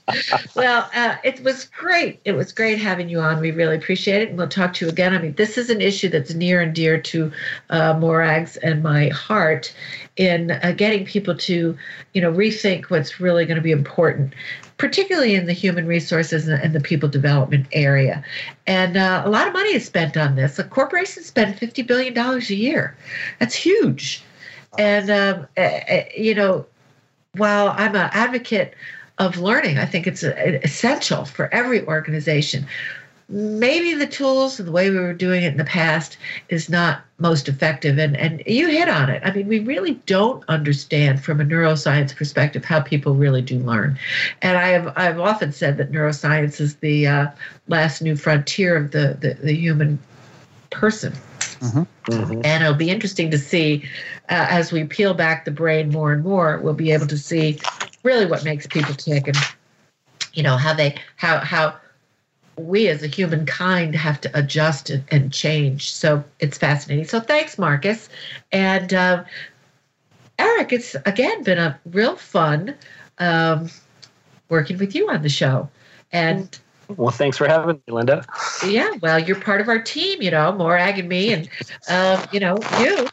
well, 0.55 0.89
uh, 0.93 1.15
it 1.23 1.43
was 1.43 1.65
great. 1.65 2.19
It 2.25 2.33
was 2.33 2.51
great 2.51 2.79
having 2.79 3.09
you 3.09 3.19
on. 3.19 3.39
We 3.39 3.51
really 3.51 3.75
appreciate 3.75 4.21
it, 4.21 4.29
and 4.29 4.37
we'll 4.37 4.47
talk 4.47 4.73
to 4.75 4.85
you 4.85 4.91
again. 4.91 5.13
I 5.13 5.19
mean, 5.19 5.33
this 5.35 5.57
is 5.57 5.69
an 5.69 5.81
issue 5.81 6.09
that's 6.09 6.33
near 6.33 6.61
and 6.61 6.73
dear 6.73 6.99
to 6.99 7.31
uh, 7.69 7.97
Morag's 7.99 8.57
and 8.57 8.83
my 8.83 9.09
heart 9.09 9.73
in 10.17 10.51
uh, 10.51 10.73
getting 10.75 11.05
people 11.05 11.35
to, 11.35 11.77
you 12.13 12.21
know, 12.21 12.31
rethink 12.31 12.85
what's 12.85 13.19
really 13.19 13.45
going 13.45 13.55
to 13.55 13.61
be 13.61 13.71
important 13.71 14.33
particularly 14.77 15.35
in 15.35 15.45
the 15.45 15.53
human 15.53 15.87
resources 15.87 16.47
and 16.47 16.73
the 16.73 16.79
people 16.79 17.09
development 17.09 17.65
area. 17.71 18.23
And 18.67 18.95
uh, 18.95 19.23
a 19.25 19.29
lot 19.29 19.47
of 19.47 19.53
money 19.53 19.73
is 19.73 19.85
spent 19.85 20.15
on 20.15 20.35
this. 20.35 20.59
A 20.59 20.63
corporation 20.63 21.23
spend 21.23 21.55
$50 21.55 21.85
billion 21.85 22.17
a 22.17 22.39
year. 22.53 22.95
That's 23.39 23.55
huge. 23.55 24.23
And, 24.77 25.09
um, 25.09 25.47
uh, 25.57 25.79
you 26.15 26.35
know, 26.35 26.65
while 27.35 27.69
I'm 27.69 27.95
an 27.95 28.09
advocate 28.13 28.75
of 29.17 29.37
learning, 29.37 29.79
I 29.79 29.85
think 29.85 30.05
it's 30.05 30.23
essential 30.23 31.25
for 31.25 31.51
every 31.53 31.85
organization 31.85 32.67
maybe 33.29 33.93
the 33.93 34.07
tools 34.07 34.57
and 34.57 34.67
the 34.67 34.71
way 34.71 34.89
we 34.89 34.97
were 34.97 35.13
doing 35.13 35.43
it 35.43 35.51
in 35.51 35.57
the 35.57 35.65
past 35.65 36.17
is 36.47 36.69
not 36.69 37.01
most 37.19 37.49
effective 37.49 37.97
and 37.97 38.15
and 38.15 38.41
you 38.45 38.67
hit 38.67 38.87
on 38.87 39.09
it 39.09 39.21
i 39.25 39.31
mean 39.31 39.47
we 39.47 39.59
really 39.59 39.95
don't 40.05 40.43
understand 40.47 41.21
from 41.21 41.41
a 41.41 41.43
neuroscience 41.43 42.15
perspective 42.15 42.63
how 42.63 42.79
people 42.79 43.15
really 43.15 43.41
do 43.41 43.59
learn 43.59 43.99
and 44.41 44.57
i 44.57 44.67
have 44.67 44.93
i've 44.95 45.19
often 45.19 45.51
said 45.51 45.77
that 45.77 45.91
neuroscience 45.91 46.61
is 46.61 46.75
the 46.77 47.05
uh, 47.05 47.27
last 47.67 48.01
new 48.01 48.15
frontier 48.15 48.77
of 48.77 48.91
the 48.91 49.17
the, 49.19 49.33
the 49.43 49.53
human 49.53 49.99
person 50.69 51.11
mm-hmm. 51.11 51.83
Mm-hmm. 52.11 52.41
and 52.45 52.63
it'll 52.63 52.75
be 52.75 52.89
interesting 52.89 53.29
to 53.31 53.37
see 53.37 53.83
uh, 54.29 54.47
as 54.49 54.71
we 54.71 54.85
peel 54.85 55.13
back 55.13 55.43
the 55.43 55.51
brain 55.51 55.89
more 55.89 56.13
and 56.13 56.23
more 56.23 56.59
we'll 56.59 56.73
be 56.73 56.91
able 56.91 57.07
to 57.07 57.17
see 57.17 57.59
really 58.03 58.25
what 58.25 58.45
makes 58.45 58.67
people 58.67 58.93
tick 58.93 59.27
and 59.27 59.37
you 60.33 60.43
know 60.43 60.55
how 60.55 60.73
they 60.73 60.95
how 61.17 61.39
how 61.39 61.75
we 62.57 62.87
as 62.87 63.03
a 63.03 63.07
humankind 63.07 63.95
have 63.95 64.19
to 64.21 64.31
adjust 64.37 64.89
and, 64.89 65.03
and 65.11 65.31
change. 65.31 65.93
So 65.93 66.23
it's 66.39 66.57
fascinating. 66.57 67.05
So 67.05 67.19
thanks, 67.19 67.57
Marquess. 67.57 68.09
And 68.51 68.93
uh, 68.93 69.23
Eric, 70.39 70.73
it's 70.73 70.95
again 71.05 71.43
been 71.43 71.57
a 71.57 71.79
real 71.85 72.15
fun 72.15 72.75
um, 73.19 73.69
working 74.49 74.77
with 74.77 74.95
you 74.95 75.09
on 75.09 75.21
the 75.21 75.29
show. 75.29 75.69
And 76.11 76.57
well, 76.95 77.11
thanks 77.11 77.37
for 77.37 77.47
having 77.47 77.75
me, 77.75 77.93
Linda. 77.93 78.25
Yeah, 78.65 78.91
well, 79.01 79.19
you're 79.19 79.39
part 79.39 79.61
of 79.61 79.67
our 79.67 79.81
team, 79.81 80.21
you 80.21 80.31
know, 80.31 80.53
Morag 80.53 80.99
and 80.99 81.09
me, 81.09 81.33
and 81.33 81.49
uh, 81.89 82.25
you 82.31 82.39
know 82.39 82.57
you. 82.79 83.07